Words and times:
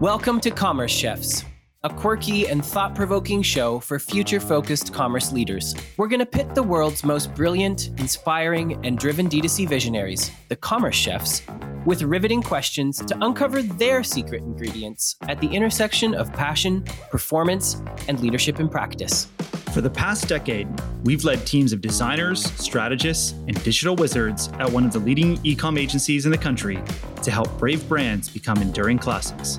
Welcome 0.00 0.40
to 0.40 0.50
Commerce 0.50 0.92
Chefs, 0.92 1.42
a 1.82 1.88
quirky 1.88 2.48
and 2.48 2.62
thought 2.62 2.94
provoking 2.94 3.40
show 3.40 3.80
for 3.80 3.98
future 3.98 4.40
focused 4.40 4.92
commerce 4.92 5.32
leaders. 5.32 5.74
We're 5.96 6.08
going 6.08 6.20
to 6.20 6.26
pit 6.26 6.54
the 6.54 6.62
world's 6.62 7.02
most 7.02 7.34
brilliant, 7.34 7.88
inspiring, 7.98 8.84
and 8.84 8.98
driven 8.98 9.26
D2C 9.26 9.66
visionaries, 9.66 10.30
the 10.50 10.56
Commerce 10.56 10.96
Chefs, 10.96 11.40
with 11.86 12.02
riveting 12.02 12.42
questions 12.42 12.98
to 13.06 13.16
uncover 13.24 13.62
their 13.62 14.02
secret 14.02 14.42
ingredients 14.42 15.16
at 15.28 15.40
the 15.40 15.48
intersection 15.48 16.14
of 16.14 16.30
passion, 16.34 16.84
performance, 17.10 17.80
and 18.06 18.20
leadership 18.20 18.60
in 18.60 18.68
practice. 18.68 19.28
For 19.72 19.80
the 19.80 19.88
past 19.88 20.28
decade, 20.28 20.68
we've 21.04 21.24
led 21.24 21.46
teams 21.46 21.72
of 21.72 21.80
designers, 21.80 22.44
strategists, 22.62 23.32
and 23.32 23.64
digital 23.64 23.96
wizards 23.96 24.50
at 24.58 24.70
one 24.70 24.84
of 24.84 24.92
the 24.92 24.98
leading 24.98 25.40
e-com 25.42 25.78
agencies 25.78 26.26
in 26.26 26.32
the 26.32 26.38
country 26.38 26.78
to 27.22 27.30
help 27.30 27.58
brave 27.58 27.88
brands 27.88 28.28
become 28.28 28.60
enduring 28.60 28.98
classics. 28.98 29.58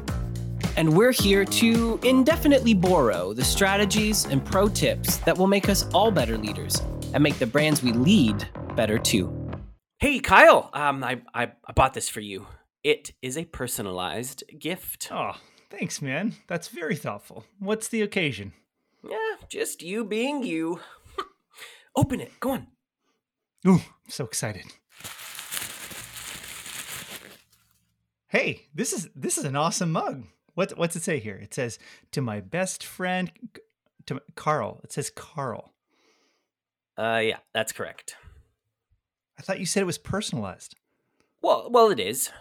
And 0.78 0.96
we're 0.96 1.12
here 1.12 1.44
to 1.44 2.00
indefinitely 2.04 2.76
borrow 2.76 3.34
the 3.34 3.44
strategies 3.44 4.26
and 4.26 4.46
pro 4.46 4.70
tips 4.70 5.18
that 5.18 5.36
will 5.36 5.48
make 5.48 5.70
us 5.70 5.92
all 5.92 6.12
better 6.12 6.38
leaders 6.38 6.80
and 7.16 7.24
make 7.24 7.40
the 7.40 7.48
brands 7.48 7.82
we 7.82 7.94
lead 7.94 8.48
better 8.76 9.00
too. 9.00 9.34
Hey, 9.98 10.20
Kyle, 10.20 10.70
um, 10.74 11.04
I, 11.04 11.20
I, 11.34 11.52
I 11.66 11.72
bought 11.74 11.96
this 11.96 12.10
for 12.10 12.20
you. 12.20 12.46
It 12.84 13.12
is 13.24 13.40
a 13.40 13.46
personalized 13.46 14.44
gift. 14.60 15.08
Oh, 15.12 15.32
thanks, 15.72 16.00
man. 16.00 16.36
That's 16.46 16.68
very 16.68 16.96
thoughtful. 16.96 17.44
What's 17.58 17.88
the 17.88 18.04
occasion? 18.04 18.54
Yeah, 19.04 19.38
just 19.50 19.82
you 19.82 20.06
being 20.06 20.44
you. 20.44 20.80
Open 21.96 22.22
it. 22.22 22.40
Go 22.40 22.52
on. 22.52 22.68
Ooh, 23.68 23.82
I'm 23.82 24.10
so 24.10 24.26
excited. 24.26 24.66
Hey, 28.28 28.68
this 28.76 28.94
is 28.94 29.10
this 29.16 29.40
is 29.40 29.44
an 29.44 29.56
awesome 29.56 29.92
mug. 29.92 30.26
What 30.58 30.76
what's 30.76 30.96
it 30.96 31.04
say 31.04 31.20
here? 31.20 31.36
It 31.36 31.54
says 31.54 31.78
to 32.14 32.20
my 32.20 32.42
best 32.42 32.84
friend 32.84 33.32
to 34.08 34.20
Carl. 34.34 34.82
It 34.84 34.92
says 34.92 35.12
Carl. 35.12 35.72
Uh 36.98 37.22
yeah, 37.24 37.38
that's 37.54 37.72
correct. 37.72 38.16
I 39.38 39.44
thought 39.44 39.60
you 39.60 39.68
said 39.68 39.82
it 39.82 39.86
was 39.86 40.00
personalized. 40.00 40.74
Well, 41.44 41.70
well 41.70 41.92
it 41.92 42.00
is. 42.00 42.32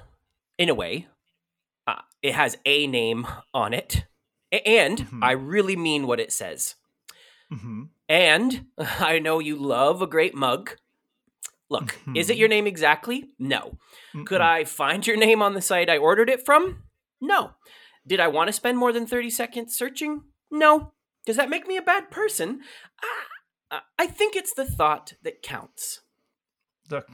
In 0.57 0.71
a 0.71 0.75
way. 0.75 1.09
Uh, 1.87 2.01
it 2.23 2.35
has 2.35 2.57
a 2.65 2.87
name 2.87 3.27
on 3.53 3.75
it. 3.75 4.07
And 4.65 4.97
mm-hmm. 4.97 5.23
I 5.23 5.33
really 5.33 5.77
mean 5.77 6.07
what 6.07 6.19
it 6.19 6.33
says. 6.33 6.75
Mm-hmm. 7.53 7.83
And 8.09 8.65
I 8.79 9.19
know 9.19 9.41
you 9.41 9.57
love 9.57 10.01
a 10.01 10.07
great 10.07 10.35
mug. 10.35 10.71
Look, 11.69 11.89
mm-hmm. 11.93 12.17
is 12.17 12.31
it 12.31 12.39
your 12.39 12.49
name 12.49 12.67
exactly? 12.67 13.29
No. 13.39 13.77
Could 14.25 14.41
I 14.41 14.65
find 14.65 15.07
your 15.07 15.19
name 15.19 15.43
on 15.43 15.53
the 15.53 15.61
site 15.61 15.91
I 15.91 15.99
ordered 15.99 16.31
it 16.31 16.47
from? 16.47 16.85
No. 17.21 17.51
Did 18.07 18.21
I 18.21 18.29
want 18.29 18.49
to 18.49 18.53
spend 18.53 18.79
more 18.79 18.93
than 18.93 19.07
30 19.07 19.31
seconds 19.31 19.77
searching? 19.77 20.23
No. 20.51 20.93
Does 21.25 21.37
that 21.37 21.51
make 21.51 21.67
me 21.67 21.77
a 21.77 21.83
bad 21.83 22.11
person? 22.11 22.61
I, 23.71 23.81
I 23.99 24.07
think 24.07 24.37
it's 24.37 24.55
the 24.55 24.65
thought 24.65 25.15
that 25.23 25.43
counts. 25.43 26.01
Look, 26.89 27.09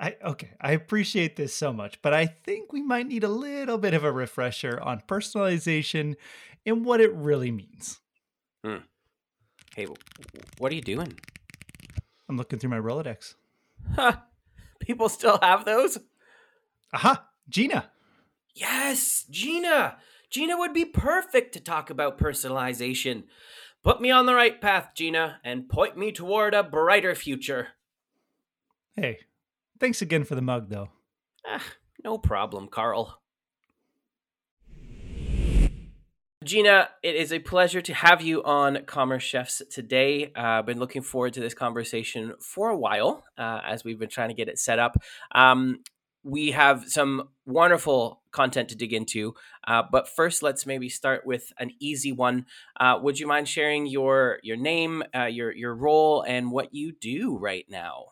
I 0.00 0.16
okay, 0.24 0.50
I 0.60 0.72
appreciate 0.72 1.36
this 1.36 1.54
so 1.54 1.72
much, 1.72 2.02
but 2.02 2.12
I 2.12 2.26
think 2.26 2.72
we 2.72 2.82
might 2.82 3.06
need 3.06 3.22
a 3.22 3.28
little 3.28 3.78
bit 3.78 3.94
of 3.94 4.02
a 4.02 4.10
refresher 4.10 4.80
on 4.82 5.02
personalization 5.06 6.16
and 6.66 6.84
what 6.84 7.00
it 7.00 7.12
really 7.14 7.52
means. 7.52 8.00
Hmm. 8.64 8.78
Hey, 9.76 9.86
what 10.58 10.72
are 10.72 10.74
you 10.74 10.82
doing? 10.82 11.16
I'm 12.28 12.36
looking 12.36 12.58
through 12.58 12.70
my 12.70 12.78
Rolodex. 12.78 13.34
Huh. 13.94 14.16
People 14.80 15.08
still 15.08 15.38
have 15.40 15.64
those? 15.64 15.98
Aha, 16.92 17.24
Gina. 17.48 17.90
Yes, 18.54 19.24
Gina. 19.30 19.98
Gina 20.34 20.58
would 20.58 20.74
be 20.74 20.84
perfect 20.84 21.52
to 21.52 21.60
talk 21.60 21.90
about 21.90 22.18
personalization. 22.18 23.22
Put 23.84 24.00
me 24.00 24.10
on 24.10 24.26
the 24.26 24.34
right 24.34 24.60
path, 24.60 24.90
Gina, 24.96 25.38
and 25.44 25.68
point 25.68 25.96
me 25.96 26.10
toward 26.10 26.54
a 26.54 26.64
brighter 26.64 27.14
future. 27.14 27.68
Hey, 28.96 29.20
thanks 29.78 30.02
again 30.02 30.24
for 30.24 30.34
the 30.34 30.42
mug, 30.42 30.70
though. 30.70 30.88
Ah, 31.46 31.62
no 32.02 32.18
problem, 32.18 32.66
Carl. 32.66 33.20
Gina, 36.42 36.88
it 37.04 37.14
is 37.14 37.32
a 37.32 37.38
pleasure 37.38 37.80
to 37.82 37.94
have 37.94 38.20
you 38.20 38.42
on 38.42 38.84
Commerce 38.86 39.22
Chefs 39.22 39.62
today. 39.70 40.32
Uh, 40.36 40.40
I've 40.40 40.66
been 40.66 40.80
looking 40.80 41.02
forward 41.02 41.34
to 41.34 41.40
this 41.40 41.54
conversation 41.54 42.34
for 42.40 42.70
a 42.70 42.76
while 42.76 43.22
uh, 43.38 43.60
as 43.64 43.84
we've 43.84 44.00
been 44.00 44.10
trying 44.10 44.30
to 44.30 44.34
get 44.34 44.48
it 44.48 44.58
set 44.58 44.80
up. 44.80 45.00
Um, 45.32 45.78
we 46.24 46.50
have 46.52 46.84
some 46.88 47.28
wonderful 47.46 48.22
content 48.32 48.70
to 48.70 48.74
dig 48.74 48.92
into, 48.92 49.34
uh, 49.66 49.82
but 49.90 50.08
first, 50.08 50.42
let's 50.42 50.66
maybe 50.66 50.88
start 50.88 51.26
with 51.26 51.52
an 51.58 51.70
easy 51.78 52.10
one. 52.10 52.46
Uh, 52.80 52.98
would 53.00 53.18
you 53.18 53.26
mind 53.26 53.48
sharing 53.48 53.86
your 53.86 54.40
your 54.42 54.56
name, 54.56 55.02
uh, 55.14 55.26
your 55.26 55.52
your 55.52 55.74
role, 55.74 56.22
and 56.22 56.50
what 56.50 56.74
you 56.74 56.92
do 56.92 57.36
right 57.36 57.66
now? 57.68 58.06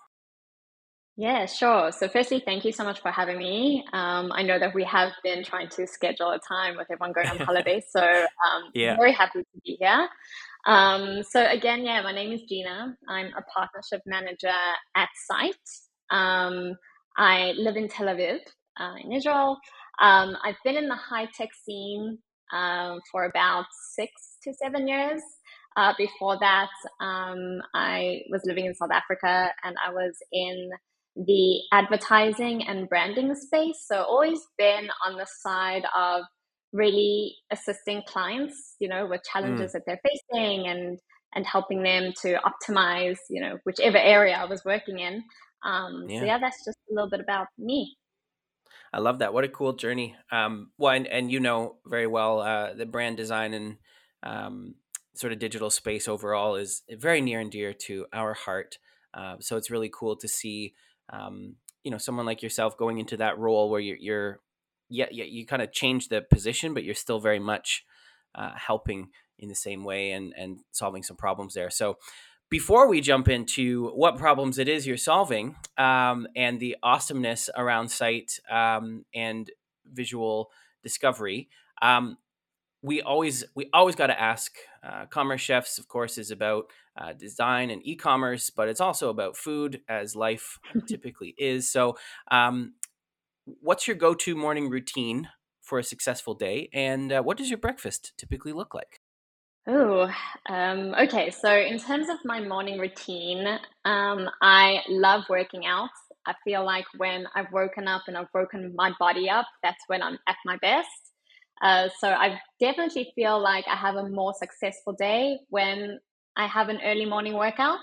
Yeah, 1.16 1.44
sure. 1.44 1.92
So, 1.92 2.08
firstly, 2.08 2.42
thank 2.44 2.64
you 2.64 2.72
so 2.72 2.84
much 2.84 3.00
for 3.00 3.10
having 3.10 3.38
me. 3.38 3.84
Um, 3.92 4.32
I 4.32 4.42
know 4.42 4.58
that 4.58 4.74
we 4.74 4.84
have 4.84 5.12
been 5.22 5.44
trying 5.44 5.68
to 5.70 5.86
schedule 5.86 6.30
a 6.30 6.38
time 6.38 6.76
with 6.76 6.90
everyone 6.90 7.12
going 7.12 7.28
on 7.28 7.36
holiday, 7.46 7.82
so 7.90 8.00
um, 8.00 8.62
yeah. 8.74 8.96
very 8.96 9.12
happy 9.12 9.40
to 9.40 9.60
be 9.64 9.76
here. 9.78 10.08
Um, 10.66 11.22
so, 11.22 11.44
again, 11.44 11.84
yeah, 11.84 12.00
my 12.02 12.12
name 12.12 12.32
is 12.32 12.42
Gina. 12.48 12.96
I'm 13.08 13.26
a 13.36 13.42
partnership 13.42 14.00
manager 14.06 14.48
at 14.94 15.08
Syte. 15.30 16.66
Um, 17.18 17.24
I 17.24 17.52
live 17.56 17.76
in 17.76 17.88
Tel 17.88 18.06
Aviv, 18.06 18.38
uh, 18.80 18.94
in 19.02 19.12
Israel. 19.12 19.58
Um, 20.00 20.36
I've 20.44 20.56
been 20.64 20.76
in 20.76 20.88
the 20.88 20.96
high 20.96 21.28
tech 21.36 21.50
scene 21.64 22.18
um, 22.52 23.00
for 23.10 23.24
about 23.24 23.66
six 23.94 24.12
to 24.44 24.52
seven 24.54 24.88
years. 24.88 25.22
Uh, 25.76 25.92
before 25.96 26.38
that, 26.40 26.68
I 27.00 28.20
was 28.30 28.42
living 28.44 28.66
in 28.66 28.74
South 28.74 28.90
Africa 28.92 29.50
and 29.64 29.74
I 29.84 29.90
was 29.90 30.16
in 30.32 30.70
the 31.16 31.60
advertising 31.72 32.66
and 32.66 32.88
branding 32.88 33.34
space. 33.34 33.84
So 33.86 34.02
always 34.02 34.40
been 34.58 34.88
on 35.06 35.16
the 35.16 35.26
side 35.26 35.84
of 35.96 36.24
really 36.72 37.36
assisting 37.50 38.02
clients, 38.06 38.76
you 38.80 38.88
know, 38.88 39.06
with 39.06 39.22
challenges 39.30 39.70
mm. 39.70 39.72
that 39.72 39.82
they're 39.86 40.00
facing 40.02 40.68
and 40.68 40.98
and 41.34 41.46
helping 41.46 41.82
them 41.82 42.12
to 42.20 42.38
optimize, 42.44 43.16
you 43.30 43.40
know, 43.40 43.56
whichever 43.64 43.96
area 43.96 44.34
I 44.34 44.44
was 44.44 44.62
working 44.66 44.98
in. 44.98 45.22
Um, 45.64 46.06
yeah. 46.08 46.20
So 46.20 46.26
yeah, 46.26 46.38
that's 46.38 46.64
just 46.64 46.78
a 46.90 46.94
little 46.94 47.10
bit 47.10 47.20
about 47.20 47.48
me. 47.58 47.96
I 48.92 48.98
love 48.98 49.20
that. 49.20 49.32
What 49.32 49.44
a 49.44 49.48
cool 49.48 49.72
journey. 49.72 50.16
Um, 50.30 50.70
well, 50.76 50.94
and, 50.94 51.06
and 51.06 51.32
you 51.32 51.40
know 51.40 51.76
very 51.86 52.06
well 52.06 52.40
uh, 52.40 52.74
the 52.74 52.86
brand 52.86 53.16
design 53.16 53.54
and 53.54 53.76
um, 54.22 54.74
sort 55.14 55.32
of 55.32 55.38
digital 55.38 55.70
space 55.70 56.08
overall 56.08 56.56
is 56.56 56.82
very 56.90 57.20
near 57.20 57.40
and 57.40 57.50
dear 57.50 57.72
to 57.72 58.06
our 58.12 58.34
heart. 58.34 58.78
Uh, 59.14 59.36
so 59.40 59.56
it's 59.56 59.70
really 59.70 59.90
cool 59.92 60.16
to 60.16 60.28
see 60.28 60.74
um, 61.10 61.56
you 61.84 61.90
know 61.90 61.98
someone 61.98 62.26
like 62.26 62.42
yourself 62.42 62.76
going 62.76 62.98
into 62.98 63.16
that 63.16 63.38
role 63.38 63.70
where 63.70 63.80
you're, 63.80 63.98
you're 63.98 64.40
yeah, 64.88 65.06
yeah 65.10 65.24
you 65.24 65.46
kind 65.46 65.62
of 65.62 65.72
change 65.72 66.08
the 66.08 66.22
position 66.22 66.74
but 66.74 66.84
you're 66.84 66.94
still 66.94 67.20
very 67.20 67.38
much 67.38 67.84
uh, 68.34 68.52
helping 68.56 69.08
in 69.38 69.48
the 69.48 69.54
same 69.54 69.84
way 69.84 70.12
and 70.12 70.32
and 70.36 70.60
solving 70.70 71.02
some 71.02 71.16
problems 71.16 71.54
there 71.54 71.70
so 71.70 71.96
before 72.52 72.86
we 72.86 73.00
jump 73.00 73.30
into 73.30 73.88
what 73.94 74.18
problems 74.18 74.58
it 74.58 74.68
is 74.68 74.86
you're 74.86 74.98
solving 74.98 75.56
um, 75.78 76.28
and 76.36 76.60
the 76.60 76.76
awesomeness 76.82 77.48
around 77.56 77.86
Syte 77.86 78.38
um, 78.52 79.06
and 79.14 79.50
visual 79.90 80.50
discovery 80.82 81.48
um, 81.80 82.18
we 82.82 83.00
always 83.00 83.42
we 83.54 83.70
always 83.72 83.94
got 83.94 84.08
to 84.08 84.20
ask 84.20 84.54
uh, 84.86 85.06
commerce 85.06 85.40
chefs 85.40 85.78
of 85.78 85.88
course 85.88 86.18
is 86.18 86.30
about 86.30 86.66
uh, 87.00 87.14
design 87.14 87.70
and 87.70 87.80
e-commerce 87.86 88.50
but 88.50 88.68
it's 88.68 88.82
also 88.82 89.08
about 89.08 89.34
food 89.34 89.80
as 89.88 90.14
life 90.14 90.58
typically 90.86 91.34
is. 91.38 91.72
So 91.72 91.96
um, 92.30 92.74
what's 93.46 93.88
your 93.88 93.96
go-to 93.96 94.36
morning 94.36 94.68
routine 94.68 95.28
for 95.62 95.78
a 95.78 95.84
successful 95.84 96.34
day 96.34 96.68
and 96.74 97.12
uh, 97.12 97.22
what 97.22 97.38
does 97.38 97.48
your 97.48 97.58
breakfast 97.58 98.12
typically 98.18 98.52
look 98.52 98.74
like 98.74 99.00
Oh, 99.66 100.10
um, 100.48 100.94
okay. 101.00 101.30
So 101.30 101.54
in 101.56 101.78
terms 101.78 102.08
of 102.08 102.18
my 102.24 102.40
morning 102.40 102.78
routine, 102.80 103.46
um, 103.84 104.28
I 104.42 104.80
love 104.88 105.24
working 105.30 105.66
out. 105.66 105.90
I 106.26 106.34
feel 106.44 106.64
like 106.64 106.84
when 106.96 107.26
I've 107.34 107.52
woken 107.52 107.88
up 107.88 108.02
and 108.08 108.16
I've 108.16 108.28
woken 108.34 108.74
my 108.76 108.92
body 108.98 109.30
up, 109.30 109.46
that's 109.62 109.82
when 109.86 110.02
I'm 110.02 110.18
at 110.28 110.36
my 110.44 110.56
best. 110.58 110.88
Uh, 111.62 111.88
so 112.00 112.08
I 112.08 112.40
definitely 112.60 113.12
feel 113.14 113.40
like 113.40 113.64
I 113.68 113.76
have 113.76 113.94
a 113.96 114.08
more 114.08 114.34
successful 114.36 114.94
day 114.94 115.38
when 115.50 116.00
I 116.36 116.46
have 116.48 116.68
an 116.68 116.80
early 116.84 117.06
morning 117.06 117.34
workout. 117.34 117.78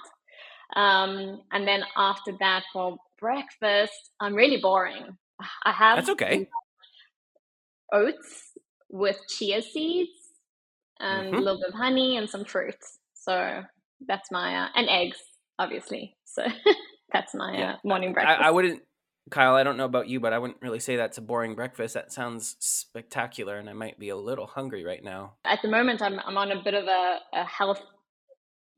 Um, 0.75 1.41
and 1.51 1.67
then 1.67 1.83
after 1.97 2.33
that, 2.41 2.63
for 2.73 2.97
breakfast, 3.19 4.11
I'm 4.19 4.35
really 4.35 4.57
boring. 4.61 5.17
I 5.65 5.71
have 5.71 5.97
that's 5.97 6.09
okay. 6.09 6.47
Oats 7.93 8.51
with 8.89 9.17
chia 9.29 9.61
seeds 9.61 10.18
and 10.99 11.27
mm-hmm. 11.27 11.35
a 11.35 11.39
little 11.39 11.59
bit 11.59 11.69
of 11.69 11.75
honey 11.75 12.17
and 12.17 12.29
some 12.29 12.45
fruits. 12.45 12.99
So 13.13 13.63
that's 14.07 14.31
my 14.31 14.55
uh, 14.55 14.67
and 14.75 14.89
eggs, 14.89 15.17
obviously. 15.57 16.15
So 16.25 16.43
that's 17.13 17.33
my 17.33 17.57
yeah. 17.57 17.73
uh, 17.73 17.75
morning 17.83 18.13
breakfast. 18.13 18.39
I, 18.41 18.47
I, 18.47 18.51
wouldn't 18.51 18.81
Kyle, 19.29 19.55
I 19.55 19.63
don't 19.63 19.77
know 19.77 19.85
about 19.85 20.07
you, 20.07 20.19
but 20.19 20.33
I 20.33 20.39
wouldn't 20.39 20.61
really 20.61 20.79
say 20.79 20.95
that's 20.95 21.17
a 21.17 21.21
boring 21.21 21.55
breakfast. 21.55 21.93
That 21.93 22.11
sounds 22.11 22.55
spectacular, 22.59 23.57
and 23.57 23.69
I 23.69 23.73
might 23.73 23.99
be 23.99 24.09
a 24.09 24.15
little 24.15 24.47
hungry 24.47 24.83
right 24.83 25.03
now. 25.03 25.33
At 25.45 25.61
the 25.61 25.69
moment, 25.69 26.01
I'm 26.01 26.19
I'm 26.25 26.37
on 26.37 26.51
a 26.51 26.63
bit 26.63 26.73
of 26.73 26.85
a, 26.85 27.17
a 27.33 27.43
health, 27.45 27.81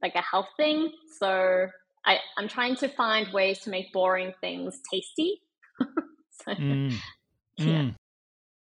like 0.02 0.16
a 0.16 0.22
health 0.22 0.48
thing. 0.58 0.92
So 1.20 1.68
I 2.06 2.18
I'm 2.38 2.48
trying 2.48 2.76
to 2.78 2.90
find 2.90 3.32
ways 3.34 3.60
to 3.60 3.70
make 3.70 3.94
boring 3.94 4.34
things 4.42 4.80
tasty. 4.92 5.42
so, 5.80 6.54
mm. 6.54 6.94
Yeah. 7.58 7.66
Mm. 7.66 7.96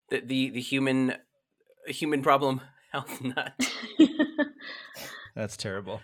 The, 0.09 0.21
the 0.21 0.50
the 0.51 0.62
human 0.62 1.15
human 1.88 2.21
problem 2.21 2.62
health 2.95 3.21
nut. 3.21 3.53
That's 5.36 5.57
terrible. 5.57 6.01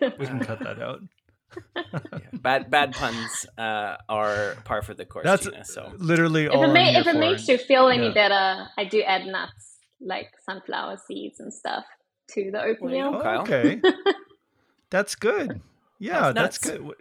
We 0.00 0.26
can 0.26 0.40
cut 0.40 0.60
that 0.60 0.82
out 0.82 1.00
yeah. 1.76 2.18
Bad 2.32 2.70
bad 2.70 2.92
puns 2.92 3.46
uh, 3.58 3.96
are 4.08 4.56
par 4.64 4.82
for 4.82 4.94
the 4.94 5.04
course. 5.04 5.24
That's 5.24 5.44
Gina, 5.44 5.64
so 5.64 5.92
literally 5.98 6.46
if 6.46 6.54
it, 6.54 6.96
if 6.96 7.06
it 7.06 7.18
makes 7.18 7.48
you 7.48 7.58
feel 7.58 7.88
any 7.88 8.08
yeah. 8.08 8.14
better, 8.14 8.68
I 8.78 8.84
do 8.84 9.02
add 9.02 9.26
nuts 9.26 9.78
like 10.00 10.32
sunflower 10.44 10.98
seeds 11.06 11.40
and 11.40 11.52
stuff 11.52 11.84
to 12.30 12.50
the 12.50 12.62
oatmeal. 12.62 13.20
Oh, 13.22 13.40
okay, 13.42 13.80
that's 14.90 15.14
good. 15.14 15.60
Yeah, 15.98 16.32
that's, 16.32 16.58
that's, 16.58 16.78
good. 16.78 16.94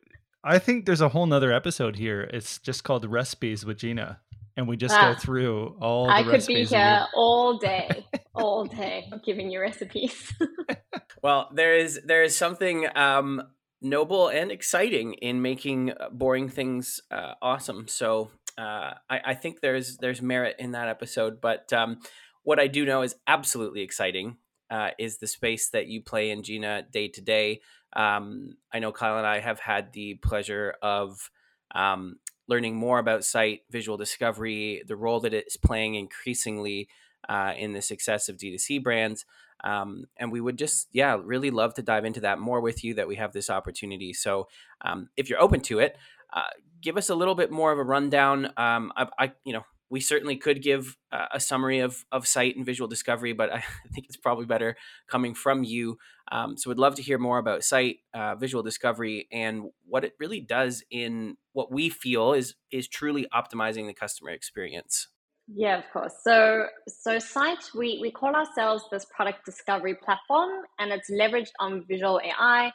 I 0.43 0.59
think 0.59 0.85
there's 0.85 1.01
a 1.01 1.09
whole 1.09 1.25
nother 1.25 1.51
episode 1.51 1.95
here. 1.95 2.29
It's 2.33 2.59
just 2.59 2.83
called 2.83 3.05
recipes 3.05 3.65
with 3.65 3.77
Gina, 3.77 4.19
and 4.57 4.67
we 4.67 4.77
just 4.77 4.95
ah, 4.95 5.13
go 5.13 5.19
through 5.19 5.77
all. 5.81 6.09
I 6.09 6.23
could 6.23 6.45
be 6.45 6.63
here 6.63 7.05
all 7.13 7.57
day, 7.59 8.05
all 8.33 8.65
day, 8.65 9.09
giving 9.23 9.49
you 9.51 9.61
recipes. 9.61 10.33
well, 11.23 11.49
there 11.53 11.75
is 11.75 11.99
there 12.05 12.23
is 12.23 12.35
something 12.35 12.87
um, 12.95 13.41
noble 13.81 14.27
and 14.27 14.51
exciting 14.51 15.13
in 15.13 15.41
making 15.41 15.91
uh, 15.91 16.09
boring 16.11 16.49
things 16.49 17.01
uh, 17.11 17.33
awesome. 17.41 17.87
So 17.87 18.31
uh, 18.57 18.93
I, 19.09 19.21
I, 19.25 19.33
think 19.33 19.61
there's 19.61 19.97
there's 19.97 20.21
merit 20.21 20.57
in 20.59 20.73
that 20.73 20.87
episode. 20.87 21.41
But 21.41 21.71
um, 21.73 21.99
what 22.43 22.59
I 22.59 22.67
do 22.67 22.85
know 22.85 23.01
is 23.01 23.15
absolutely 23.27 23.81
exciting 23.81 24.37
uh, 24.69 24.89
is 24.99 25.17
the 25.17 25.27
space 25.27 25.69
that 25.69 25.87
you 25.87 26.01
play 26.01 26.31
in 26.31 26.43
Gina 26.43 26.83
day 26.91 27.07
to 27.09 27.21
day. 27.21 27.61
Um, 27.93 28.55
I 28.73 28.79
know 28.79 28.91
Kyle 28.91 29.17
and 29.17 29.27
I 29.27 29.39
have 29.39 29.59
had 29.59 29.93
the 29.93 30.15
pleasure 30.15 30.75
of 30.81 31.29
um, 31.73 32.17
learning 32.47 32.75
more 32.75 32.99
about 32.99 33.21
Syte 33.21 33.61
visual 33.69 33.97
discovery, 33.97 34.83
the 34.87 34.95
role 34.95 35.19
that 35.21 35.33
it's 35.33 35.57
playing 35.57 35.95
increasingly 35.95 36.89
uh, 37.29 37.53
in 37.57 37.73
the 37.73 37.81
success 37.81 38.29
of 38.29 38.37
D2C 38.37 38.83
brands. 38.83 39.25
Um, 39.63 40.05
and 40.17 40.31
we 40.31 40.41
would 40.41 40.57
just, 40.57 40.87
yeah, 40.91 41.17
really 41.23 41.51
love 41.51 41.75
to 41.75 41.83
dive 41.83 42.03
into 42.03 42.21
that 42.21 42.39
more 42.39 42.61
with 42.61 42.83
you 42.83 42.95
that 42.95 43.07
we 43.07 43.15
have 43.17 43.31
this 43.31 43.49
opportunity. 43.49 44.11
So 44.11 44.47
um, 44.81 45.09
if 45.15 45.29
you're 45.29 45.41
open 45.41 45.61
to 45.61 45.79
it, 45.79 45.97
uh, 46.33 46.49
give 46.81 46.97
us 46.97 47.09
a 47.09 47.15
little 47.15 47.35
bit 47.35 47.51
more 47.51 47.71
of 47.71 47.77
a 47.77 47.83
rundown. 47.83 48.47
Um, 48.57 48.91
I, 48.95 49.07
I, 49.19 49.31
you 49.43 49.53
know, 49.53 49.63
we 49.91 49.99
certainly 49.99 50.37
could 50.37 50.63
give 50.63 50.97
uh, 51.11 51.25
a 51.33 51.39
summary 51.39 51.79
of, 51.79 52.05
of 52.13 52.23
Syte 52.23 52.55
and 52.55 52.65
visual 52.65 52.87
discovery, 52.87 53.33
but 53.33 53.53
I 53.53 53.61
think 53.93 54.07
it's 54.07 54.17
probably 54.17 54.45
better 54.45 54.77
coming 55.07 55.35
from 55.35 55.63
you. 55.63 55.97
Um, 56.31 56.57
so 56.57 56.69
we'd 56.69 56.79
love 56.79 56.95
to 56.95 57.01
hear 57.01 57.19
more 57.19 57.37
about 57.37 57.59
Syte, 57.59 57.99
uh, 58.13 58.35
visual 58.35 58.63
discovery, 58.63 59.27
and 59.31 59.65
what 59.85 60.05
it 60.05 60.13
really 60.17 60.39
does 60.39 60.83
in 60.89 61.35
what 61.51 61.71
we 61.71 61.89
feel 61.89 62.33
is 62.33 62.55
is 62.71 62.87
truly 62.87 63.27
optimizing 63.33 63.85
the 63.85 63.93
customer 63.93 64.31
experience. 64.31 65.09
Yeah, 65.53 65.79
of 65.79 65.83
course. 65.91 66.13
So, 66.23 66.67
so 66.87 67.17
Syte, 67.17 67.75
we 67.75 67.99
we 68.01 68.11
call 68.11 68.33
ourselves 68.33 68.85
this 68.91 69.05
product 69.13 69.45
discovery 69.45 69.95
platform, 69.95 70.63
and 70.79 70.93
it's 70.93 71.11
leveraged 71.11 71.51
on 71.59 71.83
visual 71.85 72.21
AI 72.23 72.71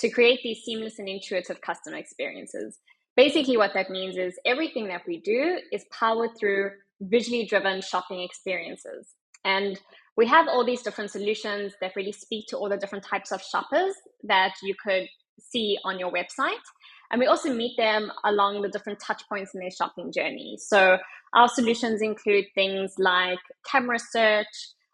to 0.00 0.10
create 0.10 0.40
these 0.42 0.58
seamless 0.64 0.98
and 0.98 1.08
intuitive 1.08 1.62
customer 1.62 1.96
experiences. 1.96 2.78
Basically, 3.18 3.56
what 3.56 3.74
that 3.74 3.90
means 3.90 4.16
is 4.16 4.38
everything 4.46 4.86
that 4.86 5.02
we 5.04 5.18
do 5.18 5.58
is 5.72 5.84
powered 5.90 6.38
through 6.38 6.70
visually 7.00 7.44
driven 7.46 7.80
shopping 7.80 8.20
experiences, 8.20 9.08
and 9.44 9.80
we 10.16 10.24
have 10.28 10.46
all 10.46 10.64
these 10.64 10.82
different 10.82 11.10
solutions 11.10 11.72
that 11.80 11.96
really 11.96 12.12
speak 12.12 12.46
to 12.46 12.56
all 12.56 12.68
the 12.68 12.76
different 12.76 13.04
types 13.04 13.32
of 13.32 13.42
shoppers 13.42 13.92
that 14.22 14.54
you 14.62 14.72
could 14.84 15.08
see 15.40 15.78
on 15.84 15.98
your 15.98 16.12
website. 16.12 16.62
And 17.10 17.18
we 17.18 17.26
also 17.26 17.52
meet 17.52 17.76
them 17.76 18.12
along 18.24 18.62
the 18.62 18.68
different 18.68 19.00
touch 19.00 19.22
points 19.28 19.52
in 19.52 19.60
their 19.62 19.72
shopping 19.72 20.12
journey. 20.12 20.56
So 20.60 20.98
our 21.34 21.48
solutions 21.48 22.02
include 22.02 22.44
things 22.54 22.94
like 22.98 23.40
camera 23.68 23.98
search, 23.98 24.46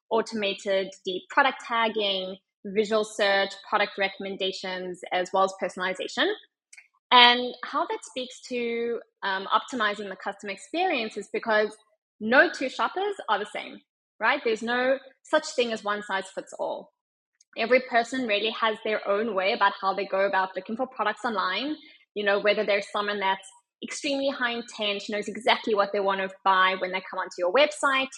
automated 0.08 0.94
deep 1.04 1.24
product 1.28 1.58
tagging, 1.68 2.36
visual 2.64 3.04
search, 3.04 3.52
product 3.68 3.98
recommendations, 3.98 5.02
as 5.12 5.28
well 5.34 5.44
as 5.44 5.52
personalization. 5.62 6.32
And 7.14 7.54
how 7.62 7.86
that 7.86 8.04
speaks 8.04 8.40
to 8.48 8.98
um, 9.22 9.46
optimizing 9.46 10.08
the 10.08 10.16
customer 10.16 10.52
experience 10.52 11.16
is 11.16 11.28
because 11.32 11.68
no 12.18 12.50
two 12.50 12.68
shoppers 12.68 13.14
are 13.28 13.38
the 13.38 13.46
same, 13.46 13.78
right? 14.18 14.40
There's 14.42 14.64
no 14.64 14.98
such 15.22 15.46
thing 15.50 15.72
as 15.72 15.84
one 15.84 16.02
size 16.02 16.24
fits 16.34 16.52
all. 16.58 16.90
Every 17.56 17.82
person 17.88 18.26
really 18.26 18.50
has 18.50 18.78
their 18.84 19.06
own 19.08 19.36
way 19.36 19.52
about 19.52 19.74
how 19.80 19.94
they 19.94 20.06
go 20.06 20.26
about 20.26 20.56
looking 20.56 20.76
for 20.76 20.88
products 20.88 21.24
online. 21.24 21.76
You 22.14 22.24
know, 22.24 22.40
whether 22.40 22.66
there's 22.66 22.90
someone 22.90 23.20
that's 23.20 23.48
extremely 23.80 24.30
high 24.30 24.50
intent, 24.50 25.04
knows 25.08 25.28
exactly 25.28 25.76
what 25.76 25.90
they 25.92 26.00
want 26.00 26.20
to 26.20 26.30
buy 26.44 26.74
when 26.80 26.90
they 26.90 27.02
come 27.08 27.20
onto 27.20 27.36
your 27.38 27.52
website, 27.52 28.10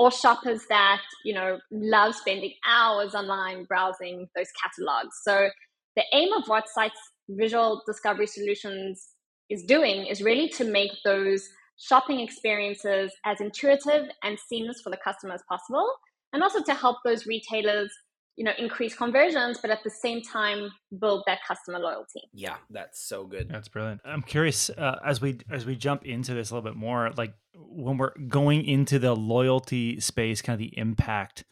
or 0.00 0.10
shoppers 0.10 0.62
that, 0.68 1.00
you 1.24 1.32
know, 1.32 1.60
love 1.70 2.16
spending 2.16 2.54
hours 2.66 3.14
online 3.14 3.66
browsing 3.66 4.26
those 4.34 4.48
catalogs. 4.60 5.14
So 5.22 5.48
the 5.94 6.02
aim 6.12 6.32
of 6.32 6.48
what 6.48 6.68
Syte's 6.68 6.98
visual 7.28 7.82
discovery 7.86 8.26
solutions 8.26 9.08
is 9.50 9.64
doing 9.64 10.06
is 10.06 10.22
really 10.22 10.48
to 10.48 10.64
make 10.64 10.92
those 11.04 11.48
shopping 11.78 12.20
experiences 12.20 13.12
as 13.24 13.40
intuitive 13.40 14.08
and 14.22 14.38
seamless 14.38 14.80
for 14.82 14.90
the 14.90 14.98
customer 15.02 15.34
as 15.34 15.42
possible, 15.48 15.88
and 16.32 16.42
also 16.42 16.62
to 16.62 16.74
help 16.74 16.98
those 17.04 17.26
retailers 17.26 17.92
you 18.36 18.44
know 18.44 18.52
increase 18.58 18.94
conversions 18.94 19.58
but 19.60 19.70
at 19.70 19.80
the 19.84 19.90
same 19.90 20.22
time 20.22 20.70
build 21.00 21.22
that 21.26 21.40
customer 21.46 21.78
loyalty. 21.78 22.22
Yeah 22.32 22.56
that's 22.70 23.06
so 23.06 23.26
good. 23.26 23.48
That's 23.50 23.68
brilliant. 23.68 24.00
I'm 24.04 24.22
curious 24.22 24.70
uh, 24.70 24.98
as 25.04 25.20
we 25.20 25.40
as 25.50 25.66
we 25.66 25.76
jump 25.76 26.06
into 26.06 26.32
this 26.34 26.50
a 26.50 26.54
little 26.54 26.70
bit 26.70 26.76
more 26.76 27.10
like 27.16 27.34
when 27.54 27.98
we're 27.98 28.16
going 28.28 28.64
into 28.64 28.98
the 28.98 29.14
loyalty 29.14 30.00
space 30.00 30.40
kind 30.40 30.54
of 30.54 30.60
the 30.60 30.78
impact 30.78 31.44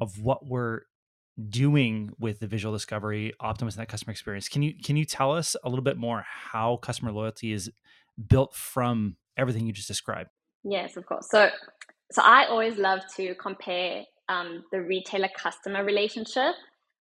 of 0.00 0.20
what 0.20 0.46
we're 0.46 0.82
doing 1.48 2.12
with 2.18 2.40
the 2.40 2.46
visual 2.46 2.74
discovery 2.74 3.32
optimizing 3.40 3.76
that 3.76 3.88
customer 3.88 4.10
experience 4.10 4.48
can 4.48 4.62
you 4.62 4.74
can 4.84 4.96
you 4.96 5.04
tell 5.04 5.32
us 5.32 5.56
a 5.64 5.68
little 5.68 5.82
bit 5.82 5.96
more 5.96 6.22
how 6.26 6.76
customer 6.76 7.10
loyalty 7.10 7.52
is 7.52 7.70
built 8.28 8.54
from 8.54 9.16
everything 9.36 9.66
you 9.66 9.72
just 9.72 9.88
described 9.88 10.28
yes 10.62 10.96
of 10.96 11.06
course 11.06 11.26
so 11.30 11.48
so 12.10 12.20
i 12.22 12.44
always 12.44 12.76
love 12.76 13.00
to 13.16 13.34
compare 13.36 14.04
um, 14.28 14.64
the 14.72 14.80
retailer 14.80 15.28
customer 15.36 15.84
relationship 15.84 16.54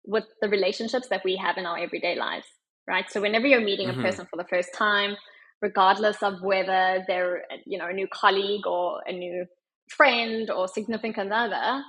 with 0.06 0.26
the 0.42 0.50
relationships 0.50 1.08
that 1.10 1.24
we 1.24 1.36
have 1.36 1.58
in 1.58 1.66
our 1.66 1.78
everyday 1.78 2.16
lives, 2.16 2.48
right? 2.88 3.10
So 3.10 3.22
whenever 3.22 3.48
you're 3.48 3.62
meeting 3.62 3.88
mm-hmm. 3.88 4.00
a 4.00 4.04
person 4.04 4.26
for 4.26 4.38
the 4.38 4.48
first 4.50 4.74
time, 4.74 5.16
regardless 5.62 6.24
of 6.24 6.42
whether 6.42 7.04
they're 7.08 7.44
you 7.66 7.78
know 7.78 7.88
a 7.88 7.94
new 7.94 8.08
colleague 8.08 8.66
or 8.66 9.02
a 9.06 9.12
new 9.12 9.46
friend 9.90 10.50
or 10.50 10.68
significant 10.68 11.32
other, 11.32 11.84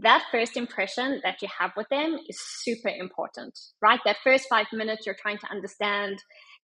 that 0.00 0.24
first 0.32 0.56
impression 0.56 1.20
that 1.22 1.40
you 1.42 1.48
have 1.58 1.72
with 1.76 1.88
them 1.88 2.18
is 2.28 2.40
super 2.62 2.88
important, 2.88 3.58
right? 3.80 4.00
That 4.04 4.16
first 4.24 4.46
five 4.48 4.66
minutes, 4.72 5.06
you're 5.06 5.16
trying 5.20 5.38
to 5.38 5.50
understand 5.50 6.18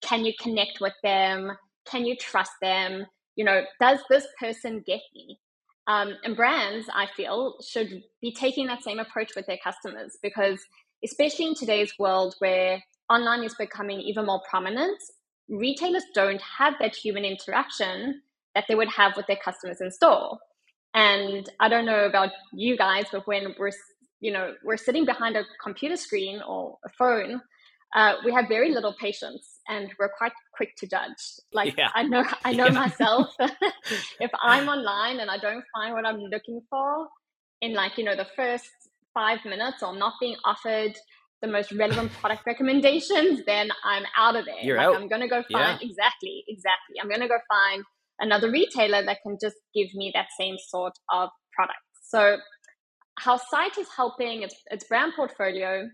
can 0.03 0.25
you 0.25 0.35
connect 0.39 0.79
with 0.81 0.93
them? 1.03 1.53
Can 1.87 2.05
you 2.05 2.17
trust 2.17 2.53
them? 2.61 3.07
You 3.37 3.45
know, 3.45 3.63
does 3.81 4.01
this 4.11 4.27
person 4.39 4.83
get 4.87 5.01
me? 5.15 5.39
Um, 5.87 6.15
and 6.25 6.37
brands, 6.37 6.89
I 6.93 7.07
feel, 7.17 7.55
should 7.67 8.03
be 8.21 8.33
taking 8.33 8.67
that 8.67 8.83
same 8.83 8.99
approach 8.99 9.33
with 9.37 9.47
their 9.47 9.59
customers 9.63 10.17
because, 10.23 10.61
especially 11.05 11.47
in 11.47 11.55
today's 11.55 11.93
world 11.99 12.35
where 12.39 12.83
online 13.11 13.45
is 13.45 13.55
becoming 13.55 14.01
even 14.01 14.27
more 14.27 14.41
prominent, 14.49 14.99
retailers 15.49 16.05
don't 16.15 16.41
have 16.59 16.75
that 16.81 16.95
human 16.95 17.25
interaction 17.25 18.23
that 18.55 18.65
they 18.69 18.75
would 18.75 18.89
have 18.89 19.17
with 19.17 19.27
their 19.27 19.39
customers 19.45 19.81
in 19.81 19.91
store. 19.91 20.39
And 20.95 21.49
I 21.61 21.69
don't 21.69 21.87
know 21.87 22.05
about 22.05 22.31
you 22.53 22.77
guys, 22.77 23.05
but 23.11 23.27
when 23.27 23.55
we're 23.59 23.73
you 24.21 24.33
know 24.33 24.55
we're 24.65 24.77
sitting 24.77 25.05
behind 25.05 25.37
a 25.37 25.45
computer 25.63 25.97
screen 25.97 26.41
or 26.47 26.79
a 26.85 26.89
phone 26.89 27.43
uh, 27.95 28.15
we 28.25 28.33
have 28.33 28.49
very 28.49 28.73
little 28.73 28.93
patience 29.01 29.61
and 29.69 29.89
we're 29.99 30.11
quite 30.19 30.33
quick 30.53 30.75
to 30.77 30.87
judge. 30.87 31.41
Like 31.53 31.77
yeah. 31.79 31.91
I 31.95 32.03
know, 32.03 32.25
I 32.45 32.53
know 32.59 32.67
yeah. 32.67 32.73
myself. 32.73 33.29
if 34.21 34.31
I'm 34.43 34.69
online 34.69 35.21
and 35.21 35.31
I 35.31 35.39
don't 35.39 35.65
find 35.73 35.95
what 35.95 36.05
I'm 36.05 36.19
looking 36.19 36.61
for 36.69 37.09
in 37.61 37.73
like 37.73 37.97
you 37.97 38.05
know 38.05 38.17
the 38.17 38.27
first 38.37 38.69
five 39.15 39.39
minutes 39.45 39.83
or 39.83 39.97
not 39.97 40.15
being 40.21 40.37
offered 40.45 40.93
the 41.41 41.47
most 41.47 41.71
relevant 41.73 42.11
product 42.15 42.43
recommendations, 42.47 43.43
then 43.47 43.71
I'm 43.85 44.05
out 44.17 44.35
of 44.35 44.45
there. 44.45 44.61
You're 44.63 44.79
like, 44.79 44.87
out. 44.87 44.97
I'm 44.97 45.09
gonna 45.09 45.29
go 45.29 45.43
find 45.53 45.81
yeah. 45.81 45.89
exactly, 45.89 46.45
exactly. 46.49 46.97
I'm 47.01 47.09
gonna 47.09 47.29
go 47.29 47.39
find 47.49 47.85
another 48.21 48.51
retailer 48.51 49.05
that 49.05 49.19
can 49.23 49.37
just 49.41 49.57
give 49.75 49.89
me 49.95 50.11
that 50.15 50.27
same 50.39 50.57
sort 50.69 50.93
of 51.13 51.31
product. 51.53 51.79
So 52.03 52.39
how 53.19 53.37
Syte 53.37 53.79
is 53.79 53.89
helping 53.97 54.43
its, 54.43 54.55
its 54.71 54.85
brand 54.85 55.13
portfolio 55.17 55.89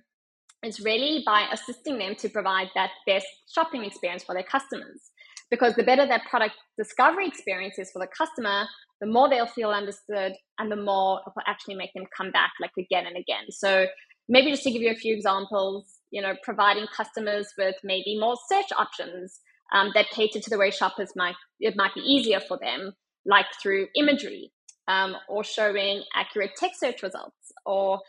is 0.62 0.80
really 0.80 1.22
by 1.24 1.46
assisting 1.52 1.98
them 1.98 2.14
to 2.16 2.28
provide 2.28 2.68
that 2.74 2.90
best 3.06 3.26
shopping 3.54 3.84
experience 3.84 4.24
for 4.24 4.34
their 4.34 4.44
customers. 4.44 5.10
because 5.50 5.74
the 5.74 5.82
better 5.82 6.06
that 6.06 6.22
product 6.30 6.54
discovery 6.78 7.26
experience 7.26 7.78
is 7.78 7.90
for 7.90 7.98
the 7.98 8.08
customer, 8.16 8.66
the 9.00 9.06
more 9.06 9.28
they'll 9.28 9.46
feel 9.46 9.70
understood 9.70 10.32
and 10.58 10.70
the 10.70 10.76
more 10.76 11.20
it 11.26 11.32
will 11.34 11.42
actually 11.46 11.74
make 11.74 11.92
them 11.94 12.04
come 12.16 12.30
back 12.30 12.52
like 12.60 12.70
again 12.78 13.06
and 13.06 13.16
again. 13.16 13.50
So 13.50 13.86
maybe 14.28 14.50
just 14.50 14.62
to 14.64 14.70
give 14.70 14.82
you 14.82 14.90
a 14.90 14.94
few 14.94 15.14
examples, 15.14 15.98
you 16.10 16.22
know, 16.22 16.34
providing 16.42 16.86
customers 16.96 17.48
with 17.58 17.74
maybe 17.82 18.18
more 18.18 18.36
search 18.48 18.66
options 18.78 19.40
um, 19.72 19.90
that 19.94 20.10
cater 20.10 20.40
to 20.40 20.50
the 20.50 20.58
way 20.58 20.70
shoppers 20.70 21.10
might 21.16 21.36
it 21.60 21.74
might 21.76 21.94
be 21.94 22.00
easier 22.00 22.40
for 22.40 22.58
them, 22.58 22.92
like 23.24 23.46
through 23.62 23.88
imagery 23.96 24.52
um, 24.88 25.14
or 25.28 25.44
showing 25.44 26.02
accurate 26.14 26.52
text 26.56 26.80
search 26.80 27.02
results, 27.02 27.52
or 27.66 28.00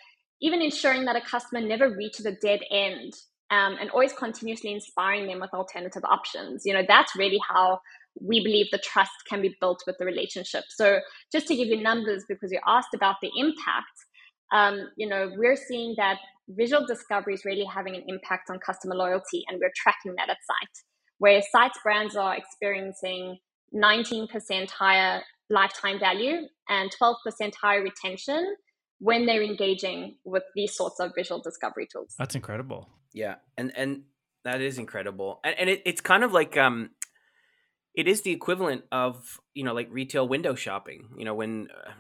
even 0.41 0.61
ensuring 0.61 1.05
that 1.05 1.15
a 1.15 1.21
customer 1.21 1.61
never 1.61 1.89
reaches 1.95 2.25
a 2.25 2.31
dead 2.31 2.61
end 2.71 3.13
um, 3.51 3.75
and 3.79 3.89
always 3.91 4.13
continuously 4.13 4.73
inspiring 4.73 5.27
them 5.27 5.39
with 5.39 5.53
alternative 5.53 6.03
options. 6.05 6.63
You 6.65 6.73
know, 6.73 6.83
that's 6.87 7.15
really 7.15 7.39
how 7.49 7.81
we 8.19 8.43
believe 8.43 8.67
the 8.71 8.79
trust 8.79 9.11
can 9.29 9.41
be 9.41 9.55
built 9.59 9.83
with 9.85 9.97
the 9.99 10.05
relationship. 10.05 10.63
So, 10.69 10.99
just 11.31 11.47
to 11.47 11.55
give 11.55 11.67
you 11.67 11.81
numbers, 11.81 12.23
because 12.27 12.51
you 12.51 12.59
asked 12.65 12.93
about 12.95 13.17
the 13.21 13.29
impact, 13.37 13.97
um, 14.53 14.89
you 14.97 15.07
know, 15.07 15.31
we're 15.37 15.55
seeing 15.55 15.95
that 15.97 16.17
visual 16.49 16.85
discovery 16.85 17.33
is 17.33 17.45
really 17.45 17.65
having 17.65 17.95
an 17.95 18.03
impact 18.07 18.49
on 18.49 18.59
customer 18.65 18.95
loyalty, 18.95 19.43
and 19.47 19.59
we're 19.61 19.71
tracking 19.75 20.15
that 20.17 20.29
at 20.29 20.37
Syte, 20.37 20.81
where 21.21 21.39
Sytes 21.43 21.77
brands 21.83 22.15
are 22.15 22.35
experiencing 22.35 23.37
19% 23.75 24.71
higher 24.71 25.21
lifetime 25.51 25.99
value 25.99 26.47
and 26.67 26.89
12% 26.99 27.15
higher 27.61 27.83
retention 27.83 28.55
when 28.97 29.27
they're 29.27 29.43
engaging 29.43 30.15
with 30.25 30.41
these 30.55 30.75
sorts 30.75 30.99
of 30.99 31.11
visual 31.15 31.39
discovery 31.39 31.87
tools. 31.91 32.15
That's 32.17 32.33
incredible. 32.33 32.89
Yeah, 33.13 33.35
and 33.55 33.71
and 33.77 34.03
that 34.45 34.61
is 34.61 34.79
incredible, 34.79 35.41
and 35.43 35.55
and 35.59 35.69
it, 35.69 35.83
it's 35.85 36.01
kind 36.01 36.23
of 36.23 36.31
like 36.31 36.57
um, 36.57 36.89
it 37.93 38.07
is 38.07 38.23
the 38.23 38.31
equivalent 38.31 38.85
of 38.91 39.39
you 39.53 39.63
know 39.63 39.75
like 39.75 39.89
retail 39.91 40.27
window 40.27 40.55
shopping. 40.55 41.09
You 41.17 41.25
know 41.25 41.35
when. 41.35 41.67
Uh, 41.69 41.91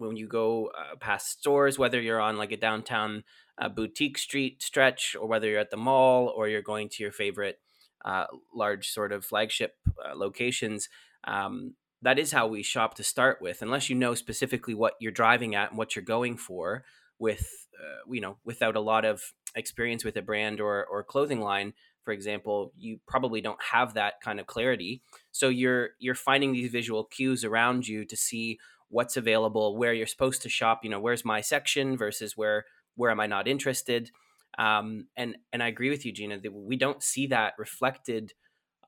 when 0.00 0.16
you 0.16 0.28
go 0.28 0.66
uh, 0.78 0.94
past 1.00 1.40
stores, 1.40 1.76
whether 1.76 2.00
you're 2.00 2.20
on 2.20 2.36
like 2.36 2.52
a 2.52 2.56
downtown 2.56 3.24
uh, 3.60 3.68
boutique 3.68 4.16
street 4.16 4.62
stretch, 4.62 5.16
or 5.20 5.26
whether 5.26 5.48
you're 5.48 5.58
at 5.58 5.72
the 5.72 5.76
mall, 5.76 6.32
or 6.36 6.46
you're 6.46 6.62
going 6.62 6.88
to 6.88 7.02
your 7.02 7.10
favorite 7.10 7.58
uh, 8.04 8.26
large 8.54 8.88
sort 8.88 9.12
of 9.12 9.24
flagship 9.24 9.74
uh, 10.04 10.14
locations, 10.16 10.88
um, 11.24 11.74
that 12.02 12.18
is 12.18 12.32
how 12.32 12.46
we 12.46 12.62
shop 12.62 12.94
to 12.94 13.04
start 13.04 13.42
with 13.42 13.62
unless 13.62 13.90
you 13.90 13.96
know 13.96 14.14
specifically 14.14 14.74
what 14.74 14.94
you're 15.00 15.12
driving 15.12 15.54
at 15.54 15.70
and 15.70 15.78
what 15.78 15.96
you're 15.96 16.04
going 16.04 16.36
for 16.36 16.84
with 17.18 17.66
uh, 17.78 18.12
you 18.12 18.20
know 18.20 18.36
without 18.44 18.76
a 18.76 18.80
lot 18.80 19.04
of 19.04 19.32
experience 19.54 20.04
with 20.04 20.16
a 20.16 20.22
brand 20.22 20.60
or 20.60 20.84
or 20.86 21.02
clothing 21.02 21.40
line 21.40 21.72
for 22.04 22.12
example 22.12 22.72
you 22.78 23.00
probably 23.06 23.40
don't 23.40 23.62
have 23.62 23.94
that 23.94 24.14
kind 24.22 24.40
of 24.40 24.46
clarity. 24.46 25.02
So 25.32 25.48
you're 25.48 25.90
you're 25.98 26.14
finding 26.14 26.52
these 26.52 26.70
visual 26.70 27.04
cues 27.04 27.44
around 27.44 27.88
you 27.88 28.04
to 28.04 28.16
see 28.16 28.58
what's 28.88 29.16
available 29.16 29.76
where 29.76 29.92
you're 29.92 30.06
supposed 30.06 30.42
to 30.42 30.48
shop 30.48 30.80
you 30.82 30.90
know 30.90 31.00
where's 31.00 31.24
my 31.24 31.40
section 31.40 31.96
versus 31.96 32.36
where 32.36 32.64
where 32.94 33.10
am 33.10 33.20
i 33.20 33.26
not 33.26 33.46
interested 33.46 34.10
um, 34.56 35.06
and 35.16 35.36
and 35.52 35.62
i 35.62 35.68
agree 35.68 35.90
with 35.90 36.06
you 36.06 36.12
gina 36.12 36.38
that 36.38 36.52
we 36.52 36.76
don't 36.76 37.02
see 37.02 37.26
that 37.26 37.54
reflected 37.58 38.32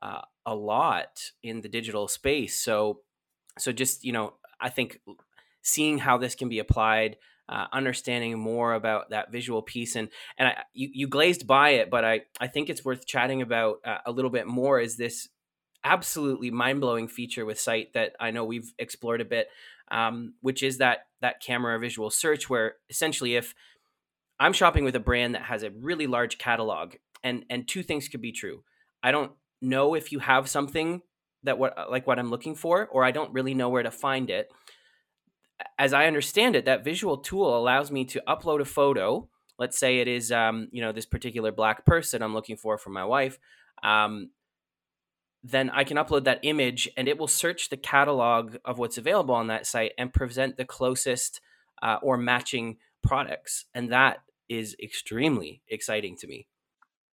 uh, 0.01 0.21
a 0.45 0.55
lot 0.55 1.31
in 1.43 1.61
the 1.61 1.69
digital 1.69 2.07
space. 2.07 2.59
So, 2.59 3.01
so 3.59 3.71
just 3.71 4.03
you 4.03 4.11
know, 4.11 4.33
I 4.59 4.69
think 4.69 4.99
seeing 5.61 5.99
how 5.99 6.17
this 6.17 6.35
can 6.35 6.49
be 6.49 6.59
applied, 6.59 7.17
uh, 7.47 7.65
understanding 7.71 8.39
more 8.39 8.73
about 8.73 9.11
that 9.11 9.31
visual 9.31 9.61
piece, 9.61 9.95
and 9.95 10.09
and 10.37 10.49
I, 10.49 10.63
you 10.73 10.89
you 10.93 11.07
glazed 11.07 11.45
by 11.45 11.71
it, 11.71 11.89
but 11.89 12.03
I 12.03 12.21
I 12.39 12.47
think 12.47 12.69
it's 12.69 12.85
worth 12.85 13.05
chatting 13.05 13.41
about 13.41 13.77
uh, 13.85 13.99
a 14.05 14.11
little 14.11 14.31
bit 14.31 14.47
more. 14.47 14.79
Is 14.79 14.97
this 14.97 15.29
absolutely 15.83 16.51
mind 16.51 16.79
blowing 16.79 17.07
feature 17.07 17.45
with 17.45 17.57
Syte 17.57 17.93
that 17.93 18.13
I 18.19 18.31
know 18.31 18.45
we've 18.45 18.71
explored 18.77 19.19
a 19.19 19.25
bit, 19.25 19.47
um, 19.89 20.35
which 20.41 20.63
is 20.63 20.77
that 20.77 21.07
that 21.21 21.41
camera 21.41 21.77
visual 21.79 22.09
search, 22.09 22.49
where 22.49 22.75
essentially 22.89 23.35
if 23.35 23.53
I'm 24.41 24.53
shopping 24.53 24.83
with 24.83 24.95
a 24.95 24.99
brand 24.99 25.35
that 25.35 25.43
has 25.43 25.61
a 25.61 25.69
really 25.69 26.07
large 26.07 26.39
catalog, 26.39 26.95
and 27.23 27.45
and 27.51 27.67
two 27.67 27.83
things 27.83 28.07
could 28.07 28.21
be 28.21 28.31
true. 28.31 28.63
I 29.03 29.11
don't 29.11 29.33
know 29.61 29.93
if 29.93 30.11
you 30.11 30.17
have 30.17 30.49
something 30.49 31.03
that 31.43 31.59
what 31.59 31.77
uh, 31.77 31.85
like 31.91 32.07
what 32.07 32.17
I'm 32.17 32.31
looking 32.31 32.55
for, 32.55 32.87
or 32.87 33.05
I 33.05 33.11
don't 33.11 33.31
really 33.33 33.53
know 33.53 33.69
where 33.69 33.83
to 33.83 33.91
find 33.91 34.31
it. 34.31 34.51
As 35.77 35.93
I 35.93 36.07
understand 36.07 36.55
it, 36.55 36.65
that 36.65 36.83
visual 36.83 37.17
tool 37.17 37.55
allows 37.55 37.91
me 37.91 38.03
to 38.05 38.23
upload 38.27 38.61
a 38.61 38.65
photo. 38.65 39.29
Let's 39.59 39.77
say 39.77 39.99
it 39.99 40.07
is, 40.07 40.31
um, 40.31 40.69
you 40.71 40.81
know, 40.81 40.91
this 40.91 41.05
particular 41.05 41.51
black 41.51 41.85
person 41.85 42.23
I'm 42.23 42.33
looking 42.33 42.57
for 42.57 42.79
for 42.79 42.89
my 42.89 43.05
wife. 43.05 43.37
Um, 43.83 44.31
then 45.43 45.69
I 45.69 45.83
can 45.83 45.97
upload 45.97 46.23
that 46.23 46.39
image, 46.41 46.89
and 46.97 47.07
it 47.07 47.19
will 47.19 47.27
search 47.27 47.69
the 47.69 47.77
catalog 47.77 48.55
of 48.65 48.79
what's 48.79 48.97
available 48.97 49.35
on 49.35 49.47
that 49.47 49.67
site 49.67 49.91
and 49.99 50.11
present 50.11 50.57
the 50.57 50.65
closest 50.65 51.41
uh, 51.83 51.97
or 52.01 52.17
matching 52.17 52.77
products, 53.03 53.65
and 53.75 53.91
that 53.91 54.23
is 54.51 54.75
extremely 54.83 55.61
exciting 55.69 56.17
to 56.17 56.27
me. 56.27 56.45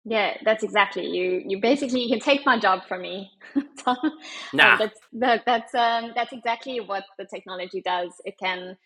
Yeah, 0.03 0.37
that's 0.43 0.63
exactly 0.63 1.05
you. 1.05 1.43
You 1.45 1.61
basically 1.61 2.01
you 2.01 2.09
can 2.09 2.19
take 2.19 2.45
my 2.45 2.57
job 2.57 2.79
from 2.87 3.01
me. 3.01 3.29
nah. 3.85 3.95
Um, 3.95 4.79
that's 4.79 4.99
that, 5.13 5.43
that's 5.45 5.75
um, 5.75 6.13
that's 6.15 6.33
exactly 6.33 6.79
what 6.79 7.03
the 7.19 7.25
technology 7.25 7.81
does. 7.85 8.11
It 8.23 8.35
can, 8.41 8.77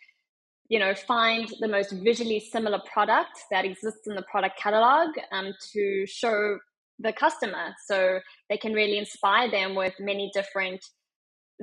you 0.68 0.80
know, 0.80 0.94
find 0.96 1.48
the 1.60 1.68
most 1.68 1.92
visually 1.92 2.40
similar 2.40 2.80
product 2.92 3.40
that 3.52 3.66
exists 3.66 4.08
in 4.08 4.16
the 4.16 4.24
product 4.24 4.60
catalog 4.60 5.10
um, 5.32 5.54
to 5.74 6.06
show 6.08 6.58
the 7.00 7.14
customer, 7.14 7.76
so 7.86 8.20
they 8.50 8.58
can 8.58 8.74
really 8.74 8.98
inspire 8.98 9.50
them 9.50 9.76
with 9.76 9.94
many 10.00 10.32
different 10.34 10.84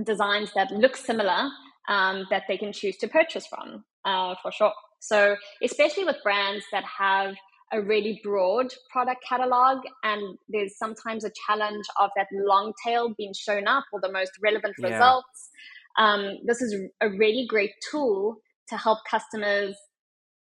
designs 0.05 0.53
that 0.55 0.71
look 0.71 0.97
similar 0.97 1.49
um, 1.89 2.27
that 2.31 2.45
they 2.47 2.57
can 2.57 2.73
choose 2.73 2.97
to 2.99 3.09
purchase 3.09 3.47
from, 3.47 3.85
uh, 4.05 4.37
for 4.41 4.53
sure. 4.53 4.73
So 5.01 5.37
especially 5.63 6.05
with 6.05 6.17
brands 6.23 6.65
that 6.73 6.85
have 6.85 7.35
a 7.73 7.83
really 7.83 8.21
broad 8.25 8.73
product 8.91 9.23
catalog 9.29 9.79
and 10.03 10.39
there's 10.49 10.79
sometimes 10.79 11.25
a 11.25 11.31
challenge 11.47 11.85
of 12.01 12.11
that 12.17 12.27
long 12.33 12.73
tail 12.85 13.15
being 13.17 13.35
shown 13.35 13.67
up 13.67 13.85
or 13.93 14.01
the 14.01 14.11
most 14.11 14.33
relevant 14.43 14.75
yeah. 14.79 14.89
results 14.89 15.51
um, 15.99 16.39
this 16.47 16.63
is 16.63 16.75
a 17.01 17.11
really 17.11 17.45
great 17.47 17.73
tool 17.91 18.37
to 18.69 18.77
help 18.77 18.99
customers 19.11 19.77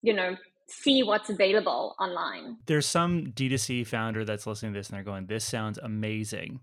you 0.01 0.13
know 0.13 0.35
see 0.69 1.01
what's 1.01 1.29
available 1.29 1.95
online. 1.99 2.57
There's 2.65 2.85
some 2.85 3.27
d2c 3.27 3.87
founder 3.87 4.25
that's 4.25 4.45
listening 4.45 4.73
to 4.73 4.79
this 4.79 4.89
and 4.89 4.97
they're 4.97 5.03
going 5.03 5.27
this 5.27 5.45
sounds 5.45 5.77
amazing. 5.77 6.61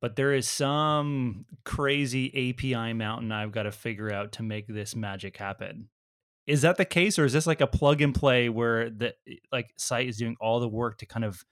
But 0.00 0.16
there 0.16 0.34
is 0.34 0.46
some 0.46 1.46
crazy 1.64 2.50
api 2.50 2.92
mountain 2.92 3.32
i've 3.32 3.52
got 3.52 3.62
to 3.62 3.72
figure 3.72 4.12
out 4.12 4.32
to 4.32 4.42
make 4.42 4.66
this 4.66 4.94
magic 4.94 5.38
happen 5.38 5.88
is 6.46 6.62
that 6.62 6.76
the 6.76 6.84
case, 6.84 7.18
or 7.18 7.24
is 7.24 7.32
this 7.32 7.46
like 7.46 7.60
a 7.60 7.66
plug 7.66 8.00
and 8.02 8.14
play 8.14 8.48
where 8.48 8.90
the 8.90 9.14
like 9.50 9.74
Syte 9.78 10.08
is 10.08 10.18
doing 10.18 10.36
all 10.40 10.60
the 10.60 10.68
work 10.68 10.98
to 10.98 11.06
kind 11.06 11.24
of 11.24 11.44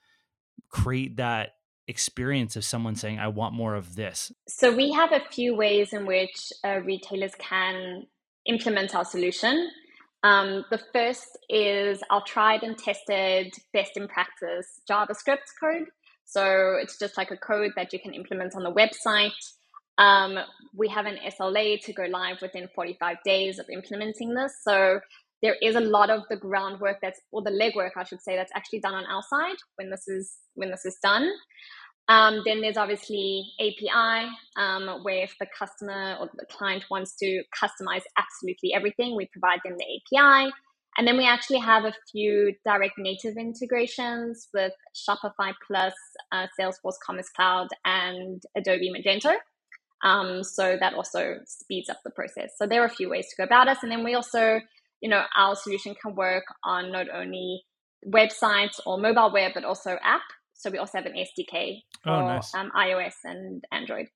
create 0.69 1.17
that 1.17 1.51
experience 1.89 2.57
of 2.57 2.65
someone 2.65 2.95
saying, 2.95 3.19
"I 3.19 3.29
want 3.29 3.55
more 3.55 3.75
of 3.75 3.97
this"? 3.97 4.33
So 4.49 4.75
we 4.75 4.93
have 4.93 5.13
a 5.13 5.21
few 5.31 5.55
ways 5.57 5.93
in 5.93 6.07
which 6.07 6.53
uh, 6.65 6.81
retailers 6.85 7.35
can 7.39 8.07
implement 8.47 8.95
our 8.95 9.05
solution. 9.05 9.71
Um, 10.25 10.65
the 10.71 10.81
first 10.93 11.39
is 11.49 12.01
our 12.11 12.23
tried 12.25 12.63
and 12.63 12.79
tested 12.79 13.53
best 13.73 13.97
in 13.97 14.07
practice 14.09 14.81
JavaScript 14.89 15.49
code. 15.61 15.89
So 16.25 16.77
it's 16.81 16.99
just 16.99 17.17
like 17.17 17.31
a 17.31 17.37
code 17.37 17.73
that 17.77 17.93
you 17.93 17.99
can 17.99 18.15
implement 18.15 18.55
on 18.55 18.63
the 18.63 18.73
website. 18.73 19.33
Um, 19.99 20.39
we 20.75 20.89
have 20.89 21.07
an 21.07 21.19
SLA 21.27 21.81
to 21.85 21.93
go 21.93 22.05
live 22.05 22.41
within 22.41 22.69
45 22.75 23.17
days 23.25 23.59
of 23.59 23.67
implementing 23.71 24.35
this. 24.35 24.55
So 24.67 25.01
there 25.43 25.57
is 25.61 25.75
a 25.75 25.81
lot 25.81 26.09
of 26.09 26.23
the 26.31 26.37
groundwork 26.37 26.99
that's, 27.03 27.21
or 27.33 27.43
the 27.43 27.51
legwork, 27.51 27.91
I 27.97 28.05
should 28.05 28.23
say, 28.23 28.37
that's 28.37 28.53
actually 28.55 28.81
done 28.81 28.95
on 28.95 29.05
our 29.07 29.23
side 29.29 29.57
when 29.77 29.91
this 29.91 30.09
is 30.09 30.37
when 30.55 30.71
this 30.71 30.85
is 30.85 30.97
done. 31.03 31.31
Um, 32.09 32.43
then 32.45 32.61
there's 32.61 32.77
obviously 32.77 33.45
API, 33.61 34.29
um, 34.57 35.03
where 35.03 35.23
if 35.23 35.35
the 35.39 35.47
customer 35.57 36.17
or 36.21 36.29
the 36.35 36.47
client 36.51 36.85
wants 36.91 37.17
to 37.17 37.43
customize 37.63 38.03
absolutely 38.19 38.75
everything, 38.75 39.17
we 39.17 39.29
provide 39.33 39.61
them 39.65 39.77
the 39.79 40.19
API. 40.19 40.53
And 40.99 41.07
then 41.07 41.17
we 41.17 41.27
actually 41.27 41.61
have 41.61 41.85
a 41.85 41.95
few 42.11 42.55
direct 42.67 42.99
native 42.99 43.37
integrations 43.39 44.49
with 44.53 44.73
Shopify 44.95 45.55
Plus, 45.67 45.95
uh, 46.33 46.47
Salesforce 46.59 46.97
Commerce 47.05 47.31
Cloud, 47.31 47.69
and 47.85 48.43
Adobe 48.57 48.93
Magento. 48.93 49.35
Um, 50.03 50.43
so 50.43 50.77
that 50.81 50.95
also 50.95 51.37
speeds 51.47 51.89
up 51.89 51.99
the 52.05 52.11
process. 52.11 52.53
So 52.57 52.67
there 52.67 52.83
are 52.83 52.87
a 52.87 52.91
few 52.91 53.09
ways 53.09 53.29
to 53.29 53.37
go 53.37 53.45
about 53.45 53.69
us. 53.69 53.79
And 53.83 53.93
then 53.93 54.03
we 54.03 54.15
also, 54.15 54.61
you 55.01 55.09
know, 55.09 55.23
our 55.37 55.55
solution 55.55 55.95
can 55.95 56.15
work 56.15 56.45
on 56.65 56.91
not 56.91 57.07
only 57.15 57.63
websites 58.07 58.81
or 58.85 58.99
mobile 58.99 59.33
web, 59.33 59.53
but 59.55 59.65
also 59.65 59.97
app. 60.03 60.23
So 60.55 60.71
we 60.71 60.79
also 60.79 60.99
have 60.99 61.07
an 61.07 61.15
SDK 61.15 61.83
for 62.03 62.11
oh, 62.11 62.27
nice. 62.27 62.55
um, 62.55 62.71
iOS 62.77 63.15
and 63.25 63.65
Android. 63.73 64.07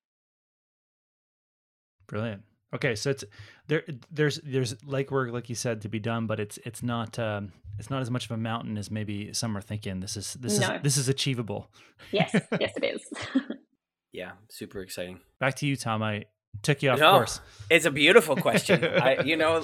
Brilliant. 2.07 2.43
Okay, 2.75 2.95
so 2.95 3.11
it's 3.11 3.25
there. 3.69 3.85
There's 4.11 4.41
there's 4.45 4.75
legwork, 4.75 5.33
like 5.33 5.49
you 5.49 5.55
said, 5.55 5.83
to 5.83 5.89
be 5.89 5.99
done, 5.99 6.27
but 6.27 6.41
it's 6.41 6.59
it's 6.65 6.83
not 6.83 7.19
um, 7.19 7.53
it's 7.79 7.91
not 7.91 8.03
as 8.03 8.11
much 8.11 8.27
of 8.27 8.33
a 8.33 8.37
mountain 8.37 8.77
as 8.77 8.91
maybe 8.91 9.33
some 9.33 9.57
are 9.57 9.61
thinking. 9.61 10.01
This 10.01 10.17
is 10.17 10.35
this 10.35 10.59
no. 10.59 10.75
is 10.75 10.83
this 10.83 10.97
is 10.97 11.09
achievable. 11.09 11.71
Yes, 12.11 12.33
yes, 12.61 12.73
it 12.77 12.85
is. 12.85 13.03
yeah, 14.17 14.33
super 14.49 14.81
exciting. 14.81 15.21
Back 15.39 15.57
to 15.57 15.67
you, 15.67 15.77
Tom. 15.77 16.03
I 16.03 16.25
took 16.63 16.83
you 16.83 16.91
off 16.91 16.99
no, 16.99 17.13
course. 17.13 17.41
It's 17.69 17.85
a 17.85 17.91
beautiful 17.91 18.35
question. 18.35 18.83
I, 18.85 19.21
you 19.23 19.37
know, 19.37 19.63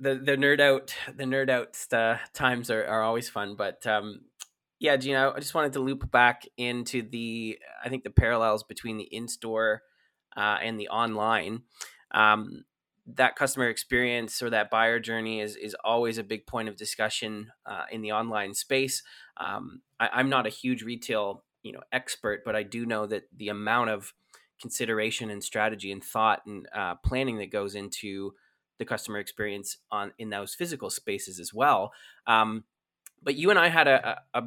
the 0.00 0.14
the 0.14 0.36
nerd 0.36 0.58
out 0.58 0.94
the 1.14 1.24
nerd 1.24 1.50
out 1.50 1.76
uh, 1.92 2.18
times 2.32 2.70
are, 2.70 2.84
are 2.86 3.02
always 3.02 3.28
fun, 3.28 3.56
but 3.56 3.86
um, 3.86 4.22
yeah, 4.78 4.96
Gina, 4.96 5.34
I 5.36 5.38
just 5.38 5.54
wanted 5.54 5.74
to 5.74 5.80
loop 5.80 6.10
back 6.10 6.46
into 6.56 7.02
the 7.02 7.58
I 7.84 7.90
think 7.90 8.02
the 8.02 8.10
parallels 8.10 8.62
between 8.62 8.96
the 8.96 9.04
in 9.04 9.28
store 9.28 9.82
uh, 10.34 10.56
and 10.62 10.80
the 10.80 10.88
online. 10.88 11.62
Um, 12.12 12.64
that 13.16 13.36
customer 13.36 13.68
experience 13.68 14.40
or 14.40 14.50
that 14.50 14.70
buyer 14.70 14.98
journey 14.98 15.40
is 15.40 15.56
is 15.56 15.76
always 15.84 16.16
a 16.16 16.24
big 16.24 16.46
point 16.46 16.70
of 16.70 16.76
discussion 16.76 17.52
uh, 17.66 17.84
in 17.92 18.00
the 18.00 18.12
online 18.12 18.54
space. 18.54 19.02
Um, 19.36 19.82
I, 19.98 20.20
am 20.20 20.30
not 20.30 20.46
a 20.46 20.50
huge 20.50 20.82
retail 20.82 21.44
you 21.62 21.72
know 21.72 21.80
expert, 21.92 22.42
but 22.44 22.56
I 22.56 22.62
do 22.62 22.86
know 22.86 23.06
that 23.06 23.24
the 23.36 23.48
amount 23.48 23.90
of 23.90 24.12
consideration 24.60 25.30
and 25.30 25.42
strategy 25.42 25.90
and 25.90 26.04
thought 26.04 26.42
and 26.46 26.68
uh, 26.74 26.94
planning 26.96 27.38
that 27.38 27.50
goes 27.50 27.74
into 27.74 28.34
the 28.78 28.84
customer 28.84 29.18
experience 29.18 29.78
on 29.90 30.12
in 30.18 30.30
those 30.30 30.54
physical 30.54 30.90
spaces 30.90 31.38
as 31.38 31.52
well. 31.52 31.92
Um, 32.26 32.64
but 33.22 33.36
you 33.36 33.50
and 33.50 33.58
I 33.58 33.68
had 33.68 33.88
a 33.88 34.20
a, 34.34 34.42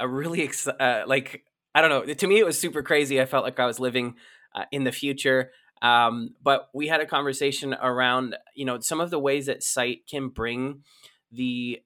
a 0.00 0.08
really 0.08 0.42
ex- 0.42 0.68
uh, 0.68 1.04
like 1.06 1.44
I 1.74 1.82
don't 1.82 1.90
know. 1.90 2.14
To 2.14 2.26
me, 2.26 2.38
it 2.38 2.46
was 2.46 2.58
super 2.58 2.82
crazy. 2.82 3.20
I 3.20 3.26
felt 3.26 3.44
like 3.44 3.60
I 3.60 3.66
was 3.66 3.78
living 3.78 4.14
uh, 4.54 4.64
in 4.72 4.84
the 4.84 4.92
future. 4.92 5.50
Um, 5.82 6.30
but 6.42 6.70
we 6.72 6.88
had 6.88 7.02
a 7.02 7.06
conversation 7.06 7.74
around, 7.74 8.34
you 8.54 8.64
know, 8.64 8.80
some 8.80 9.00
of 9.00 9.10
the 9.10 9.18
ways 9.18 9.46
that 9.46 9.60
Syte 9.60 10.08
can 10.10 10.28
bring 10.28 10.84
the 11.30 11.82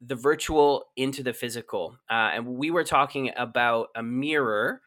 the 0.00 0.14
virtual 0.14 0.84
into 0.96 1.22
the 1.22 1.32
physical. 1.32 1.98
Uh, 2.10 2.30
and 2.34 2.46
we 2.46 2.70
were 2.70 2.84
talking 2.84 3.32
about 3.36 3.88
a 3.94 4.02
mirror 4.02 4.80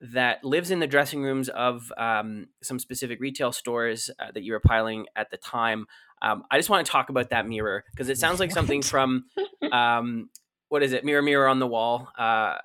that 0.00 0.44
lives 0.44 0.70
in 0.70 0.78
the 0.78 0.86
dressing 0.86 1.22
rooms 1.22 1.48
of 1.48 1.92
um, 1.98 2.46
some 2.62 2.78
specific 2.78 3.20
retail 3.20 3.50
stores 3.50 4.10
uh, 4.20 4.30
that 4.32 4.44
you 4.44 4.52
were 4.52 4.60
piling 4.60 5.06
at 5.16 5.30
the 5.30 5.36
time. 5.36 5.86
Um, 6.22 6.44
I 6.50 6.56
just 6.56 6.70
want 6.70 6.86
to 6.86 6.90
talk 6.90 7.08
about 7.10 7.30
that 7.30 7.48
mirror 7.48 7.84
because 7.92 8.08
it 8.08 8.18
sounds 8.18 8.38
like 8.38 8.52
something 8.52 8.82
from 8.82 9.24
um, 9.72 10.30
what 10.68 10.82
is 10.82 10.92
it? 10.92 11.04
Mirror, 11.04 11.22
mirror 11.22 11.48
on 11.48 11.58
the 11.58 11.66
wall. 11.66 12.08
Uh, 12.16 12.58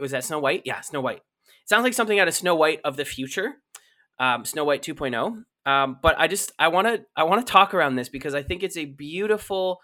was 0.00 0.10
that 0.10 0.24
Snow 0.24 0.40
White? 0.40 0.62
Yeah, 0.64 0.80
Snow 0.80 1.00
White. 1.00 1.18
It 1.18 1.68
sounds 1.68 1.84
like 1.84 1.94
something 1.94 2.18
out 2.18 2.28
of 2.28 2.34
Snow 2.34 2.56
White 2.56 2.80
of 2.84 2.96
the 2.96 3.04
future 3.04 3.56
um, 4.20 4.44
Snow 4.44 4.64
White 4.64 4.82
2.0. 4.82 5.44
Um, 5.66 5.98
but 6.00 6.14
I 6.18 6.28
just 6.28 6.52
I 6.58 6.68
want 6.68 6.86
to 6.86 7.04
I 7.16 7.24
want 7.24 7.44
to 7.44 7.50
talk 7.50 7.74
around 7.74 7.96
this 7.96 8.08
because 8.08 8.34
I 8.34 8.42
think 8.42 8.62
it's 8.62 8.76
a 8.76 8.84
beautiful, 8.84 9.78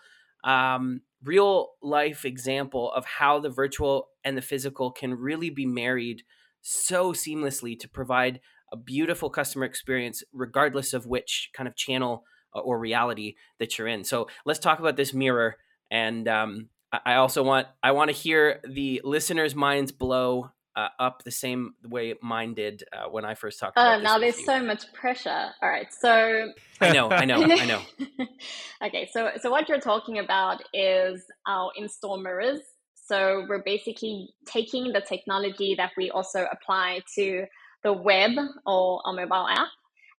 um, 0.47 1.03
real 1.23 1.71
life 1.83 2.25
example 2.25 2.91
of 2.93 3.05
how 3.05 3.41
the 3.41 3.51
virtual 3.51 4.09
and 4.25 4.37
the 4.37 4.43
physical 4.43 4.91
can 4.91 5.15
really 5.15 5.51
be 5.51 5.67
married 5.67 6.23
so 6.63 7.13
seamlessly 7.13 7.79
to 7.79 7.89
provide 7.89 8.41
a 8.73 8.77
beautiful 8.77 9.29
customer 9.29 9.65
experience, 9.65 10.23
regardless 10.33 10.95
of 10.95 11.07
which 11.07 11.51
kind 11.55 11.69
of 11.69 11.77
channel 11.77 12.25
uh, 12.55 12.61
or 12.61 12.79
reality 12.79 13.35
that 13.59 13.77
you're 13.77 13.89
in. 13.89 14.05
So 14.05 14.29
let's 14.45 14.59
talk 14.59 14.79
about 14.79 14.97
this 14.97 15.13
mirror. 15.13 15.57
And 15.91 16.27
um, 16.27 16.69
I 17.05 17.15
also 17.15 17.43
want 17.43 17.67
I 17.83 17.93
want 17.93 18.11
to 18.11 18.17
hear 18.17 18.61
the 18.69 19.01
listeners' 19.05 19.55
minds 19.55 19.93
blow 19.93 20.51
uh, 20.77 20.89
up 20.99 21.25
the 21.25 21.31
same 21.31 21.75
way 21.89 22.15
mine 22.23 22.55
did 22.55 22.85
uh, 22.93 23.09
when 23.09 23.25
I 23.25 23.35
first 23.35 23.59
talked. 23.59 23.77
About. 23.77 24.01
Oh, 24.01 24.03
now 24.03 24.19
there's 24.19 24.45
so 24.45 24.63
much 24.63 24.93
pressure. 24.93 25.49
All 25.63 25.69
right, 25.69 25.93
so 25.93 26.53
I 26.81 26.93
know, 26.93 27.09
I 27.11 27.25
know, 27.25 27.43
I 27.43 27.65
know. 27.65 27.81
okay, 28.87 29.09
so 29.13 29.31
so 29.41 29.51
what 29.51 29.69
you're 29.69 29.81
talking 29.81 30.19
about 30.19 30.63
is 30.75 31.25
our 31.47 31.71
in-store 31.77 32.19
mirrors. 32.19 32.61
So 32.95 33.47
we're 33.49 33.63
basically 33.63 34.31
taking 34.47 34.93
the 34.93 35.01
technology 35.01 35.75
that 35.77 35.93
we 35.97 36.11
also 36.11 36.47
apply 36.53 37.01
to 37.15 37.47
the 37.83 37.93
web 37.93 38.33
or 38.67 39.01
our 39.07 39.15
mobile 39.15 39.49
app, 39.49 39.69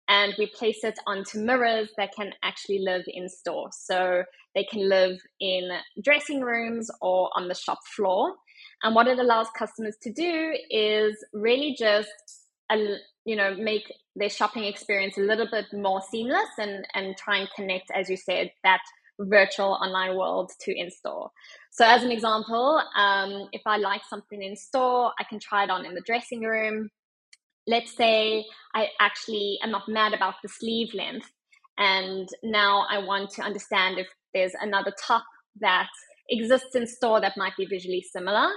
and 0.08 0.34
we 0.40 0.48
place 0.48 0.84
it 0.84 0.98
onto 1.06 1.40
mirrors 1.40 1.90
that 1.98 2.16
can 2.16 2.32
actually 2.44 2.80
live 2.80 3.04
in 3.08 3.30
store. 3.30 3.70
So 3.72 4.24
they 4.56 4.64
can 4.64 4.90
live 4.90 5.20
in 5.40 5.70
dressing 6.02 6.42
rooms 6.42 6.90
or 7.02 7.30
on 7.36 7.48
the 7.48 7.54
shop 7.54 7.80
floor 7.96 8.34
and 8.84 8.96
what 8.96 9.08
it 9.08 9.20
allows 9.20 9.48
customers 9.58 9.96
to 10.04 10.12
do 10.12 10.54
is 10.70 11.24
really 11.34 11.76
just, 11.78 12.10
you 13.26 13.36
know, 13.36 13.56
make 13.56 13.92
their 14.16 14.30
shopping 14.30 14.64
experience 14.64 15.18
a 15.18 15.22
little 15.22 15.48
bit 15.50 15.66
more 15.74 16.02
seamless 16.10 16.50
and, 16.58 16.86
and 16.94 17.18
try 17.18 17.38
and 17.38 17.50
connect, 17.56 17.92
as 17.92 18.10
you 18.10 18.18
said, 18.18 18.52
that 18.64 18.82
virtual 19.20 19.78
online 19.82 20.16
world 20.16 20.52
to 20.62 20.78
in 20.78 20.92
store. 20.92 21.32
So, 21.72 21.86
as 21.86 22.04
an 22.04 22.12
example, 22.12 22.82
um, 22.96 23.50
if 23.52 23.62
I 23.66 23.78
like 23.78 24.02
something 24.10 24.42
in 24.42 24.56
store, 24.56 25.12
I 25.20 25.24
can 25.24 25.40
try 25.40 25.64
it 25.64 25.70
on 25.70 25.86
in 25.86 25.94
the 25.94 26.02
dressing 26.02 26.42
room. 26.42 26.90
Let's 27.68 27.96
say 27.96 28.46
I 28.74 28.88
actually 29.00 29.60
am 29.64 29.72
not 29.72 29.90
mad 29.90 30.14
about 30.14 30.36
the 30.42 30.50
sleeve 30.50 30.94
length, 30.94 31.30
and 31.78 32.28
now 32.44 32.86
I 32.90 33.00
want 33.00 33.32
to 33.32 33.42
understand 33.42 34.00
if 34.00 34.08
there's 34.34 34.54
another 34.60 34.94
top 35.06 35.24
that 35.60 35.90
exists 36.30 36.76
in 36.76 36.88
store 36.88 37.22
that 37.22 37.34
might 37.38 37.54
be 37.58 37.66
visually 37.66 38.02
similar 38.02 38.50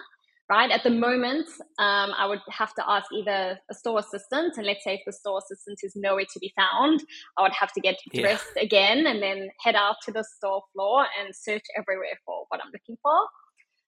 right? 0.50 0.72
At 0.72 0.83
the 0.83 0.90
moment, 0.90 1.46
um, 1.78 2.11
I 2.18 2.26
would 2.26 2.40
have 2.50 2.74
to 2.74 2.83
ask 2.90 3.06
either 3.12 3.59
a 3.70 3.74
store 3.74 4.00
assistant, 4.00 4.54
and 4.56 4.66
let's 4.66 4.83
say 4.83 4.94
if 4.94 5.02
the 5.06 5.12
store 5.12 5.38
assistant 5.38 5.78
is 5.85 5.92
nowhere 5.94 6.24
to 6.24 6.38
be 6.40 6.52
found, 6.56 7.04
I 7.38 7.42
would 7.42 7.52
have 7.52 7.72
to 7.74 7.80
get 7.80 7.96
dressed 8.12 8.52
yeah. 8.56 8.64
again 8.64 9.06
and 9.06 9.22
then 9.22 9.48
head 9.61 9.76
out 9.76 9.96
to 10.06 10.12
the 10.12 10.24
store 10.37 10.62
floor 10.72 11.06
and 11.18 11.35
search 11.35 11.62
everywhere 11.78 12.18
for 12.26 12.44
what 12.48 12.61
I'm 12.61 12.72
looking 12.72 12.96
for. 13.00 13.16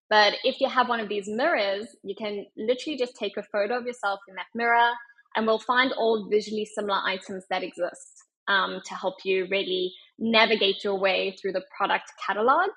But 0.09 0.35
if 0.45 0.61
you 0.61 0.69
have 0.69 0.89
one 0.89 1.01
of 1.01 1.09
these 1.09 1.27
mirrors, 1.27 1.89
you 2.05 2.15
can 2.17 2.47
literally 2.57 2.97
just 2.97 3.17
take 3.17 3.37
a 3.37 3.43
photo 3.43 3.79
of 3.79 3.87
yourself 3.87 4.21
in 4.29 4.37
that 4.37 4.47
mirror, 4.55 4.91
and 5.35 5.47
we'll 5.47 5.59
find 5.59 5.93
all 5.93 6.29
visually 6.31 6.65
similar 6.65 7.01
items 7.05 7.45
that 7.51 7.65
exist 7.65 8.23
um, 8.47 8.81
to 8.85 8.95
help 8.95 9.17
you 9.25 9.49
really 9.51 9.93
navigate 10.17 10.85
your 10.85 10.97
way 10.97 11.35
through 11.41 11.53
the 11.53 11.65
product 11.77 12.13
catalog 12.25 12.69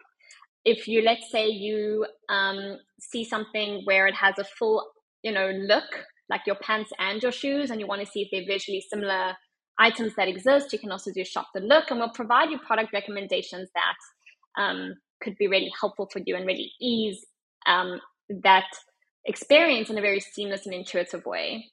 if 0.65 0.87
you 0.87 1.01
let's 1.01 1.31
say 1.31 1.47
you 1.47 2.05
um, 2.29 2.77
see 2.99 3.23
something 3.23 3.81
where 3.85 4.07
it 4.07 4.15
has 4.15 4.37
a 4.39 4.43
full 4.43 4.85
you 5.23 5.31
know 5.31 5.51
look 5.51 6.05
like 6.29 6.41
your 6.47 6.55
pants 6.55 6.91
and 6.99 7.21
your 7.21 7.31
shoes 7.31 7.69
and 7.69 7.79
you 7.79 7.87
want 7.87 8.01
to 8.01 8.07
see 8.07 8.21
if 8.21 8.29
they're 8.31 8.45
visually 8.45 8.83
similar 8.89 9.33
items 9.79 10.13
that 10.15 10.27
exist 10.27 10.73
you 10.73 10.79
can 10.79 10.91
also 10.91 11.11
do 11.11 11.23
shop 11.23 11.47
the 11.53 11.61
look 11.61 11.91
and 11.91 11.99
we'll 11.99 12.09
provide 12.09 12.49
you 12.49 12.57
product 12.59 12.91
recommendations 12.93 13.69
that 13.75 14.61
um, 14.61 14.93
could 15.21 15.37
be 15.37 15.47
really 15.47 15.71
helpful 15.79 16.09
for 16.11 16.21
you 16.25 16.35
and 16.35 16.45
really 16.45 16.71
ease 16.81 17.25
um, 17.67 17.99
that 18.29 18.67
experience 19.25 19.89
in 19.89 19.97
a 19.97 20.01
very 20.01 20.19
seamless 20.19 20.65
and 20.65 20.75
intuitive 20.75 21.25
way. 21.25 21.65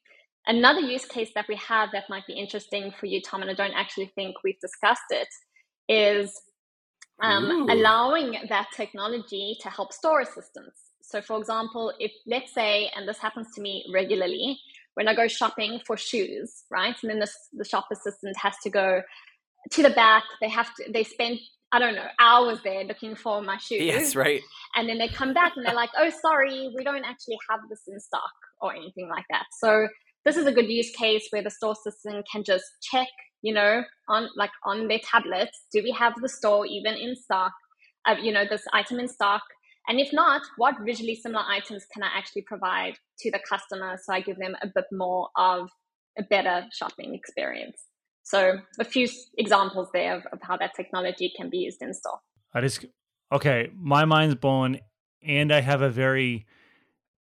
Another 0.46 0.80
use 0.80 1.04
case 1.04 1.30
that 1.34 1.46
we 1.48 1.56
have 1.56 1.90
that 1.92 2.04
might 2.10 2.26
be 2.26 2.32
interesting 2.32 2.92
for 2.98 3.06
you 3.06 3.20
tom 3.22 3.42
and 3.42 3.50
i 3.50 3.54
don't 3.54 3.74
actually 3.74 4.10
think 4.16 4.34
we've 4.42 4.58
discussed 4.60 5.02
it 5.10 5.28
is 5.88 6.40
um, 7.22 7.68
allowing 7.70 8.36
that 8.48 8.68
technology 8.74 9.56
to 9.60 9.68
help 9.68 9.92
store 9.92 10.20
assistants. 10.20 10.78
So, 11.02 11.20
for 11.20 11.38
example, 11.38 11.92
if 11.98 12.12
let's 12.26 12.52
say, 12.52 12.90
and 12.96 13.08
this 13.08 13.18
happens 13.18 13.48
to 13.54 13.60
me 13.60 13.84
regularly, 13.92 14.58
when 14.94 15.08
I 15.08 15.14
go 15.14 15.28
shopping 15.28 15.80
for 15.86 15.96
shoes, 15.96 16.64
right, 16.70 16.94
and 17.02 17.10
then 17.10 17.18
the, 17.18 17.30
the 17.52 17.64
shop 17.64 17.86
assistant 17.92 18.36
has 18.36 18.54
to 18.62 18.70
go 18.70 19.02
to 19.70 19.82
the 19.82 19.90
back, 19.90 20.24
they 20.40 20.48
have 20.48 20.74
to, 20.76 20.92
they 20.92 21.04
spend 21.04 21.38
I 21.74 21.78
don't 21.78 21.94
know, 21.94 22.08
hours 22.20 22.58
there 22.62 22.84
looking 22.84 23.16
for 23.16 23.40
my 23.40 23.56
shoes. 23.56 23.80
Yes, 23.80 24.14
right. 24.14 24.42
And 24.76 24.86
then 24.86 24.98
they 24.98 25.08
come 25.08 25.32
back 25.32 25.54
and 25.56 25.64
they're 25.64 25.74
like, 25.74 25.88
oh, 25.96 26.10
sorry, 26.20 26.70
we 26.76 26.84
don't 26.84 27.04
actually 27.04 27.38
have 27.48 27.60
this 27.70 27.80
in 27.88 27.98
stock 27.98 28.30
or 28.60 28.74
anything 28.74 29.08
like 29.08 29.24
that. 29.30 29.46
So 29.58 29.88
this 30.26 30.36
is 30.36 30.44
a 30.44 30.52
good 30.52 30.68
use 30.68 30.90
case 30.90 31.26
where 31.30 31.42
the 31.42 31.50
store 31.50 31.72
assistant 31.72 32.26
can 32.30 32.44
just 32.44 32.64
check 32.82 33.08
you 33.42 33.52
know, 33.52 33.82
on 34.08 34.28
like 34.36 34.50
on 34.64 34.88
their 34.88 35.00
tablets, 35.00 35.66
do 35.72 35.82
we 35.82 35.90
have 35.92 36.14
the 36.20 36.28
store 36.28 36.66
even 36.66 36.94
in 36.94 37.14
stock? 37.14 37.52
Uh, 38.06 38.16
you 38.20 38.32
know, 38.32 38.44
this 38.48 38.64
item 38.72 38.98
in 38.98 39.08
stock. 39.08 39.42
And 39.88 39.98
if 39.98 40.12
not, 40.12 40.42
what 40.56 40.76
visually 40.84 41.16
similar 41.16 41.44
items 41.48 41.84
can 41.92 42.02
I 42.02 42.10
actually 42.16 42.42
provide 42.42 42.94
to 43.20 43.30
the 43.30 43.40
customer 43.48 43.98
so 44.00 44.12
I 44.12 44.20
give 44.20 44.38
them 44.38 44.54
a 44.62 44.68
bit 44.72 44.84
more 44.92 45.28
of 45.36 45.70
a 46.16 46.22
better 46.22 46.66
shopping 46.72 47.14
experience? 47.14 47.78
So, 48.22 48.58
a 48.78 48.84
few 48.84 49.08
examples 49.36 49.88
there 49.92 50.16
of, 50.16 50.22
of 50.32 50.38
how 50.42 50.56
that 50.58 50.74
technology 50.76 51.32
can 51.36 51.50
be 51.50 51.58
used 51.58 51.82
in 51.82 51.92
store. 51.92 52.20
I 52.54 52.60
just, 52.60 52.84
okay, 53.32 53.70
my 53.76 54.04
mind's 54.04 54.36
blown, 54.36 54.78
and 55.20 55.52
I 55.52 55.60
have 55.60 55.82
a 55.82 55.90
very 55.90 56.46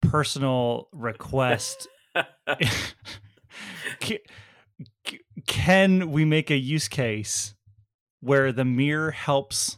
personal 0.01 0.89
request. 0.91 1.87
can 5.47 6.11
we 6.11 6.25
make 6.25 6.51
a 6.51 6.57
use 6.57 6.87
case 6.87 7.55
where 8.19 8.51
the 8.51 8.65
mirror 8.65 9.11
helps 9.11 9.77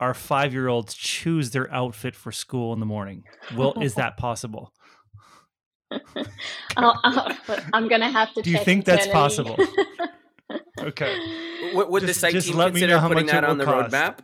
our 0.00 0.14
five 0.14 0.52
year 0.52 0.68
olds 0.68 0.94
choose 0.94 1.50
their 1.50 1.72
outfit 1.72 2.16
for 2.16 2.32
school 2.32 2.72
in 2.72 2.80
the 2.80 2.86
morning? 2.86 3.22
Well, 3.56 3.74
is 3.80 3.94
that 3.94 4.16
possible? 4.16 4.72
I'll, 6.76 6.98
i 7.04 7.36
am 7.74 7.86
gonna 7.88 8.10
have 8.10 8.32
to. 8.34 8.42
Do 8.42 8.50
you 8.50 8.58
think 8.58 8.84
that's 8.84 9.06
possible? 9.06 9.56
okay. 10.80 11.16
Would, 11.74 11.88
would 11.90 12.02
just, 12.02 12.20
the 12.20 12.28
Syte 12.28 12.44
team 12.44 12.56
consider 12.56 12.98
putting 13.00 13.26
that 13.26 13.44
on 13.44 13.58
the 13.58 13.64
cost. 13.64 13.92
roadmap? 13.92 14.18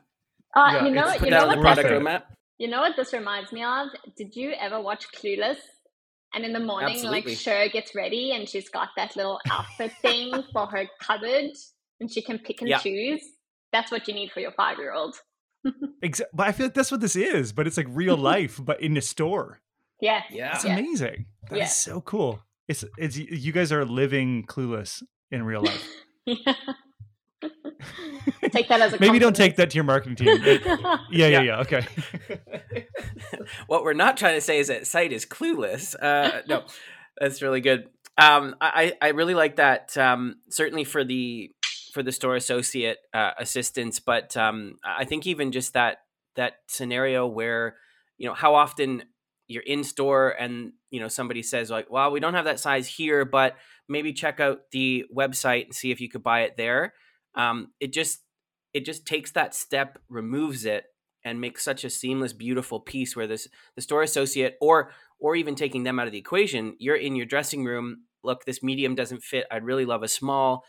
Uh, 0.56 0.70
yeah, 0.72 0.84
you 0.86 0.94
know, 0.94 1.12
you 1.12 1.30
know 1.30 1.46
what 1.46 1.60
product 1.60 1.88
roadmap. 1.88 2.22
You 2.56 2.68
know 2.68 2.80
what 2.80 2.96
this 2.96 3.12
reminds 3.12 3.52
me 3.52 3.62
of? 3.62 3.88
Did 4.16 4.34
you 4.34 4.52
ever 4.58 4.80
watch 4.80 5.06
Clueless? 5.12 5.58
And 6.34 6.44
in 6.44 6.52
the 6.52 6.60
morning, 6.60 6.94
Absolutely. 6.94 7.30
like 7.32 7.38
Cher 7.38 7.68
gets 7.68 7.94
ready 7.94 8.32
and 8.32 8.48
she's 8.48 8.68
got 8.68 8.90
that 8.96 9.16
little 9.16 9.40
outfit 9.50 9.92
thing 10.02 10.32
for 10.52 10.66
her 10.66 10.86
cupboard 11.00 11.52
and 12.00 12.10
she 12.10 12.22
can 12.22 12.38
pick 12.38 12.60
and 12.60 12.68
yeah. 12.68 12.78
choose. 12.78 13.22
That's 13.72 13.90
what 13.90 14.06
you 14.08 14.14
need 14.14 14.30
for 14.32 14.40
your 14.40 14.52
five 14.52 14.78
year 14.78 14.92
old. 14.92 15.16
exactly. 16.02 16.36
But 16.36 16.48
I 16.48 16.52
feel 16.52 16.66
like 16.66 16.74
that's 16.74 16.90
what 16.90 17.00
this 17.00 17.16
is, 17.16 17.52
but 17.52 17.66
it's 17.66 17.76
like 17.76 17.86
real 17.88 18.16
life, 18.32 18.60
but 18.62 18.80
in 18.82 18.96
a 18.96 19.00
store. 19.00 19.60
Yeah. 20.00 20.22
Yeah. 20.30 20.54
It's 20.54 20.64
yeah. 20.64 20.76
amazing. 20.76 21.26
That 21.50 21.58
yeah. 21.58 21.64
is 21.64 21.74
so 21.74 22.00
cool. 22.00 22.40
It's 22.68 22.84
it's 22.98 23.16
you 23.16 23.52
guys 23.52 23.72
are 23.72 23.84
living 23.84 24.44
clueless 24.44 25.02
in 25.30 25.42
real 25.42 25.62
life. 25.62 25.88
yeah. 26.26 26.54
take 28.50 28.68
that 28.68 28.80
as 28.80 28.92
a 28.94 29.00
maybe 29.00 29.18
don't 29.18 29.36
take 29.36 29.56
that 29.56 29.70
to 29.70 29.74
your 29.76 29.84
marketing 29.84 30.16
team. 30.16 30.40
yeah, 30.44 30.98
yeah, 31.10 31.26
yeah, 31.26 31.40
yeah. 31.40 31.60
Okay. 31.60 31.86
what 33.66 33.84
we're 33.84 33.92
not 33.92 34.16
trying 34.16 34.34
to 34.34 34.40
say 34.40 34.58
is 34.58 34.68
that 34.68 34.82
Syte 34.82 35.10
is 35.12 35.24
clueless. 35.24 35.94
Uh, 36.00 36.42
no, 36.48 36.64
that's 37.20 37.42
really 37.42 37.60
good. 37.60 37.88
Um, 38.16 38.56
I 38.60 38.94
I 39.00 39.08
really 39.08 39.34
like 39.34 39.56
that. 39.56 39.96
Um, 39.96 40.36
certainly 40.50 40.84
for 40.84 41.04
the 41.04 41.52
for 41.92 42.02
the 42.02 42.12
store 42.12 42.36
associate 42.36 42.98
uh, 43.14 43.32
assistants, 43.38 44.00
but 44.00 44.36
um, 44.36 44.76
I 44.84 45.04
think 45.04 45.26
even 45.26 45.52
just 45.52 45.74
that 45.74 45.98
that 46.34 46.54
scenario 46.66 47.26
where 47.26 47.76
you 48.16 48.28
know 48.28 48.34
how 48.34 48.54
often 48.54 49.04
you're 49.46 49.62
in 49.62 49.82
store 49.82 50.30
and 50.30 50.72
you 50.90 51.00
know 51.00 51.08
somebody 51.08 51.42
says 51.42 51.70
like 51.70 51.90
well 51.90 52.10
we 52.10 52.20
don't 52.20 52.34
have 52.34 52.44
that 52.44 52.60
size 52.60 52.86
here 52.86 53.24
but 53.24 53.56
maybe 53.88 54.12
check 54.12 54.38
out 54.38 54.70
the 54.70 55.04
website 55.14 55.64
and 55.64 55.74
see 55.74 55.90
if 55.90 56.00
you 56.00 56.08
could 56.08 56.22
buy 56.22 56.42
it 56.42 56.56
there 56.56 56.92
um, 57.38 57.68
it 57.80 57.92
just 57.92 58.20
it 58.74 58.84
just 58.84 59.06
takes 59.06 59.30
that 59.32 59.54
step 59.54 59.98
removes 60.08 60.64
it 60.66 60.84
and 61.24 61.40
makes 61.40 61.64
such 61.64 61.84
a 61.84 61.90
seamless 61.90 62.32
beautiful 62.32 62.80
piece 62.80 63.16
where 63.16 63.26
this 63.26 63.48
the 63.74 63.82
store 63.82 64.02
associate 64.02 64.56
or 64.60 64.90
or 65.18 65.34
even 65.34 65.54
taking 65.54 65.84
them 65.84 65.98
out 65.98 66.06
of 66.06 66.12
the 66.12 66.18
equation 66.18 66.76
you're 66.78 66.96
in 66.96 67.16
your 67.16 67.26
dressing 67.26 67.64
room 67.64 68.02
look 68.22 68.44
this 68.44 68.62
medium 68.62 68.94
doesn't 68.94 69.22
fit 69.22 69.46
i'd 69.50 69.64
really 69.64 69.84
love 69.84 70.02
a 70.02 70.08
small 70.08 70.64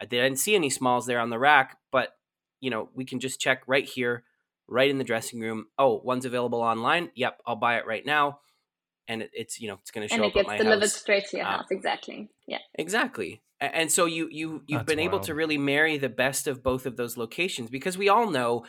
i 0.00 0.04
didn't 0.04 0.38
see 0.38 0.54
any 0.54 0.70
smalls 0.70 1.06
there 1.06 1.20
on 1.20 1.30
the 1.30 1.38
rack 1.38 1.76
but 1.92 2.16
you 2.60 2.70
know 2.70 2.88
we 2.94 3.04
can 3.04 3.20
just 3.20 3.40
check 3.40 3.62
right 3.66 3.84
here 3.84 4.24
right 4.72 4.90
in 4.90 4.98
the 4.98 5.04
dressing 5.04 5.40
room. 5.40 5.66
Oh, 5.78 6.00
one's 6.02 6.24
available 6.24 6.60
online. 6.60 7.10
Yep, 7.14 7.40
I'll 7.46 7.56
buy 7.56 7.76
it 7.76 7.86
right 7.86 8.04
now. 8.04 8.40
And 9.08 9.22
it, 9.22 9.30
it's 9.32 9.60
you 9.60 9.68
know 9.68 9.78
it's 9.80 9.90
going 9.90 10.06
to 10.06 10.14
show 10.14 10.22
and 10.22 10.24
it 10.26 10.34
gets 10.34 10.48
delivered 10.48 10.80
house. 10.80 10.94
straight 10.94 11.26
to 11.28 11.38
your 11.38 11.46
uh, 11.46 11.58
house. 11.58 11.66
Exactly. 11.70 12.30
Yeah. 12.46 12.58
Exactly. 12.74 13.42
And 13.60 13.90
so 13.90 14.06
you 14.06 14.28
you 14.30 14.62
you've 14.66 14.80
That's 14.80 14.86
been 14.86 14.98
wild. 14.98 15.08
able 15.08 15.20
to 15.20 15.34
really 15.34 15.58
marry 15.58 15.98
the 15.98 16.08
best 16.08 16.46
of 16.46 16.62
both 16.62 16.86
of 16.86 16.96
those 16.96 17.16
locations 17.16 17.70
because 17.70 17.98
we 17.98 18.08
all 18.08 18.30
know 18.30 18.64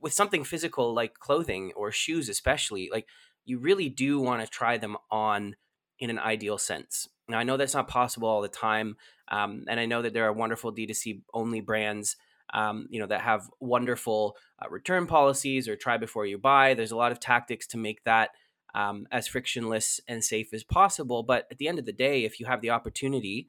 with 0.00 0.12
something 0.12 0.44
physical 0.44 0.94
like 0.94 1.14
clothing 1.18 1.72
or 1.76 1.92
shoes 1.92 2.30
especially 2.30 2.88
like 2.90 3.06
you 3.44 3.58
really 3.58 3.90
do 3.90 4.18
want 4.18 4.42
to 4.42 4.50
try 4.50 4.78
them 4.78 4.96
on 5.10 5.56
in 5.98 6.10
an 6.10 6.18
ideal 6.18 6.58
sense. 6.58 7.08
Now 7.28 7.38
I 7.38 7.44
know 7.44 7.56
that's 7.56 7.74
not 7.74 7.88
possible 7.88 8.28
all 8.28 8.42
the 8.42 8.48
time, 8.48 8.96
um, 9.28 9.64
and 9.68 9.78
I 9.78 9.86
know 9.86 10.02
that 10.02 10.12
there 10.12 10.26
are 10.26 10.32
wonderful 10.32 10.72
D2C 10.72 11.22
only 11.32 11.60
brands 11.60 12.16
um, 12.52 12.86
you 12.90 13.00
know, 13.00 13.06
that 13.06 13.22
have 13.22 13.48
wonderful 13.60 14.36
uh, 14.62 14.68
return 14.68 15.06
policies 15.06 15.68
or 15.68 15.76
try 15.76 15.96
before 15.96 16.26
you 16.26 16.38
buy. 16.38 16.74
There's 16.74 16.92
a 16.92 16.96
lot 16.96 17.12
of 17.12 17.20
tactics 17.20 17.66
to 17.68 17.78
make 17.78 18.04
that 18.04 18.30
um, 18.74 19.06
as 19.10 19.26
frictionless 19.26 20.00
and 20.08 20.22
safe 20.24 20.52
as 20.52 20.64
possible. 20.64 21.22
But 21.22 21.46
at 21.50 21.58
the 21.58 21.68
end 21.68 21.78
of 21.78 21.86
the 21.86 21.92
day, 21.92 22.24
if 22.24 22.40
you 22.40 22.46
have 22.46 22.60
the 22.60 22.70
opportunity 22.70 23.48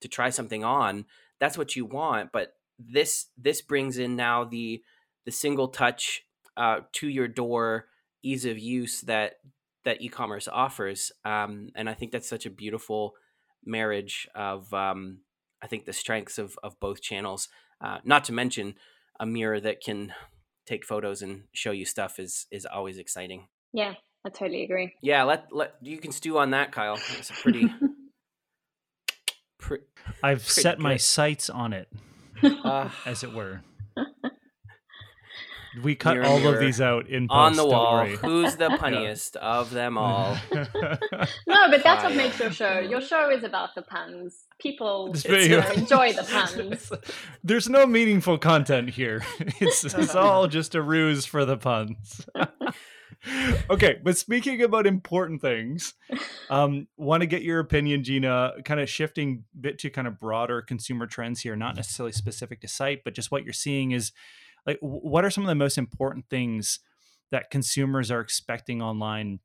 to 0.00 0.08
try 0.08 0.30
something 0.30 0.64
on, 0.64 1.06
that's 1.40 1.58
what 1.58 1.76
you 1.76 1.84
want. 1.84 2.32
But 2.32 2.54
this 2.78 3.26
this 3.36 3.62
brings 3.62 3.98
in 3.98 4.16
now 4.16 4.44
the 4.44 4.82
the 5.24 5.32
single 5.32 5.68
touch 5.68 6.24
uh, 6.56 6.80
to 6.92 7.08
your 7.08 7.28
door 7.28 7.86
ease 8.22 8.44
of 8.44 8.58
use 8.58 9.02
that 9.02 9.34
that 9.84 10.02
e-commerce 10.02 10.48
offers, 10.48 11.12
um, 11.24 11.70
and 11.76 11.88
I 11.88 11.94
think 11.94 12.10
that's 12.10 12.28
such 12.28 12.44
a 12.44 12.50
beautiful 12.50 13.14
marriage 13.64 14.28
of 14.34 14.72
um, 14.74 15.20
I 15.62 15.66
think 15.66 15.84
the 15.84 15.92
strengths 15.92 16.38
of 16.38 16.58
of 16.62 16.78
both 16.80 17.00
channels. 17.00 17.48
Uh, 17.80 17.98
not 18.04 18.24
to 18.24 18.32
mention 18.32 18.74
a 19.20 19.26
mirror 19.26 19.60
that 19.60 19.82
can 19.82 20.12
take 20.66 20.84
photos 20.84 21.22
and 21.22 21.44
show 21.52 21.70
you 21.70 21.84
stuff 21.84 22.18
is 22.18 22.46
is 22.50 22.66
always 22.66 22.98
exciting. 22.98 23.48
Yeah, 23.72 23.94
I 24.26 24.28
totally 24.28 24.64
agree. 24.64 24.92
Yeah, 25.00 25.22
let 25.22 25.52
let 25.52 25.76
you 25.80 25.98
can 25.98 26.10
stew 26.10 26.38
on 26.38 26.50
that, 26.50 26.72
Kyle. 26.72 26.98
It's 27.16 27.30
a 27.30 27.32
pretty. 27.32 27.72
pre- 29.60 29.78
I've 30.20 30.38
pretty 30.38 30.60
set 30.62 30.78
good. 30.78 30.82
my 30.82 30.96
sights 30.96 31.48
on 31.48 31.72
it, 31.72 31.88
uh, 32.42 32.90
as 33.06 33.22
it 33.22 33.32
were. 33.32 33.62
We 35.82 35.94
cut 35.94 36.14
mirror, 36.14 36.26
all 36.26 36.40
mirror. 36.40 36.54
of 36.54 36.60
these 36.60 36.80
out 36.80 37.06
in 37.08 37.28
post, 37.28 37.36
on 37.36 37.56
the 37.56 37.66
wall. 37.66 38.06
Who's 38.06 38.56
the 38.56 38.68
punniest 38.80 39.34
yeah. 39.34 39.58
of 39.58 39.70
them 39.70 39.98
all? 39.98 40.36
no, 40.54 41.70
but 41.70 41.82
that's 41.82 42.02
what 42.02 42.14
makes 42.14 42.38
your 42.38 42.50
show. 42.50 42.78
Your 42.78 43.02
show 43.02 43.30
is 43.30 43.44
about 43.44 43.74
the 43.74 43.82
puns. 43.82 44.44
People 44.58 45.14
you 45.28 45.48
know, 45.48 45.70
enjoy 45.72 46.14
the 46.14 46.22
puns. 46.22 46.90
There's 47.44 47.68
no 47.68 47.86
meaningful 47.86 48.38
content 48.38 48.90
here. 48.90 49.22
It's, 49.38 49.84
it's 49.84 50.14
all 50.14 50.48
just 50.48 50.74
a 50.74 50.80
ruse 50.80 51.26
for 51.26 51.44
the 51.44 51.58
puns. 51.58 52.26
okay, 53.70 53.96
but 54.02 54.16
speaking 54.16 54.62
about 54.62 54.86
important 54.86 55.40
things, 55.40 55.94
um, 56.50 56.86
want 56.96 57.22
to 57.22 57.26
get 57.26 57.42
your 57.42 57.60
opinion, 57.60 58.04
Gina. 58.04 58.54
Kind 58.64 58.80
of 58.80 58.88
shifting 58.88 59.44
bit 59.58 59.78
to 59.80 59.90
kind 59.90 60.06
of 60.06 60.18
broader 60.20 60.62
consumer 60.62 61.06
trends 61.06 61.40
here, 61.40 61.56
not 61.56 61.76
necessarily 61.76 62.12
specific 62.12 62.60
to 62.60 62.66
Syte, 62.66 63.00
but 63.04 63.14
just 63.14 63.30
what 63.30 63.44
you're 63.44 63.52
seeing 63.52 63.92
is 63.92 64.12
like 64.66 64.78
what 64.80 65.24
are 65.24 65.30
some 65.30 65.44
of 65.44 65.48
the 65.48 65.54
most 65.54 65.78
important 65.78 66.26
things 66.28 66.80
that 67.30 67.50
consumers 67.50 68.10
are 68.10 68.20
expecting 68.20 68.82
online 68.82 69.38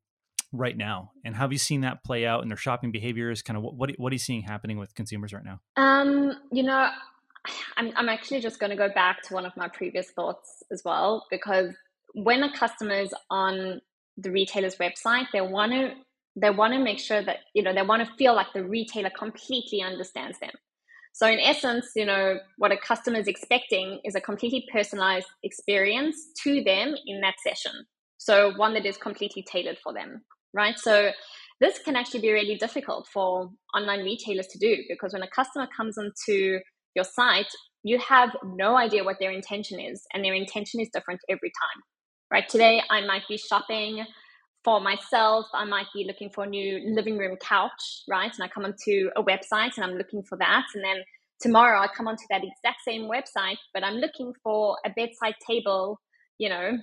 right 0.51 0.75
now 0.75 1.11
and 1.23 1.35
have 1.35 1.53
you 1.53 1.57
seen 1.57 1.81
that 1.81 2.03
play 2.03 2.25
out 2.25 2.43
in 2.43 2.49
their 2.49 2.57
shopping 2.57 2.91
behaviors 2.91 3.41
kind 3.41 3.55
of 3.55 3.63
what, 3.63 3.75
what, 3.75 3.91
what 3.97 4.11
are 4.11 4.15
you 4.15 4.19
seeing 4.19 4.41
happening 4.41 4.77
with 4.77 4.93
consumers 4.95 5.31
right 5.31 5.45
now 5.45 5.59
um 5.77 6.35
you 6.51 6.63
know 6.63 6.89
I'm, 7.77 7.91
I'm 7.95 8.09
actually 8.09 8.41
just 8.41 8.59
going 8.59 8.69
to 8.69 8.75
go 8.75 8.89
back 8.93 9.23
to 9.23 9.33
one 9.33 9.45
of 9.45 9.55
my 9.55 9.67
previous 9.67 10.11
thoughts 10.11 10.61
as 10.71 10.83
well 10.83 11.25
because 11.31 11.73
when 12.13 12.43
a 12.43 12.57
customer 12.57 12.95
is 12.95 13.13
on 13.29 13.81
the 14.17 14.31
retailer's 14.31 14.75
website 14.75 15.25
they 15.33 15.41
want 15.41 15.71
to 15.71 15.91
they 16.35 16.49
want 16.49 16.73
to 16.73 16.79
make 16.79 16.99
sure 16.99 17.23
that 17.23 17.37
you 17.53 17.63
know 17.63 17.73
they 17.73 17.81
want 17.81 18.05
to 18.05 18.15
feel 18.15 18.35
like 18.35 18.47
the 18.53 18.63
retailer 18.63 19.11
completely 19.17 19.81
understands 19.81 20.39
them 20.39 20.51
so 21.13 21.27
in 21.27 21.39
essence, 21.39 21.91
you 21.95 22.05
know, 22.05 22.37
what 22.57 22.71
a 22.71 22.77
customer 22.77 23.19
is 23.19 23.27
expecting 23.27 23.99
is 24.05 24.15
a 24.15 24.21
completely 24.21 24.65
personalized 24.71 25.27
experience 25.43 26.15
to 26.43 26.63
them 26.63 26.95
in 27.05 27.21
that 27.21 27.35
session. 27.43 27.85
So 28.17 28.53
one 28.55 28.73
that 28.75 28.85
is 28.85 28.97
completely 28.97 29.43
tailored 29.43 29.77
for 29.83 29.93
them, 29.93 30.21
right? 30.53 30.77
So 30.77 31.11
this 31.59 31.79
can 31.79 31.95
actually 31.95 32.21
be 32.21 32.31
really 32.31 32.55
difficult 32.55 33.07
for 33.11 33.49
online 33.75 34.03
retailers 34.03 34.47
to 34.47 34.59
do 34.59 34.83
because 34.89 35.13
when 35.13 35.23
a 35.23 35.29
customer 35.29 35.67
comes 35.75 35.97
onto 35.97 36.59
your 36.95 37.05
site, 37.05 37.47
you 37.83 37.99
have 37.99 38.29
no 38.43 38.77
idea 38.77 39.03
what 39.03 39.17
their 39.19 39.31
intention 39.31 39.79
is, 39.79 40.03
and 40.13 40.23
their 40.23 40.35
intention 40.35 40.79
is 40.79 40.89
different 40.93 41.19
every 41.29 41.49
time, 41.49 41.81
right? 42.31 42.47
Today, 42.47 42.81
I 42.89 43.05
might 43.05 43.27
be 43.27 43.37
shopping 43.37 44.05
for 44.63 44.79
myself, 44.79 45.47
I 45.53 45.65
might 45.65 45.87
be 45.93 46.05
looking 46.05 46.29
for 46.29 46.43
a 46.43 46.47
new 46.47 46.93
living 46.93 47.17
room 47.17 47.35
couch, 47.37 48.03
right? 48.07 48.31
And 48.33 48.43
I 48.43 48.47
come 48.47 48.63
onto 48.63 49.09
a 49.15 49.23
website 49.23 49.75
and 49.75 49.83
I'm 49.83 49.95
looking 49.95 50.23
for 50.23 50.37
that. 50.37 50.65
And 50.75 50.83
then 50.83 50.97
tomorrow 51.41 51.79
I 51.79 51.87
come 51.87 52.07
onto 52.07 52.23
that 52.29 52.43
exact 52.43 52.81
same 52.85 53.09
website, 53.09 53.57
but 53.73 53.83
I'm 53.83 53.95
looking 53.95 54.33
for 54.43 54.77
a 54.85 54.91
bedside 54.91 55.35
table, 55.47 55.99
you 56.37 56.49
know. 56.49 56.77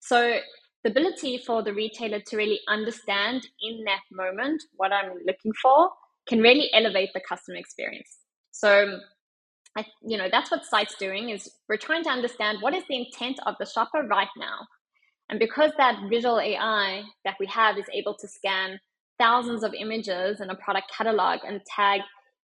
So 0.00 0.38
the 0.84 0.90
ability 0.90 1.38
for 1.38 1.62
the 1.64 1.74
retailer 1.74 2.20
to 2.20 2.36
really 2.36 2.60
understand 2.68 3.46
in 3.60 3.82
that 3.84 4.02
moment 4.12 4.62
what 4.76 4.92
I'm 4.92 5.14
looking 5.26 5.52
for 5.60 5.90
can 6.28 6.40
really 6.40 6.70
elevate 6.72 7.10
the 7.12 7.20
customer 7.28 7.56
experience. 7.58 8.18
So 8.52 9.00
I, 9.76 9.84
you 10.06 10.16
know, 10.16 10.28
that's 10.30 10.50
what 10.50 10.64
Syte's 10.64 10.94
doing 10.94 11.30
is 11.30 11.50
we're 11.68 11.76
trying 11.76 12.04
to 12.04 12.10
understand 12.10 12.58
what 12.60 12.74
is 12.74 12.84
the 12.88 12.96
intent 12.96 13.40
of 13.46 13.56
the 13.58 13.66
shopper 13.66 14.06
right 14.08 14.28
now 14.38 14.60
and 15.28 15.38
because 15.38 15.72
that 15.76 16.00
visual 16.08 16.40
AI 16.40 17.02
that 17.24 17.36
we 17.40 17.46
have 17.46 17.78
is 17.78 17.86
able 17.92 18.14
to 18.14 18.28
scan 18.28 18.78
thousands 19.18 19.62
of 19.62 19.74
images 19.74 20.40
in 20.40 20.50
a 20.50 20.54
product 20.54 20.90
catalog 20.96 21.40
and 21.46 21.60
tag 21.74 22.02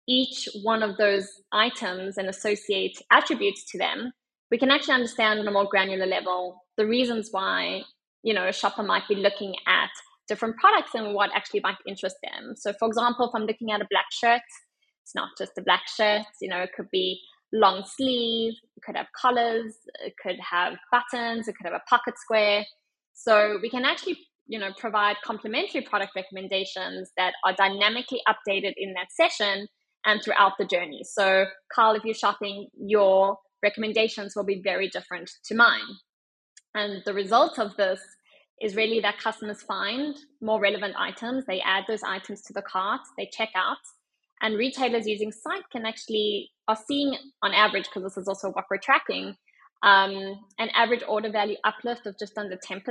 each 0.07 0.47
one 0.63 0.83
of 0.83 0.97
those 0.97 1.27
items 1.51 2.17
and 2.17 2.29
associate 2.29 2.97
attributes 3.11 3.65
to 3.71 3.77
them, 3.77 4.11
we 4.49 4.57
can 4.57 4.71
actually 4.71 4.93
understand 4.93 5.39
on 5.39 5.47
a 5.47 5.51
more 5.51 5.67
granular 5.69 6.05
level 6.05 6.63
the 6.77 6.87
reasons 6.87 7.29
why, 7.31 7.81
you 8.23 8.33
know, 8.33 8.47
a 8.47 8.53
shopper 8.53 8.83
might 8.83 9.07
be 9.09 9.15
looking 9.15 9.53
at 9.67 9.89
different 10.27 10.55
products 10.57 10.91
and 10.93 11.13
what 11.13 11.31
actually 11.35 11.61
might 11.61 11.75
interest 11.87 12.15
them. 12.23 12.53
So 12.55 12.73
for 12.73 12.87
example, 12.87 13.27
if 13.27 13.35
I'm 13.35 13.45
looking 13.45 13.71
at 13.71 13.81
a 13.81 13.87
black 13.89 14.05
shirt, 14.11 14.41
it's 15.03 15.15
not 15.15 15.29
just 15.37 15.57
a 15.57 15.61
black 15.61 15.83
shirt, 15.87 16.25
you 16.41 16.49
know, 16.49 16.59
it 16.59 16.71
could 16.75 16.89
be 16.91 17.19
long 17.53 17.83
sleeve, 17.85 18.53
it 18.75 18.83
could 18.83 18.97
have 18.97 19.07
collars, 19.19 19.75
it 20.03 20.13
could 20.21 20.37
have 20.39 20.73
buttons, 20.91 21.47
it 21.47 21.55
could 21.55 21.71
have 21.71 21.79
a 21.79 21.89
pocket 21.89 22.15
square. 22.17 22.65
So 23.13 23.57
we 23.61 23.69
can 23.69 23.85
actually, 23.85 24.17
you 24.47 24.59
know, 24.59 24.71
provide 24.77 25.15
complementary 25.23 25.81
product 25.81 26.11
recommendations 26.15 27.11
that 27.17 27.33
are 27.45 27.53
dynamically 27.53 28.21
updated 28.27 28.73
in 28.77 28.93
that 28.93 29.11
session 29.11 29.67
and 30.05 30.21
throughout 30.23 30.53
the 30.59 30.65
journey. 30.65 31.01
So 31.03 31.45
Carl, 31.73 31.95
if 31.95 32.03
you're 32.05 32.13
shopping, 32.13 32.67
your 32.77 33.37
recommendations 33.63 34.33
will 34.35 34.45
be 34.45 34.61
very 34.63 34.89
different 34.89 35.29
to 35.45 35.55
mine. 35.55 35.81
And 36.75 37.01
the 37.05 37.13
result 37.13 37.59
of 37.59 37.75
this 37.75 37.99
is 38.61 38.75
really 38.75 38.99
that 39.01 39.19
customers 39.19 39.61
find 39.63 40.15
more 40.41 40.59
relevant 40.59 40.95
items. 40.97 41.45
They 41.45 41.61
add 41.61 41.85
those 41.87 42.03
items 42.03 42.41
to 42.43 42.53
the 42.53 42.61
cart, 42.61 43.01
they 43.17 43.29
check 43.31 43.49
out, 43.55 43.77
and 44.41 44.57
retailers 44.57 45.07
using 45.07 45.31
Syte 45.31 45.69
can 45.71 45.85
actually 45.85 46.49
are 46.67 46.77
seeing 46.87 47.15
on 47.41 47.53
average 47.53 47.85
because 47.85 48.03
this 48.03 48.17
is 48.17 48.27
also 48.27 48.49
what 48.51 48.65
we're 48.69 48.77
tracking 48.77 49.35
um, 49.83 50.39
an 50.57 50.69
average 50.73 51.03
order 51.07 51.29
value 51.29 51.57
uplift 51.63 52.07
of 52.07 52.17
just 52.17 52.37
under 52.37 52.57
10% 52.57 52.81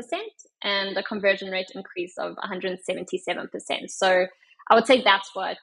and 0.63 0.97
a 0.97 1.03
conversion 1.03 1.51
rate 1.51 1.71
increase 1.75 2.15
of 2.19 2.37
177%. 2.37 3.91
So 3.91 4.27
I 4.71 4.75
would 4.75 4.87
say 4.87 5.03
that's 5.03 5.31
what 5.35 5.59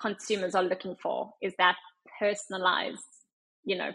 consumers 0.00 0.54
are 0.54 0.62
looking 0.62 0.96
for 1.02 1.32
is 1.42 1.52
that 1.58 1.76
personalized, 2.18 3.02
you 3.64 3.76
know, 3.76 3.90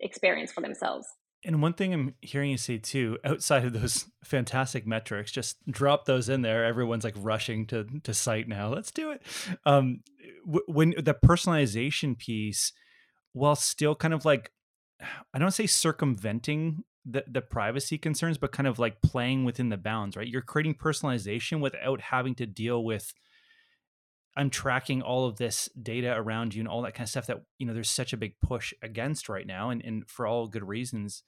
experience 0.00 0.52
for 0.52 0.60
themselves. 0.62 1.06
And 1.44 1.62
one 1.62 1.74
thing 1.74 1.94
I'm 1.94 2.14
hearing 2.20 2.50
you 2.50 2.58
say 2.58 2.78
too, 2.78 3.18
outside 3.24 3.64
of 3.64 3.72
those 3.72 4.06
fantastic 4.24 4.86
metrics, 4.86 5.30
just 5.30 5.56
drop 5.70 6.04
those 6.04 6.28
in 6.28 6.42
there. 6.42 6.64
Everyone's 6.64 7.04
like 7.04 7.14
rushing 7.16 7.66
to 7.66 7.84
to 7.84 8.10
Syte 8.10 8.48
now. 8.48 8.72
Let's 8.72 8.90
do 8.90 9.12
it. 9.12 9.22
Um, 9.64 10.00
when 10.44 10.94
the 10.98 11.14
personalization 11.14 12.18
piece, 12.18 12.72
while 13.32 13.56
still 13.56 13.94
kind 13.94 14.14
of 14.14 14.24
like, 14.24 14.50
I 15.34 15.38
don't 15.38 15.52
say 15.52 15.66
circumventing 15.66 16.84
the 17.04 17.24
the 17.26 17.40
privacy 17.40 17.98
concerns, 17.98 18.38
but 18.38 18.52
kind 18.52 18.66
of 18.66 18.78
like 18.78 19.00
playing 19.02 19.44
within 19.44 19.68
the 19.68 19.76
bounds, 19.76 20.16
right? 20.16 20.26
You're 20.26 20.42
creating 20.42 20.74
personalization 20.74 21.60
without 21.60 22.00
having 22.00 22.34
to 22.36 22.46
deal 22.46 22.84
with 22.84 23.14
I'm 24.36 24.50
tracking 24.50 25.02
all 25.02 25.26
of 25.26 25.36
this 25.36 25.68
data 25.82 26.14
around 26.16 26.54
you 26.54 26.60
and 26.60 26.68
all 26.68 26.82
that 26.82 26.94
kind 26.94 27.04
of 27.06 27.10
stuff 27.10 27.26
that 27.26 27.42
you 27.58 27.66
know 27.66 27.74
there's 27.74 27.90
such 27.90 28.12
a 28.12 28.16
big 28.16 28.34
push 28.40 28.72
against 28.82 29.28
right 29.28 29.46
now 29.46 29.70
and, 29.70 29.84
and 29.84 30.08
for 30.08 30.26
all 30.26 30.46
good 30.46 30.66
reasons. 30.66 31.24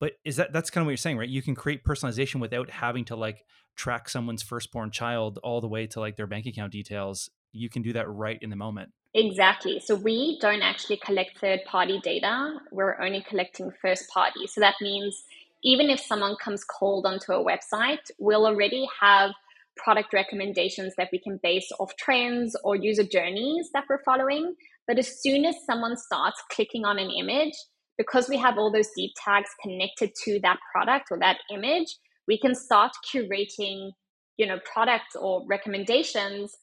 But 0.00 0.12
is 0.24 0.36
that 0.36 0.52
that's 0.52 0.70
kind 0.70 0.82
of 0.82 0.86
what 0.86 0.92
you're 0.92 0.96
saying 0.96 1.18
right? 1.18 1.28
You 1.28 1.42
can 1.42 1.54
create 1.54 1.84
personalization 1.84 2.40
without 2.40 2.70
having 2.70 3.04
to 3.06 3.16
like 3.16 3.44
track 3.76 4.08
someone's 4.08 4.42
firstborn 4.42 4.90
child 4.90 5.38
all 5.44 5.60
the 5.60 5.68
way 5.68 5.86
to 5.86 6.00
like 6.00 6.16
their 6.16 6.26
bank 6.26 6.46
account 6.46 6.72
details. 6.72 7.30
You 7.52 7.68
can 7.68 7.82
do 7.82 7.92
that 7.92 8.08
right 8.08 8.38
in 8.40 8.50
the 8.50 8.56
moment 8.56 8.90
exactly. 9.14 9.80
So 9.80 9.94
we 9.94 10.38
don't 10.40 10.62
actually 10.62 10.98
collect 10.98 11.38
third 11.38 11.60
party 11.66 12.00
data. 12.02 12.58
We're 12.70 13.00
only 13.00 13.24
collecting 13.28 13.72
first 13.82 14.08
party. 14.08 14.46
So 14.46 14.60
that 14.60 14.76
means 14.80 15.24
even 15.64 15.90
if 15.90 16.00
someone 16.00 16.36
comes 16.42 16.64
cold 16.64 17.04
onto 17.04 17.32
a 17.32 17.44
website 17.44 18.10
we'll 18.18 18.46
already 18.46 18.86
have 19.00 19.32
product 19.76 20.12
recommendations 20.12 20.94
that 20.96 21.08
we 21.12 21.18
can 21.18 21.38
base 21.42 21.70
off 21.78 21.94
trends 21.96 22.56
or 22.64 22.76
user 22.76 23.04
journeys 23.04 23.70
that 23.72 23.84
we're 23.88 24.02
following. 24.04 24.54
But 24.86 24.98
as 24.98 25.20
soon 25.22 25.44
as 25.44 25.54
someone 25.64 25.96
starts 25.96 26.42
clicking 26.50 26.84
on 26.84 26.98
an 26.98 27.10
image, 27.10 27.54
because 27.96 28.28
we 28.28 28.36
have 28.38 28.58
all 28.58 28.72
those 28.72 28.88
deep 28.96 29.12
tags 29.22 29.50
connected 29.62 30.12
to 30.24 30.40
that 30.42 30.58
product 30.72 31.08
or 31.10 31.18
that 31.18 31.38
image, 31.52 31.96
we 32.26 32.38
can 32.38 32.54
start 32.54 32.92
curating, 33.12 33.92
you 34.36 34.46
know, 34.46 34.58
products 34.64 35.16
or 35.16 35.44
recommendations 35.48 36.56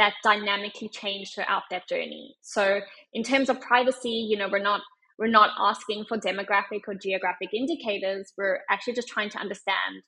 that 0.00 0.14
dynamically 0.24 0.88
change 0.88 1.34
throughout 1.34 1.64
that 1.70 1.86
journey. 1.86 2.34
So 2.40 2.80
in 3.12 3.22
terms 3.22 3.50
of 3.50 3.60
privacy, 3.60 4.08
you 4.08 4.36
know, 4.36 4.48
we're 4.50 4.62
not 4.62 4.80
we're 5.18 5.28
not 5.28 5.50
asking 5.58 6.06
for 6.08 6.16
demographic 6.16 6.80
or 6.88 6.94
geographic 6.94 7.50
indicators. 7.52 8.32
We're 8.38 8.60
actually 8.70 8.94
just 8.94 9.08
trying 9.08 9.28
to 9.30 9.38
understand 9.38 10.02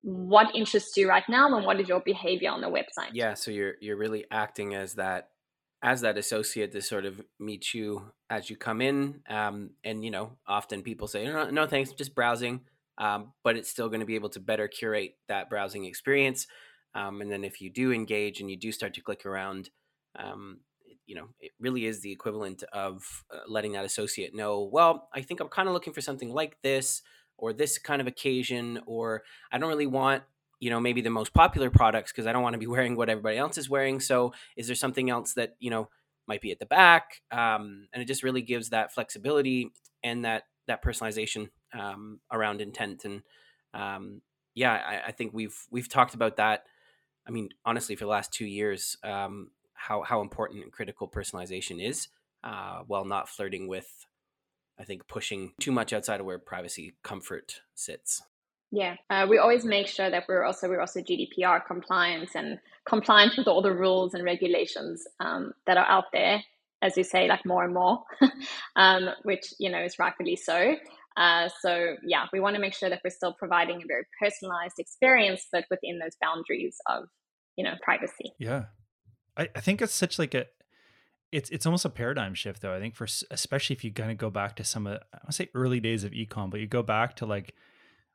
what 0.00 0.54
interests 0.54 0.96
you 0.96 1.08
right 1.08 1.28
now 1.28 1.54
and 1.54 1.66
what 1.66 1.78
is 1.78 1.88
your 1.88 2.00
behavior 2.00 2.50
on 2.50 2.60
the 2.60 2.66
website 2.66 3.08
yeah 3.14 3.32
so 3.32 3.50
you're 3.50 3.72
you're 3.80 3.96
really 3.96 4.26
acting 4.30 4.74
as 4.74 4.96
that 4.96 5.30
as 5.82 6.02
that 6.02 6.18
associate 6.18 6.72
to 6.72 6.82
sort 6.82 7.06
of 7.06 7.22
meet 7.40 7.72
you 7.72 8.02
as 8.28 8.50
you 8.50 8.54
come 8.54 8.82
in 8.82 9.22
um, 9.30 9.70
and 9.82 10.04
you 10.04 10.10
know 10.10 10.32
often 10.46 10.82
people 10.82 11.08
say 11.08 11.24
no, 11.24 11.48
no 11.48 11.66
thanks 11.66 11.90
just 11.92 12.14
browsing 12.14 12.60
um, 12.98 13.32
but 13.42 13.56
it's 13.56 13.70
still 13.70 13.88
going 13.88 14.00
to 14.00 14.06
be 14.06 14.14
able 14.14 14.28
to 14.28 14.40
better 14.40 14.68
curate 14.68 15.14
that 15.28 15.48
browsing 15.48 15.86
experience 15.86 16.46
um, 16.94 17.20
and 17.20 17.30
then 17.30 17.44
if 17.44 17.60
you 17.60 17.70
do 17.70 17.92
engage 17.92 18.40
and 18.40 18.50
you 18.50 18.56
do 18.56 18.72
start 18.72 18.94
to 18.94 19.00
click 19.00 19.26
around 19.26 19.70
um, 20.18 20.58
you 21.06 21.14
know 21.14 21.28
it 21.40 21.52
really 21.60 21.86
is 21.86 22.00
the 22.00 22.12
equivalent 22.12 22.62
of 22.72 23.02
uh, 23.32 23.38
letting 23.48 23.72
that 23.72 23.84
associate 23.84 24.34
know 24.34 24.68
well 24.72 25.08
i 25.14 25.20
think 25.20 25.40
i'm 25.40 25.48
kind 25.48 25.68
of 25.68 25.74
looking 25.74 25.92
for 25.92 26.00
something 26.00 26.32
like 26.32 26.56
this 26.62 27.02
or 27.36 27.52
this 27.52 27.78
kind 27.78 28.00
of 28.00 28.06
occasion 28.06 28.80
or 28.86 29.22
I 29.50 29.58
don't 29.58 29.68
really 29.68 29.86
want 29.86 30.22
you 30.60 30.70
know 30.70 30.80
maybe 30.80 31.00
the 31.00 31.10
most 31.10 31.34
popular 31.34 31.70
products 31.70 32.12
because 32.12 32.26
I 32.26 32.32
don't 32.32 32.42
want 32.42 32.54
to 32.54 32.58
be 32.58 32.66
wearing 32.74 32.96
what 32.96 33.08
everybody 33.08 33.36
else 33.36 33.58
is 33.58 33.68
wearing. 33.68 34.00
So 34.00 34.32
is 34.56 34.66
there 34.66 34.76
something 34.76 35.10
else 35.10 35.34
that 35.34 35.56
you 35.58 35.70
know 35.70 35.88
might 36.26 36.40
be 36.40 36.52
at 36.52 36.58
the 36.58 36.66
back? 36.66 37.22
Um, 37.30 37.88
and 37.92 38.02
it 38.02 38.06
just 38.06 38.22
really 38.22 38.42
gives 38.42 38.70
that 38.70 38.92
flexibility 38.92 39.70
and 40.02 40.24
that 40.24 40.44
that 40.66 40.82
personalization 40.82 41.48
um, 41.78 42.20
around 42.32 42.60
intent 42.60 43.04
and 43.04 43.22
um, 43.74 44.22
yeah, 44.54 44.72
I, 44.72 45.08
I, 45.08 45.10
think 45.10 45.32
we've 45.34 45.56
we've 45.72 45.88
talked 45.88 46.14
about 46.14 46.36
that. 46.36 46.62
I 47.26 47.30
mean, 47.30 47.50
honestly, 47.64 47.96
for 47.96 48.04
the 48.04 48.10
last 48.10 48.32
two 48.32 48.46
years, 48.46 48.96
um, 49.02 49.50
how 49.72 50.02
how 50.02 50.20
important 50.20 50.62
and 50.62 50.72
critical 50.72 51.08
personalization 51.08 51.82
is, 51.82 52.08
uh, 52.42 52.80
while 52.86 53.04
not 53.04 53.28
flirting 53.28 53.68
with 53.68 54.06
I 54.78 54.84
think 54.84 55.06
pushing 55.06 55.52
too 55.60 55.72
much 55.72 55.92
outside 55.92 56.20
of 56.20 56.26
where 56.26 56.38
privacy 56.38 56.94
comfort 57.02 57.60
sits. 57.74 58.22
Yeah, 58.70 58.96
uh, 59.08 59.26
we 59.28 59.38
always 59.38 59.64
make 59.64 59.86
sure 59.86 60.10
that 60.10 60.24
we're 60.28 60.42
also 60.42 60.68
we're 60.68 60.80
also 60.80 61.00
GDPR 61.00 61.64
compliant 61.64 62.30
and 62.34 62.58
compliant 62.84 63.34
with 63.38 63.46
all 63.46 63.62
the 63.62 63.72
rules 63.72 64.14
and 64.14 64.24
regulations 64.24 65.06
um, 65.20 65.52
that 65.66 65.76
are 65.76 65.86
out 65.86 66.06
there. 66.12 66.42
As 66.82 66.96
you 66.96 67.04
say, 67.04 67.28
like 67.28 67.46
more 67.46 67.64
and 67.64 67.72
more, 67.72 68.02
um, 68.76 69.08
which 69.22 69.54
you 69.58 69.70
know 69.70 69.82
is 69.82 69.98
rightfully 69.98 70.36
so. 70.36 70.74
Uh, 71.16 71.48
so 71.60 71.94
yeah, 72.04 72.26
we 72.32 72.40
want 72.40 72.56
to 72.56 72.60
make 72.60 72.74
sure 72.74 72.90
that 72.90 73.00
we're 73.04 73.10
still 73.10 73.34
providing 73.34 73.76
a 73.76 73.86
very 73.86 74.04
personalized 74.20 74.78
experience, 74.78 75.46
but 75.52 75.64
within 75.70 75.98
those 75.98 76.16
boundaries 76.20 76.76
of 76.88 77.04
you 77.56 77.64
know 77.64 77.74
privacy. 77.82 78.32
Yeah, 78.38 78.64
I, 79.36 79.48
I 79.54 79.60
think 79.60 79.80
it's 79.80 79.94
such 79.94 80.18
like 80.18 80.34
a 80.34 80.46
it's 81.30 81.50
it's 81.50 81.66
almost 81.66 81.84
a 81.84 81.90
paradigm 81.90 82.34
shift 82.34 82.62
though. 82.62 82.74
I 82.74 82.80
think 82.80 82.94
for 82.94 83.06
especially 83.30 83.74
if 83.74 83.84
you 83.84 83.92
kind 83.92 84.10
of 84.10 84.18
go 84.18 84.30
back 84.30 84.56
to 84.56 84.64
some 84.64 84.86
of 84.86 84.94
I 85.12 85.18
want 85.18 85.26
to 85.28 85.32
say 85.32 85.48
early 85.54 85.80
days 85.80 86.04
of 86.04 86.12
ecom, 86.12 86.50
but 86.50 86.60
you 86.60 86.66
go 86.66 86.82
back 86.82 87.16
to 87.16 87.26
like 87.26 87.54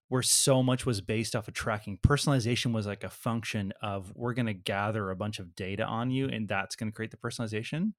where 0.09 0.23
so 0.23 0.63
much 0.63 0.85
was 0.85 1.01
based 1.01 1.35
off 1.35 1.47
of 1.47 1.53
tracking. 1.53 1.97
Personalization 1.97 2.73
was 2.73 2.87
like 2.87 3.03
a 3.03 3.09
function 3.09 3.71
of 3.81 4.11
we're 4.15 4.33
going 4.33 4.47
to 4.47 4.53
gather 4.53 5.11
a 5.11 5.15
bunch 5.15 5.37
of 5.39 5.55
data 5.55 5.85
on 5.85 6.11
you, 6.11 6.27
and 6.27 6.47
that's 6.47 6.75
going 6.75 6.91
to 6.91 6.95
create 6.95 7.11
the 7.11 7.17
personalization. 7.17 7.93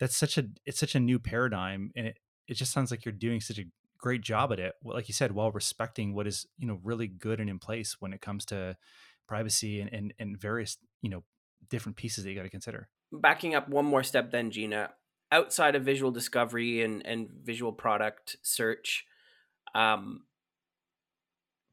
That's 0.00 0.16
such 0.16 0.36
a 0.36 0.46
it's 0.64 0.80
such 0.80 0.94
a 0.94 1.00
new 1.00 1.18
paradigm, 1.18 1.92
and 1.96 2.06
it 2.06 2.18
it 2.48 2.54
just 2.54 2.72
sounds 2.72 2.90
like 2.90 3.04
you're 3.04 3.12
doing 3.12 3.40
such 3.40 3.58
a 3.58 3.64
great 3.98 4.20
job 4.20 4.52
at 4.52 4.58
it. 4.58 4.74
Like 4.84 5.08
you 5.08 5.14
said, 5.14 5.32
while 5.32 5.50
respecting 5.50 6.14
what 6.14 6.26
is 6.26 6.46
you 6.58 6.66
know 6.66 6.80
really 6.82 7.06
good 7.06 7.40
and 7.40 7.50
in 7.50 7.58
place 7.58 7.96
when 8.00 8.12
it 8.12 8.20
comes 8.20 8.44
to 8.46 8.76
privacy 9.26 9.80
and 9.80 9.92
and, 9.92 10.14
and 10.18 10.38
various 10.40 10.78
you 11.02 11.10
know 11.10 11.24
different 11.68 11.96
pieces 11.96 12.24
that 12.24 12.30
you 12.30 12.36
got 12.36 12.44
to 12.44 12.50
consider 12.50 12.88
backing 13.12 13.54
up 13.54 13.68
one 13.68 13.84
more 13.84 14.02
step 14.02 14.30
then 14.30 14.50
gina 14.50 14.90
outside 15.32 15.74
of 15.74 15.82
visual 15.82 16.10
discovery 16.10 16.82
and, 16.82 17.04
and 17.04 17.28
visual 17.42 17.72
product 17.72 18.36
search 18.42 19.04
um, 19.74 20.22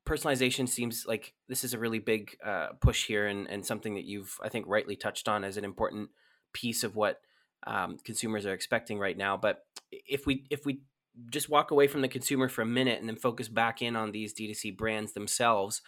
personalization 0.07 0.67
seems 0.67 1.05
like 1.07 1.33
this 1.47 1.63
is 1.63 1.73
a 1.73 1.79
really 1.79 1.99
big 1.99 2.36
uh, 2.43 2.69
push 2.81 3.05
here 3.05 3.27
and, 3.27 3.47
and 3.47 3.65
something 3.65 3.95
that 3.95 4.05
you've 4.05 4.38
i 4.43 4.49
think 4.49 4.65
rightly 4.67 4.95
touched 4.95 5.27
on 5.27 5.43
as 5.43 5.57
an 5.57 5.65
important 5.65 6.09
piece 6.53 6.83
of 6.83 6.95
what 6.95 7.21
um, 7.65 7.97
consumers 8.03 8.45
are 8.45 8.53
expecting 8.53 8.99
right 8.99 9.17
now 9.17 9.38
but 9.38 9.65
if 9.91 10.25
we 10.25 10.45
if 10.49 10.65
we 10.65 10.81
just 11.30 11.49
walk 11.49 11.71
away 11.71 11.88
from 11.88 12.02
the 12.02 12.08
consumer 12.08 12.49
for 12.49 12.62
a 12.62 12.65
minute 12.65 12.99
and 12.99 13.08
then 13.08 13.15
focus 13.15 13.47
back 13.47 13.82
in 13.82 13.95
on 13.95 14.12
these 14.12 14.34
d2c 14.34 14.76
brands 14.76 15.13
themselves 15.13 15.82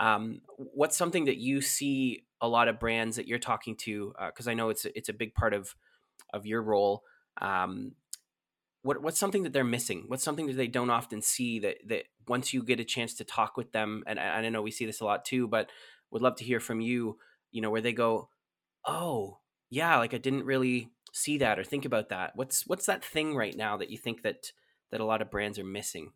um, 0.00 0.42
what's 0.56 0.96
something 0.96 1.24
that 1.26 1.38
you 1.38 1.60
see 1.60 2.24
a 2.40 2.48
lot 2.48 2.68
of 2.68 2.78
brands 2.78 3.16
that 3.16 3.26
you're 3.26 3.38
talking 3.38 3.76
to? 3.76 4.12
Because 4.26 4.46
uh, 4.46 4.50
I 4.50 4.54
know 4.54 4.68
it's 4.68 4.84
it's 4.84 5.08
a 5.08 5.14
big 5.14 5.34
part 5.34 5.54
of 5.54 5.74
of 6.32 6.46
your 6.46 6.62
role. 6.62 7.02
Um, 7.40 7.92
what 8.82 9.02
what's 9.02 9.18
something 9.18 9.42
that 9.44 9.52
they're 9.52 9.64
missing? 9.64 10.04
What's 10.06 10.24
something 10.24 10.46
that 10.46 10.56
they 10.56 10.68
don't 10.68 10.90
often 10.90 11.22
see 11.22 11.58
that 11.60 11.78
that 11.88 12.04
once 12.28 12.52
you 12.52 12.62
get 12.62 12.80
a 12.80 12.84
chance 12.84 13.14
to 13.14 13.24
talk 13.24 13.56
with 13.56 13.72
them, 13.72 14.04
and 14.06 14.20
I, 14.20 14.38
I 14.38 14.48
know 14.48 14.62
we 14.62 14.70
see 14.70 14.86
this 14.86 15.00
a 15.00 15.04
lot 15.04 15.24
too, 15.24 15.48
but 15.48 15.70
would 16.10 16.22
love 16.22 16.36
to 16.36 16.44
hear 16.44 16.60
from 16.60 16.80
you. 16.80 17.18
You 17.52 17.62
know, 17.62 17.70
where 17.70 17.80
they 17.80 17.92
go, 17.92 18.28
oh 18.84 19.38
yeah, 19.70 19.96
like 19.98 20.12
I 20.12 20.18
didn't 20.18 20.44
really 20.44 20.90
see 21.16 21.38
that 21.38 21.58
or 21.58 21.64
think 21.64 21.84
about 21.84 22.10
that. 22.10 22.32
What's 22.34 22.66
what's 22.66 22.86
that 22.86 23.04
thing 23.04 23.34
right 23.34 23.56
now 23.56 23.76
that 23.76 23.90
you 23.90 23.98
think 23.98 24.22
that 24.22 24.52
that 24.90 25.00
a 25.00 25.04
lot 25.04 25.22
of 25.22 25.30
brands 25.30 25.58
are 25.58 25.64
missing? 25.64 26.12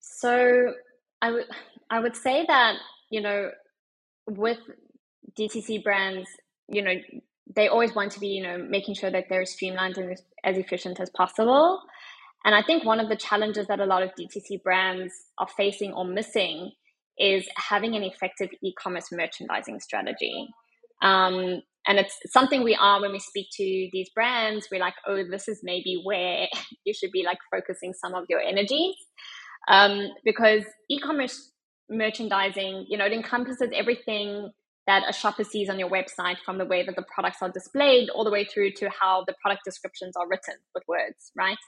So 0.00 0.74
I 1.22 1.30
would 1.30 1.46
I 1.90 2.00
would 2.00 2.16
say 2.16 2.44
that 2.46 2.76
you 3.10 3.20
know, 3.20 3.50
with 4.26 4.58
DTC 5.38 5.82
brands, 5.82 6.28
you 6.68 6.82
know, 6.82 6.94
they 7.54 7.68
always 7.68 7.94
want 7.94 8.12
to 8.12 8.20
be, 8.20 8.28
you 8.28 8.42
know, 8.42 8.58
making 8.58 8.94
sure 8.94 9.10
that 9.10 9.26
they're 9.28 9.44
streamlined 9.44 9.98
and 9.98 10.16
as 10.44 10.58
efficient 10.58 10.98
as 11.00 11.10
possible. 11.10 11.80
And 12.44 12.54
I 12.54 12.62
think 12.62 12.84
one 12.84 13.00
of 13.00 13.08
the 13.08 13.16
challenges 13.16 13.66
that 13.68 13.80
a 13.80 13.86
lot 13.86 14.02
of 14.02 14.10
DTC 14.18 14.62
brands 14.62 15.12
are 15.38 15.48
facing 15.56 15.92
or 15.92 16.04
missing 16.04 16.72
is 17.18 17.48
having 17.56 17.94
an 17.94 18.02
effective 18.02 18.50
e-commerce 18.62 19.08
merchandising 19.12 19.80
strategy. 19.80 20.48
Um, 21.02 21.62
and 21.86 21.98
it's 21.98 22.18
something 22.26 22.64
we 22.64 22.76
are 22.80 23.00
when 23.00 23.12
we 23.12 23.20
speak 23.20 23.48
to 23.52 23.88
these 23.92 24.10
brands. 24.14 24.68
We're 24.70 24.80
like, 24.80 24.94
oh, 25.06 25.22
this 25.30 25.48
is 25.48 25.60
maybe 25.62 26.00
where 26.04 26.48
you 26.84 26.92
should 26.92 27.12
be 27.12 27.24
like 27.24 27.38
focusing 27.50 27.92
some 27.92 28.14
of 28.14 28.24
your 28.28 28.40
energy 28.40 28.94
um, 29.68 30.08
because 30.24 30.64
e-commerce 30.90 31.52
merchandising, 31.88 32.86
you 32.88 32.98
know, 32.98 33.06
it 33.06 33.12
encompasses 33.12 33.70
everything 33.74 34.50
that 34.86 35.02
a 35.08 35.12
shopper 35.12 35.44
sees 35.44 35.68
on 35.68 35.78
your 35.78 35.90
website 35.90 36.36
from 36.44 36.58
the 36.58 36.64
way 36.64 36.84
that 36.84 36.94
the 36.94 37.04
products 37.12 37.38
are 37.42 37.50
displayed 37.50 38.08
all 38.10 38.24
the 38.24 38.30
way 38.30 38.44
through 38.44 38.70
to 38.72 38.88
how 38.88 39.24
the 39.26 39.34
product 39.42 39.62
descriptions 39.64 40.14
are 40.16 40.28
written 40.28 40.54
with 40.74 40.84
words, 40.86 41.32
right? 41.36 41.58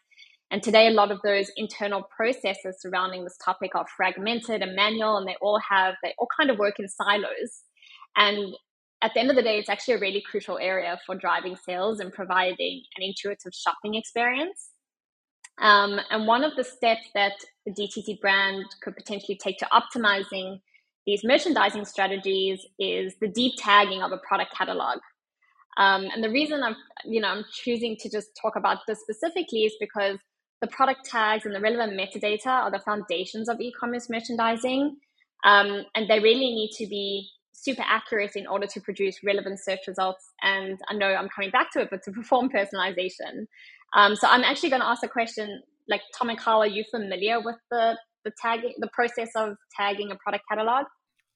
And 0.50 0.62
today, 0.62 0.86
a 0.86 0.92
lot 0.92 1.10
of 1.10 1.20
those 1.22 1.50
internal 1.56 2.08
processes 2.16 2.78
surrounding 2.80 3.24
this 3.24 3.36
topic 3.44 3.74
are 3.74 3.86
fragmented 3.96 4.62
and 4.62 4.74
manual, 4.74 5.18
and 5.18 5.26
they 5.26 5.36
all 5.42 5.60
have, 5.68 5.94
they 6.02 6.14
all 6.18 6.28
kind 6.38 6.50
of 6.50 6.58
work 6.58 6.78
in 6.78 6.88
silos. 6.88 7.64
And 8.16 8.54
at 9.02 9.12
the 9.14 9.20
end 9.20 9.30
of 9.30 9.36
the 9.36 9.42
day, 9.42 9.58
it's 9.58 9.68
actually 9.68 9.94
a 9.94 10.00
really 10.00 10.22
crucial 10.28 10.58
area 10.58 10.98
for 11.06 11.14
driving 11.14 11.56
sales 11.56 12.00
and 12.00 12.12
providing 12.12 12.82
an 12.96 13.02
intuitive 13.02 13.52
shopping 13.54 13.94
experience. 13.94 14.70
Um, 15.60 16.00
and 16.10 16.26
one 16.26 16.44
of 16.44 16.54
the 16.56 16.64
steps 16.64 17.08
that 17.14 17.32
the 17.66 17.72
DTC 17.72 18.20
brand 18.20 18.64
could 18.82 18.96
potentially 18.96 19.36
take 19.36 19.58
to 19.58 19.68
optimizing 19.72 20.60
these 21.06 21.24
merchandising 21.24 21.84
strategies 21.84 22.64
is 22.78 23.14
the 23.20 23.28
deep 23.28 23.54
tagging 23.56 24.02
of 24.02 24.12
a 24.12 24.18
product 24.18 24.54
catalog. 24.56 24.98
Um, 25.78 26.08
and 26.12 26.22
the 26.22 26.30
reason 26.30 26.62
I'm, 26.62 26.76
you 27.04 27.20
know, 27.20 27.28
I'm 27.28 27.44
choosing 27.52 27.96
to 28.00 28.10
just 28.10 28.28
talk 28.40 28.56
about 28.56 28.78
this 28.86 29.00
specifically 29.00 29.60
is 29.60 29.74
because 29.80 30.18
the 30.60 30.66
product 30.66 31.04
tags 31.04 31.46
and 31.46 31.54
the 31.54 31.60
relevant 31.60 31.98
metadata 31.98 32.46
are 32.46 32.70
the 32.70 32.80
foundations 32.80 33.48
of 33.48 33.60
e-commerce 33.60 34.10
merchandising, 34.10 34.96
um, 35.44 35.84
and 35.94 36.10
they 36.10 36.18
really 36.18 36.52
need 36.52 36.70
to 36.78 36.86
be 36.86 37.30
super 37.62 37.84
accurate 37.86 38.36
in 38.36 38.46
order 38.46 38.66
to 38.66 38.80
produce 38.80 39.22
relevant 39.24 39.58
search 39.60 39.80
results. 39.86 40.30
And 40.42 40.78
I 40.88 40.94
know 40.94 41.06
I'm 41.06 41.28
coming 41.28 41.50
back 41.50 41.72
to 41.72 41.80
it, 41.80 41.88
but 41.90 42.02
to 42.04 42.12
perform 42.12 42.50
personalization. 42.50 43.46
Um, 43.94 44.16
so 44.16 44.28
I'm 44.28 44.44
actually 44.44 44.70
going 44.70 44.82
to 44.82 44.88
ask 44.88 45.02
a 45.02 45.08
question 45.08 45.62
like 45.88 46.02
Tom 46.16 46.28
and 46.28 46.38
Carl, 46.38 46.62
are 46.62 46.66
you 46.66 46.84
familiar 46.90 47.40
with 47.40 47.56
the 47.70 47.96
the 48.24 48.32
tagging, 48.42 48.74
the 48.78 48.88
process 48.92 49.30
of 49.34 49.56
tagging 49.76 50.10
a 50.10 50.16
product 50.16 50.44
catalog? 50.50 50.84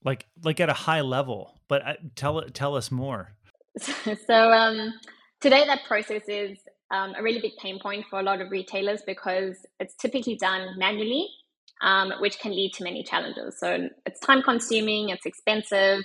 Like 0.04 0.26
like 0.42 0.60
at 0.60 0.68
a 0.68 0.74
high 0.74 1.00
level, 1.00 1.60
but 1.68 1.86
uh, 1.86 1.94
tell 2.16 2.42
tell 2.52 2.76
us 2.76 2.90
more. 2.90 3.32
so 3.78 4.52
um, 4.52 4.92
today, 5.40 5.64
that 5.66 5.84
process 5.86 6.22
is 6.28 6.58
um, 6.90 7.14
a 7.16 7.22
really 7.22 7.40
big 7.40 7.56
pain 7.56 7.78
point 7.80 8.04
for 8.10 8.20
a 8.20 8.22
lot 8.22 8.40
of 8.40 8.50
retailers 8.50 9.00
because 9.06 9.56
it's 9.80 9.94
typically 9.94 10.36
done 10.36 10.76
manually 10.76 11.28
um, 11.82 12.12
which 12.20 12.38
can 12.38 12.52
lead 12.52 12.72
to 12.74 12.84
many 12.84 13.02
challenges. 13.02 13.58
So 13.58 13.88
it's 14.06 14.20
time 14.20 14.42
consuming, 14.42 15.10
it's 15.10 15.26
expensive, 15.26 16.00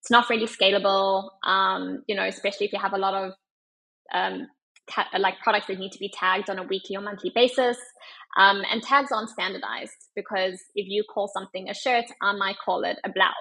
it's 0.00 0.10
not 0.10 0.28
really 0.30 0.46
scalable. 0.46 1.28
Um, 1.44 2.02
you 2.06 2.16
know, 2.16 2.24
especially 2.24 2.66
if 2.66 2.72
you 2.72 2.78
have 2.80 2.94
a 2.94 2.98
lot 2.98 3.14
of 3.14 3.32
um, 4.12 4.48
ta- 4.90 5.08
like 5.18 5.34
products 5.42 5.66
that 5.68 5.78
need 5.78 5.92
to 5.92 5.98
be 5.98 6.10
tagged 6.12 6.50
on 6.50 6.58
a 6.58 6.62
weekly 6.62 6.96
or 6.96 7.02
monthly 7.02 7.32
basis. 7.34 7.76
Um, 8.38 8.62
and 8.70 8.82
tags 8.82 9.10
aren't 9.12 9.30
standardized 9.30 9.92
because 10.14 10.60
if 10.74 10.86
you 10.88 11.04
call 11.12 11.28
something 11.28 11.68
a 11.68 11.74
shirt, 11.74 12.04
I 12.22 12.32
might 12.32 12.56
call 12.64 12.84
it 12.84 12.98
a 13.04 13.10
blouse. 13.10 13.32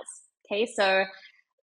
Okay, 0.45 0.65
so 0.65 1.05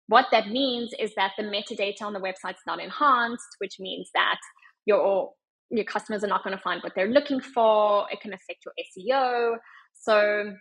what 0.07 0.27
that 0.31 0.47
means 0.47 0.91
is 0.99 1.13
that 1.15 1.31
the 1.38 1.43
metadata 1.43 2.01
on 2.01 2.13
the 2.13 2.19
website's 2.19 2.62
not 2.67 2.81
enhanced, 2.81 3.47
which 3.59 3.79
means 3.79 4.09
that 4.13 4.38
your 4.86 5.31
your 5.69 5.86
customers 5.86 6.23
are 6.23 6.27
not 6.27 6.43
going 6.43 6.55
to 6.55 6.62
find 6.62 6.83
what 6.83 6.93
they're 6.95 7.09
looking 7.09 7.39
for. 7.39 8.05
It 8.12 8.21
can 8.21 8.33
affect 8.33 8.63
your 8.65 8.73
SEO. 8.77 9.55
So, 9.93 10.53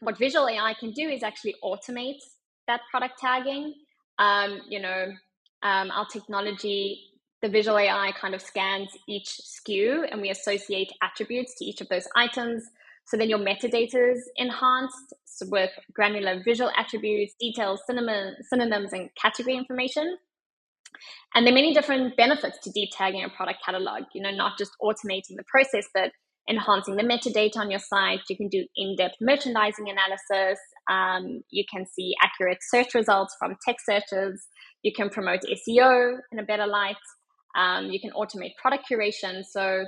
what 0.00 0.18
Visual 0.18 0.48
AI 0.48 0.74
can 0.78 0.92
do 0.92 1.08
is 1.08 1.22
actually 1.22 1.56
automate 1.64 2.20
that 2.66 2.80
product 2.90 3.18
tagging. 3.18 3.74
Um, 4.18 4.60
you 4.68 4.80
know, 4.80 5.06
um, 5.62 5.90
our 5.90 6.06
technology, 6.06 7.00
the 7.42 7.48
Visual 7.48 7.78
AI 7.78 8.12
kind 8.20 8.34
of 8.34 8.42
scans 8.42 8.88
each 9.08 9.40
SKU 9.44 10.06
and 10.10 10.20
we 10.20 10.30
associate 10.30 10.92
attributes 11.02 11.54
to 11.58 11.64
each 11.64 11.80
of 11.80 11.88
those 11.88 12.06
items. 12.14 12.64
So 13.06 13.16
then 13.16 13.30
your 13.30 13.38
metadata 13.38 14.12
is 14.12 14.30
enhanced 14.36 15.14
with 15.46 15.70
granular 15.94 16.42
visual 16.44 16.70
attributes, 16.76 17.34
details, 17.40 17.80
synonyms, 17.86 18.92
and 18.92 19.08
category 19.20 19.56
information. 19.56 20.18
And 21.34 21.46
there 21.46 21.52
are 21.52 21.54
many 21.54 21.72
different 21.72 22.16
benefits 22.16 22.58
to 22.64 22.70
deep 22.70 22.90
tagging 22.92 23.24
a 23.24 23.28
product 23.28 23.60
catalog, 23.64 24.04
you 24.14 24.22
know, 24.22 24.30
not 24.30 24.58
just 24.58 24.72
automating 24.82 25.36
the 25.36 25.44
process, 25.46 25.86
but 25.94 26.12
enhancing 26.48 26.96
the 26.96 27.02
metadata 27.02 27.56
on 27.56 27.70
your 27.70 27.80
site. 27.80 28.20
You 28.28 28.36
can 28.36 28.48
do 28.48 28.64
in 28.76 28.96
depth 28.96 29.16
merchandising 29.20 29.86
analysis. 29.88 30.58
Um, 30.90 31.42
you 31.50 31.64
can 31.70 31.86
see 31.86 32.14
accurate 32.22 32.58
search 32.62 32.94
results 32.94 33.36
from 33.38 33.56
text 33.66 33.86
searches. 33.86 34.46
You 34.82 34.92
can 34.94 35.10
promote 35.10 35.40
SEO 35.42 36.18
in 36.32 36.38
a 36.38 36.44
better 36.44 36.66
light. 36.66 36.96
Um, 37.56 37.86
you 37.86 38.00
can 38.00 38.10
automate 38.12 38.52
product 38.60 38.84
curation. 38.90 39.42
So, 39.44 39.84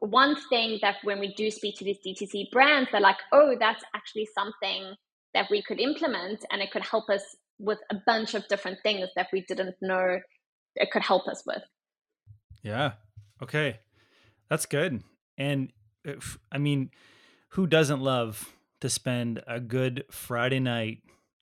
one 0.00 0.34
thing 0.48 0.78
that 0.80 0.96
when 1.04 1.20
we 1.20 1.34
do 1.34 1.50
speak 1.50 1.76
to 1.76 1.84
these 1.84 1.98
DTC 2.06 2.50
brands, 2.50 2.88
they're 2.90 3.02
like, 3.02 3.18
oh, 3.32 3.54
that's 3.60 3.84
actually 3.94 4.26
something 4.34 4.94
that 5.34 5.46
we 5.50 5.62
could 5.62 5.78
implement 5.78 6.44
and 6.50 6.62
it 6.62 6.70
could 6.70 6.82
help 6.82 7.10
us 7.10 7.22
with 7.58 7.78
a 7.90 7.96
bunch 8.06 8.34
of 8.34 8.48
different 8.48 8.78
things 8.82 9.08
that 9.14 9.28
we 9.30 9.44
didn't 9.46 9.76
know 9.82 10.18
it 10.76 10.90
could 10.90 11.02
help 11.02 11.28
us 11.28 11.42
with. 11.46 11.62
Yeah. 12.62 12.92
Okay. 13.42 13.78
That's 14.48 14.66
good. 14.66 15.02
And 15.40 15.72
uh, 16.06 16.12
if, 16.12 16.38
I 16.52 16.58
mean, 16.58 16.90
who 17.48 17.66
doesn't 17.66 18.00
love 18.00 18.54
to 18.82 18.88
spend 18.88 19.42
a 19.48 19.58
good 19.58 20.04
Friday 20.10 20.60
night 20.60 20.98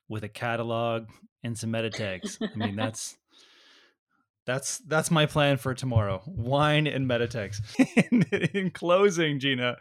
with 0.09 0.25
a 0.25 0.29
catalog 0.29 1.09
and 1.43 1.59
some 1.59 1.73
meta 1.73 1.91
tags? 1.91 2.39
I 2.41 2.57
mean, 2.57 2.77
that's 2.77 3.19
that's 4.47 4.79
that's 4.79 5.11
my 5.11 5.27
plan 5.27 5.59
for 5.59 5.75
tomorrow. 5.75 6.23
Wine 6.25 6.87
and 6.87 7.07
meta 7.07 7.27
tags. 7.27 7.61
in, 8.11 8.23
in 8.55 8.71
closing, 8.71 9.41
Gina, 9.41 9.77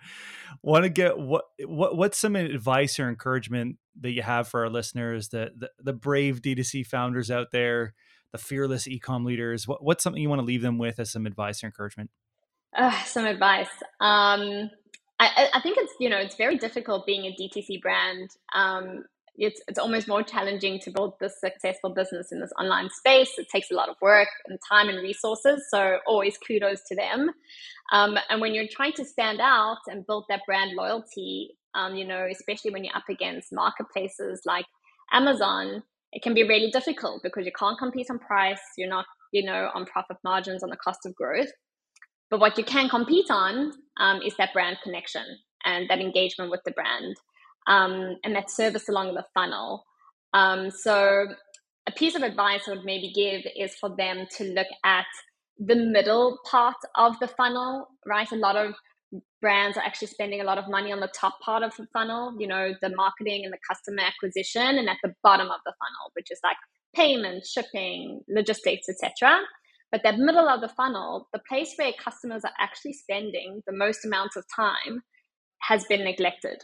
want 0.61 0.83
to 0.83 0.89
get 0.89 1.17
what 1.17 1.45
what 1.63 1.95
what's 1.95 2.17
some 2.17 2.35
advice 2.35 2.99
or 2.99 3.07
encouragement 3.07 3.77
that 4.01 4.11
you 4.11 4.23
have 4.23 4.47
for 4.47 4.63
our 4.63 4.69
listeners, 4.69 5.29
the 5.29 5.51
the, 5.55 5.69
the 5.79 5.93
brave 5.93 6.41
D2C 6.41 6.87
founders 6.87 7.29
out 7.29 7.51
there, 7.51 7.93
the 8.31 8.39
fearless 8.39 8.87
ecom 8.87 9.25
leaders? 9.25 9.67
What, 9.67 9.83
what's 9.83 10.03
something 10.03 10.21
you 10.21 10.27
want 10.27 10.39
to 10.39 10.45
leave 10.45 10.63
them 10.63 10.79
with 10.79 10.99
as 10.99 11.11
some 11.11 11.27
advice 11.27 11.63
or 11.63 11.67
encouragement? 11.67 12.09
Uh, 12.75 13.03
some 13.05 13.25
advice. 13.25 13.69
Um, 13.99 14.69
I, 15.19 15.49
I, 15.53 15.61
think 15.61 15.77
it's 15.79 15.93
you 15.99 16.09
know 16.09 16.17
it's 16.17 16.35
very 16.35 16.57
difficult 16.57 17.05
being 17.05 17.25
a 17.25 17.35
DTC 17.35 17.81
brand. 17.81 18.29
Um, 18.53 19.05
it's 19.35 19.61
it's 19.67 19.79
almost 19.79 20.07
more 20.07 20.23
challenging 20.23 20.79
to 20.79 20.91
build 20.91 21.13
this 21.19 21.39
successful 21.39 21.91
business 21.91 22.31
in 22.31 22.39
this 22.39 22.51
online 22.59 22.89
space. 22.89 23.31
It 23.37 23.47
takes 23.49 23.71
a 23.71 23.75
lot 23.75 23.89
of 23.89 23.95
work 24.01 24.27
and 24.47 24.59
time 24.69 24.89
and 24.89 25.01
resources. 25.01 25.63
So 25.69 25.99
always 26.05 26.37
kudos 26.37 26.81
to 26.87 26.95
them. 26.95 27.31
Um, 27.91 28.17
and 28.29 28.41
when 28.41 28.53
you're 28.53 28.67
trying 28.69 28.93
to 28.93 29.05
stand 29.05 29.39
out 29.39 29.77
and 29.87 30.05
build 30.05 30.25
that 30.29 30.41
brand 30.45 30.71
loyalty, 30.75 31.57
um, 31.73 31.95
you 31.95 32.05
know, 32.05 32.27
especially 32.29 32.71
when 32.71 32.83
you're 32.83 32.95
up 32.95 33.09
against 33.09 33.53
marketplaces 33.53 34.41
like 34.45 34.65
Amazon, 35.11 35.83
it 36.11 36.21
can 36.21 36.33
be 36.33 36.43
really 36.43 36.71
difficult 36.71 37.21
because 37.23 37.45
you 37.45 37.51
can't 37.57 37.77
compete 37.77 38.07
on 38.09 38.19
price. 38.19 38.61
You're 38.77 38.89
not, 38.89 39.05
you 39.31 39.45
know, 39.45 39.69
on 39.73 39.85
profit 39.85 40.17
margins 40.23 40.63
on 40.63 40.69
the 40.69 40.77
cost 40.77 40.99
of 41.05 41.15
growth. 41.15 41.51
But 42.29 42.39
what 42.39 42.57
you 42.57 42.63
can 42.63 42.89
compete 42.89 43.27
on 43.29 43.73
um, 43.99 44.21
is 44.21 44.35
that 44.37 44.53
brand 44.53 44.77
connection 44.83 45.25
and 45.65 45.89
that 45.89 45.99
engagement 45.99 46.51
with 46.51 46.61
the 46.65 46.71
brand 46.71 47.15
um, 47.67 48.17
and 48.23 48.35
that 48.35 48.49
service 48.49 48.89
along 48.89 49.13
the 49.13 49.25
funnel. 49.33 49.85
Um, 50.33 50.71
so, 50.71 51.27
a 51.87 51.91
piece 51.91 52.15
of 52.15 52.21
advice 52.21 52.63
I 52.67 52.71
would 52.71 52.83
maybe 52.83 53.13
give 53.13 53.49
is 53.55 53.73
for 53.75 53.95
them 53.95 54.27
to 54.37 54.43
look 54.43 54.67
at 54.83 55.05
the 55.57 55.75
middle 55.75 56.37
part 56.45 56.75
of 56.95 57.17
the 57.19 57.29
funnel, 57.29 57.87
right? 58.05 58.29
A 58.31 58.35
lot 58.35 58.57
of 58.57 58.75
brands 59.41 59.77
are 59.77 59.83
actually 59.83 60.07
spending 60.07 60.41
a 60.41 60.43
lot 60.43 60.57
of 60.57 60.67
money 60.67 60.91
on 60.91 60.99
the 60.99 61.07
top 61.07 61.39
part 61.39 61.63
of 61.63 61.73
the 61.77 61.87
funnel, 61.93 62.35
you 62.37 62.47
know, 62.47 62.73
the 62.81 62.89
marketing 62.95 63.45
and 63.45 63.53
the 63.53 63.57
customer 63.69 64.03
acquisition, 64.03 64.77
and 64.77 64.89
at 64.89 64.97
the 65.03 65.13
bottom 65.23 65.47
of 65.47 65.59
the 65.65 65.73
funnel, 65.79 66.11
which 66.13 66.27
is 66.29 66.39
like 66.43 66.57
payment, 66.93 67.45
shipping, 67.45 68.21
logistics, 68.27 68.89
etc. 68.89 69.39
But 69.91 70.01
that 70.03 70.17
middle 70.17 70.49
of 70.49 70.61
the 70.61 70.67
funnel, 70.67 71.27
the 71.33 71.41
place 71.47 71.73
where 71.77 71.91
customers 71.93 72.43
are 72.43 72.51
actually 72.59 72.93
spending 72.93 73.61
the 73.65 73.73
most 73.73 74.05
amount 74.05 74.31
of 74.35 74.43
time, 74.53 75.03
has 75.61 75.85
been 75.85 76.03
neglected. 76.03 76.63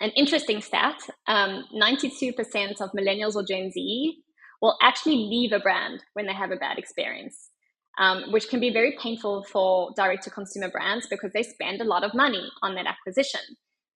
An 0.00 0.10
interesting 0.16 0.60
stat 0.60 0.98
um, 1.26 1.64
92% 1.74 2.80
of 2.80 2.90
millennials 2.92 3.34
or 3.34 3.44
Gen 3.44 3.70
Z 3.70 4.22
will 4.60 4.76
actually 4.82 5.16
leave 5.16 5.52
a 5.52 5.58
brand 5.58 6.02
when 6.14 6.26
they 6.26 6.32
have 6.32 6.50
a 6.50 6.56
bad 6.56 6.78
experience, 6.78 7.50
um, 7.98 8.30
which 8.32 8.48
can 8.48 8.60
be 8.60 8.72
very 8.72 8.96
painful 9.00 9.44
for 9.44 9.90
direct 9.96 10.24
to 10.24 10.30
consumer 10.30 10.70
brands 10.70 11.06
because 11.10 11.32
they 11.32 11.42
spend 11.42 11.80
a 11.80 11.84
lot 11.84 12.04
of 12.04 12.14
money 12.14 12.48
on 12.62 12.74
that 12.74 12.86
acquisition. 12.86 13.40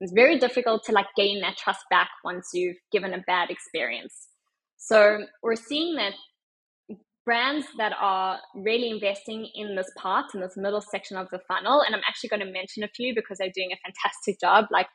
It's 0.01 0.13
very 0.13 0.39
difficult 0.39 0.85
to 0.85 0.93
like 0.93 1.07
gain 1.17 1.41
that 1.41 1.57
trust 1.57 1.85
back 1.89 2.11
once 2.25 2.51
you've 2.53 2.77
given 2.93 3.15
a 3.15 3.23
bad 3.27 3.51
experience. 3.51 4.29
So 4.77 5.25
we're 5.43 5.57
seeing 5.57 5.97
that 5.97 6.13
brands 7.27 7.66
that 7.77 7.93
are 8.01 8.39
really 8.55 8.89
investing 8.89 9.51
in 9.55 9.74
this 9.74 9.91
part, 9.99 10.27
in 10.33 10.41
this 10.41 10.57
middle 10.57 10.81
section 10.81 11.18
of 11.18 11.29
the 11.31 11.41
funnel, 11.49 11.83
and 11.83 11.95
I'm 11.95 12.01
actually 12.09 12.31
going 12.31 12.41
to 12.41 12.51
mention 12.51 12.85
a 12.85 12.89
few 12.89 13.14
because 13.14 13.39
they're 13.39 13.51
doing 13.55 13.72
a 13.72 13.77
fantastic 13.85 14.41
job, 14.41 14.66
like 14.70 14.87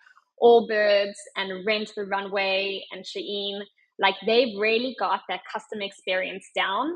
Allbirds 0.41 1.19
and 1.35 1.65
Rent 1.65 1.91
the 1.95 2.05
Runway 2.05 2.83
and 2.91 3.05
Shein. 3.05 3.59
Like 3.99 4.15
they've 4.25 4.57
really 4.57 4.95
got 4.97 5.21
that 5.29 5.41
customer 5.51 5.83
experience 5.83 6.47
down. 6.55 6.95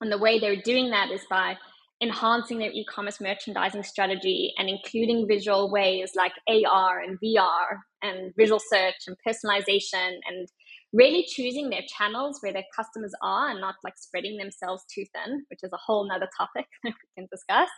And 0.00 0.12
the 0.12 0.18
way 0.18 0.38
they're 0.38 0.62
doing 0.62 0.90
that 0.90 1.10
is 1.10 1.22
by 1.28 1.56
enhancing 2.02 2.58
their 2.58 2.70
e-commerce 2.70 3.20
merchandising 3.20 3.82
strategy 3.82 4.52
and 4.56 4.68
including 4.68 5.26
visual 5.28 5.70
ways 5.70 6.12
like 6.16 6.32
AR 6.48 7.00
and 7.00 7.18
VR 7.20 7.78
and 8.02 8.32
visual 8.38 8.60
search 8.70 8.94
and 9.06 9.16
personalization 9.26 10.16
and 10.28 10.48
really 10.92 11.24
choosing 11.28 11.70
their 11.70 11.82
channels 11.86 12.38
where 12.40 12.52
their 12.52 12.64
customers 12.74 13.12
are 13.22 13.50
and 13.50 13.60
not 13.60 13.76
like 13.84 13.94
spreading 13.96 14.36
themselves 14.36 14.84
too 14.92 15.04
thin, 15.14 15.44
which 15.48 15.60
is 15.62 15.70
a 15.72 15.78
whole 15.78 16.08
nother 16.08 16.28
topic 16.36 16.66
that 16.82 16.92
we 17.16 17.22
can 17.22 17.28
discuss. 17.30 17.70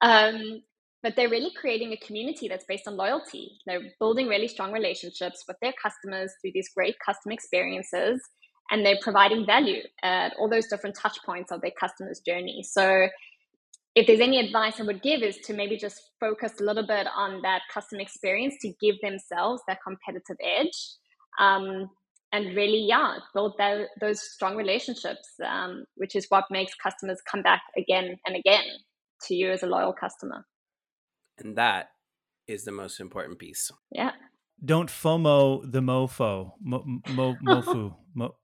Um, 0.00 0.62
but 1.02 1.14
they're 1.16 1.28
really 1.28 1.52
creating 1.56 1.92
a 1.92 1.96
community 1.96 2.48
that's 2.48 2.64
based 2.64 2.86
on 2.86 2.96
loyalty. 2.96 3.58
They're 3.66 3.92
building 3.98 4.28
really 4.28 4.48
strong 4.48 4.72
relationships 4.72 5.44
with 5.48 5.56
their 5.60 5.72
customers 5.82 6.32
through 6.40 6.52
these 6.54 6.68
great 6.74 6.96
customer 7.04 7.32
experiences, 7.32 8.20
and 8.70 8.86
they're 8.86 8.98
providing 9.02 9.44
value 9.44 9.82
at 10.02 10.32
all 10.38 10.48
those 10.48 10.68
different 10.68 10.96
touch 10.96 11.18
points 11.26 11.50
of 11.50 11.60
their 11.60 11.72
customers' 11.78 12.20
journey. 12.24 12.62
So, 12.62 13.08
if 13.94 14.06
there's 14.06 14.20
any 14.20 14.40
advice 14.40 14.80
I 14.80 14.84
would 14.84 15.02
give 15.02 15.22
is 15.22 15.36
to 15.38 15.52
maybe 15.52 15.76
just 15.76 16.00
focus 16.18 16.52
a 16.60 16.64
little 16.64 16.86
bit 16.86 17.06
on 17.14 17.42
that 17.42 17.62
customer 17.72 18.00
experience 18.00 18.54
to 18.62 18.72
give 18.80 18.94
themselves 19.02 19.60
that 19.68 19.78
competitive 19.86 20.36
edge. 20.42 20.72
Um, 21.38 21.90
and 22.32 22.56
really, 22.56 22.84
yeah, 22.88 23.18
build 23.34 23.54
that, 23.58 23.88
those 24.00 24.20
strong 24.20 24.56
relationships, 24.56 25.28
um, 25.46 25.84
which 25.96 26.16
is 26.16 26.26
what 26.30 26.44
makes 26.50 26.74
customers 26.74 27.20
come 27.30 27.42
back 27.42 27.62
again 27.76 28.16
and 28.26 28.36
again 28.36 28.64
to 29.26 29.34
you 29.34 29.50
as 29.50 29.62
a 29.62 29.66
loyal 29.66 29.92
customer. 29.92 30.46
And 31.38 31.56
that 31.56 31.90
is 32.48 32.64
the 32.64 32.72
most 32.72 33.00
important 33.00 33.38
piece. 33.38 33.70
Yeah. 33.90 34.12
Don't 34.64 34.88
FOMO 34.88 35.70
the 35.70 35.80
mofo. 35.80 36.52
Mo, 36.62 36.84
mo, 37.10 37.36
mofu. 37.44 37.94
Mo, 38.14 38.34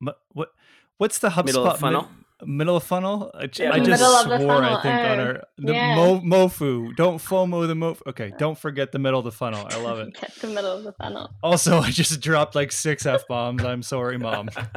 mo, 0.00 0.12
what, 0.32 0.50
what's 0.98 1.18
the 1.18 1.28
HubSpot? 1.30 1.46
Middle 1.46 1.66
of 1.66 1.80
funnel? 1.80 2.08
Mid, 2.42 2.48
middle 2.48 2.76
of 2.76 2.84
funnel? 2.84 3.30
I, 3.34 3.48
yeah. 3.54 3.72
I 3.72 3.80
just 3.80 4.02
swore, 4.02 4.62
I 4.62 4.82
think, 4.82 5.00
oh, 5.00 5.12
on 5.12 5.20
our 5.20 5.42
the 5.58 5.72
yeah. 5.72 5.94
mo, 5.94 6.20
mofu. 6.20 6.94
Don't 6.96 7.18
FOMO 7.18 7.66
the 7.66 7.74
mofu. 7.74 8.00
Okay, 8.06 8.32
don't 8.38 8.58
forget 8.58 8.92
the 8.92 8.98
middle 8.98 9.18
of 9.18 9.24
the 9.24 9.32
funnel. 9.32 9.66
I 9.70 9.80
love 9.80 9.98
it. 10.00 10.14
Get 10.20 10.34
the 10.36 10.48
middle 10.48 10.76
of 10.76 10.84
the 10.84 10.92
funnel. 10.92 11.30
Also, 11.42 11.78
I 11.78 11.90
just 11.90 12.20
dropped 12.20 12.54
like 12.54 12.72
six 12.72 13.06
F 13.06 13.26
bombs. 13.28 13.64
I'm 13.64 13.82
sorry, 13.82 14.18
mom. 14.18 14.48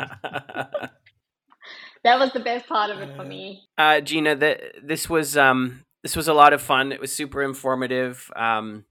that 2.03 2.19
was 2.19 2.31
the 2.33 2.39
best 2.39 2.67
part 2.67 2.89
of 2.89 2.99
it 2.99 3.15
for 3.15 3.23
me. 3.23 3.63
Uh, 3.77 4.01
Gina, 4.01 4.35
that 4.35 4.61
this 4.83 5.09
was 5.09 5.37
um, 5.37 5.83
this 6.03 6.15
was 6.15 6.27
a 6.27 6.33
lot 6.33 6.53
of 6.53 6.61
fun. 6.61 6.91
It 6.91 6.99
was 6.99 7.13
super 7.13 7.43
informative. 7.43 8.31
Um, 8.35 8.85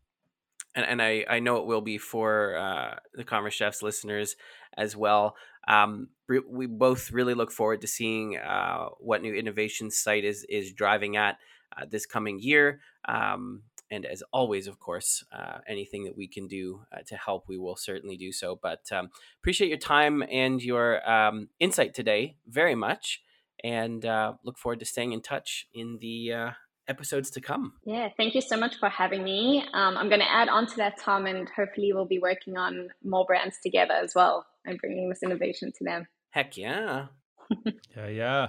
and, 0.74 0.86
and 0.86 1.02
I, 1.02 1.24
I 1.28 1.40
know 1.40 1.58
it 1.58 1.66
will 1.66 1.80
be 1.80 1.98
for 1.98 2.56
uh, 2.56 2.94
the 3.14 3.24
Commerce 3.24 3.54
Chefs 3.54 3.82
listeners 3.82 4.36
as 4.76 4.96
well. 4.96 5.36
Um, 5.68 6.08
we 6.28 6.66
both 6.66 7.10
really 7.12 7.34
look 7.34 7.52
forward 7.52 7.80
to 7.82 7.86
seeing 7.86 8.36
uh, 8.36 8.86
what 8.98 9.22
new 9.22 9.34
innovation 9.34 9.88
Syte 9.88 10.24
is 10.24 10.44
is 10.48 10.72
driving 10.72 11.16
at 11.16 11.36
uh, 11.76 11.84
this 11.88 12.06
coming 12.06 12.38
year. 12.40 12.80
Um, 13.06 13.62
and 13.90 14.06
as 14.06 14.22
always, 14.32 14.66
of 14.66 14.78
course, 14.78 15.22
uh, 15.32 15.58
anything 15.68 16.04
that 16.04 16.16
we 16.16 16.26
can 16.26 16.48
do 16.48 16.86
uh, 16.90 17.00
to 17.06 17.16
help, 17.16 17.44
we 17.48 17.58
will 17.58 17.76
certainly 17.76 18.16
do 18.16 18.32
so. 18.32 18.58
But 18.60 18.90
um, 18.90 19.10
appreciate 19.40 19.68
your 19.68 19.78
time 19.78 20.22
and 20.30 20.62
your 20.62 21.08
um, 21.08 21.50
insight 21.60 21.92
today 21.92 22.36
very 22.46 22.74
much, 22.74 23.20
and 23.62 24.04
uh, 24.06 24.34
look 24.44 24.56
forward 24.56 24.80
to 24.80 24.86
staying 24.86 25.12
in 25.12 25.20
touch 25.20 25.66
in 25.74 25.98
the 26.00 26.54
episodes 26.88 27.30
to 27.30 27.40
come. 27.40 27.74
Yeah, 27.84 28.08
thank 28.16 28.34
you 28.34 28.40
so 28.40 28.56
much 28.56 28.76
for 28.76 28.88
having 28.88 29.22
me. 29.22 29.62
Um, 29.74 29.96
I'm 29.98 30.08
going 30.08 30.20
to 30.20 30.32
add 30.32 30.48
on 30.48 30.66
to 30.68 30.76
that, 30.76 30.98
Tom, 30.98 31.26
and 31.26 31.48
hopefully 31.54 31.92
we'll 31.92 32.06
be 32.06 32.18
working 32.18 32.56
on 32.56 32.88
more 33.04 33.26
brands 33.26 33.58
together 33.62 33.94
as 33.94 34.14
well 34.14 34.46
and 34.64 34.78
bringing 34.78 35.08
this 35.08 35.22
innovation 35.22 35.72
to 35.78 35.84
them. 35.84 36.06
Heck 36.30 36.56
yeah. 36.56 37.06
yeah, 37.96 38.08
yeah. 38.08 38.48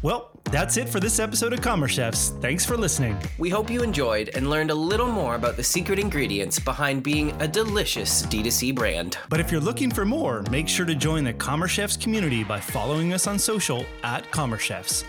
Well, 0.00 0.30
that's 0.44 0.76
it 0.76 0.88
for 0.88 1.00
this 1.00 1.18
episode 1.18 1.52
of 1.52 1.60
Commerce 1.60 1.90
Chefs. 1.90 2.30
Thanks 2.40 2.64
for 2.64 2.76
listening. 2.76 3.18
We 3.36 3.50
hope 3.50 3.68
you 3.68 3.82
enjoyed 3.82 4.30
and 4.34 4.48
learned 4.48 4.70
a 4.70 4.74
little 4.74 5.08
more 5.08 5.34
about 5.34 5.56
the 5.56 5.64
secret 5.64 5.98
ingredients 5.98 6.60
behind 6.60 7.02
being 7.02 7.32
a 7.42 7.48
delicious 7.48 8.24
D2C 8.26 8.76
brand. 8.76 9.18
But 9.28 9.40
if 9.40 9.50
you're 9.50 9.60
looking 9.60 9.90
for 9.90 10.04
more, 10.04 10.44
make 10.52 10.68
sure 10.68 10.86
to 10.86 10.94
join 10.94 11.24
the 11.24 11.32
Commerce 11.32 11.72
Chefs 11.72 11.96
community 11.96 12.44
by 12.44 12.60
following 12.60 13.12
us 13.12 13.26
on 13.26 13.40
social 13.40 13.84
at 14.04 14.30
Commerce 14.30 14.62
Chefs. 14.62 15.04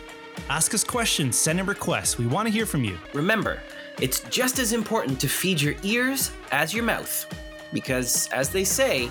Ask 0.50 0.74
us 0.74 0.84
questions, 0.84 1.38
send 1.38 1.60
in 1.60 1.68
requests. 1.68 2.18
We 2.18 2.26
want 2.26 2.48
to 2.48 2.52
hear 2.52 2.66
from 2.66 2.84
you. 2.84 2.98
Remember, 3.14 3.62
it's 4.02 4.22
just 4.30 4.60
as 4.60 4.74
important 4.74 5.20
to 5.22 5.28
feed 5.28 5.62
your 5.62 5.76
ears 5.84 6.32
as 6.52 6.74
your 6.74 6.84
mouth. 6.84 7.26
Because, 7.74 8.28
as 8.30 8.50
they 8.50 8.64
say, 8.64 9.10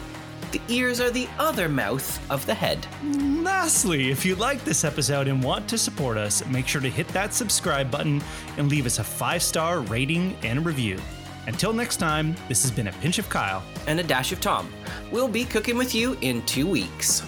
the 0.51 0.61
ears 0.69 0.99
are 1.01 1.11
the 1.11 1.29
other 1.39 1.69
mouth 1.69 2.31
of 2.31 2.45
the 2.47 2.55
head. 2.55 2.87
Lastly, 3.03 4.11
if 4.11 4.25
you 4.25 4.35
like 4.35 4.65
this 4.65 4.85
episode 4.85 5.29
and 5.29 5.43
want 5.43 5.69
to 5.69 5.77
support 5.77 6.17
us, 6.17 6.45
make 6.47 6.67
sure 6.67 6.81
to 6.81 6.89
hit 6.89 7.07
that 7.09 7.35
subscribe 7.35 7.91
button 7.91 8.23
and 8.57 8.71
leave 8.71 8.87
us 8.87 8.99
a 8.99 9.05
five 9.05 9.43
star 9.43 9.81
rating 9.81 10.37
and 10.43 10.65
review. 10.65 10.99
Until 11.47 11.73
next 11.73 11.97
time, 11.97 12.35
this 12.49 12.63
has 12.63 12.71
been 12.71 12.89
a 12.89 12.93
pinch 12.93 13.19
of 13.19 13.29
Kyle 13.29 13.63
and 13.87 14.01
a 14.01 14.03
dash 14.03 14.33
of 14.33 14.41
Tom. 14.41 14.73
We'll 15.11 15.29
be 15.29 15.45
cooking 15.45 15.77
with 15.77 15.95
you 15.95 16.17
in 16.23 16.43
two 16.43 16.67
weeks. 16.67 17.23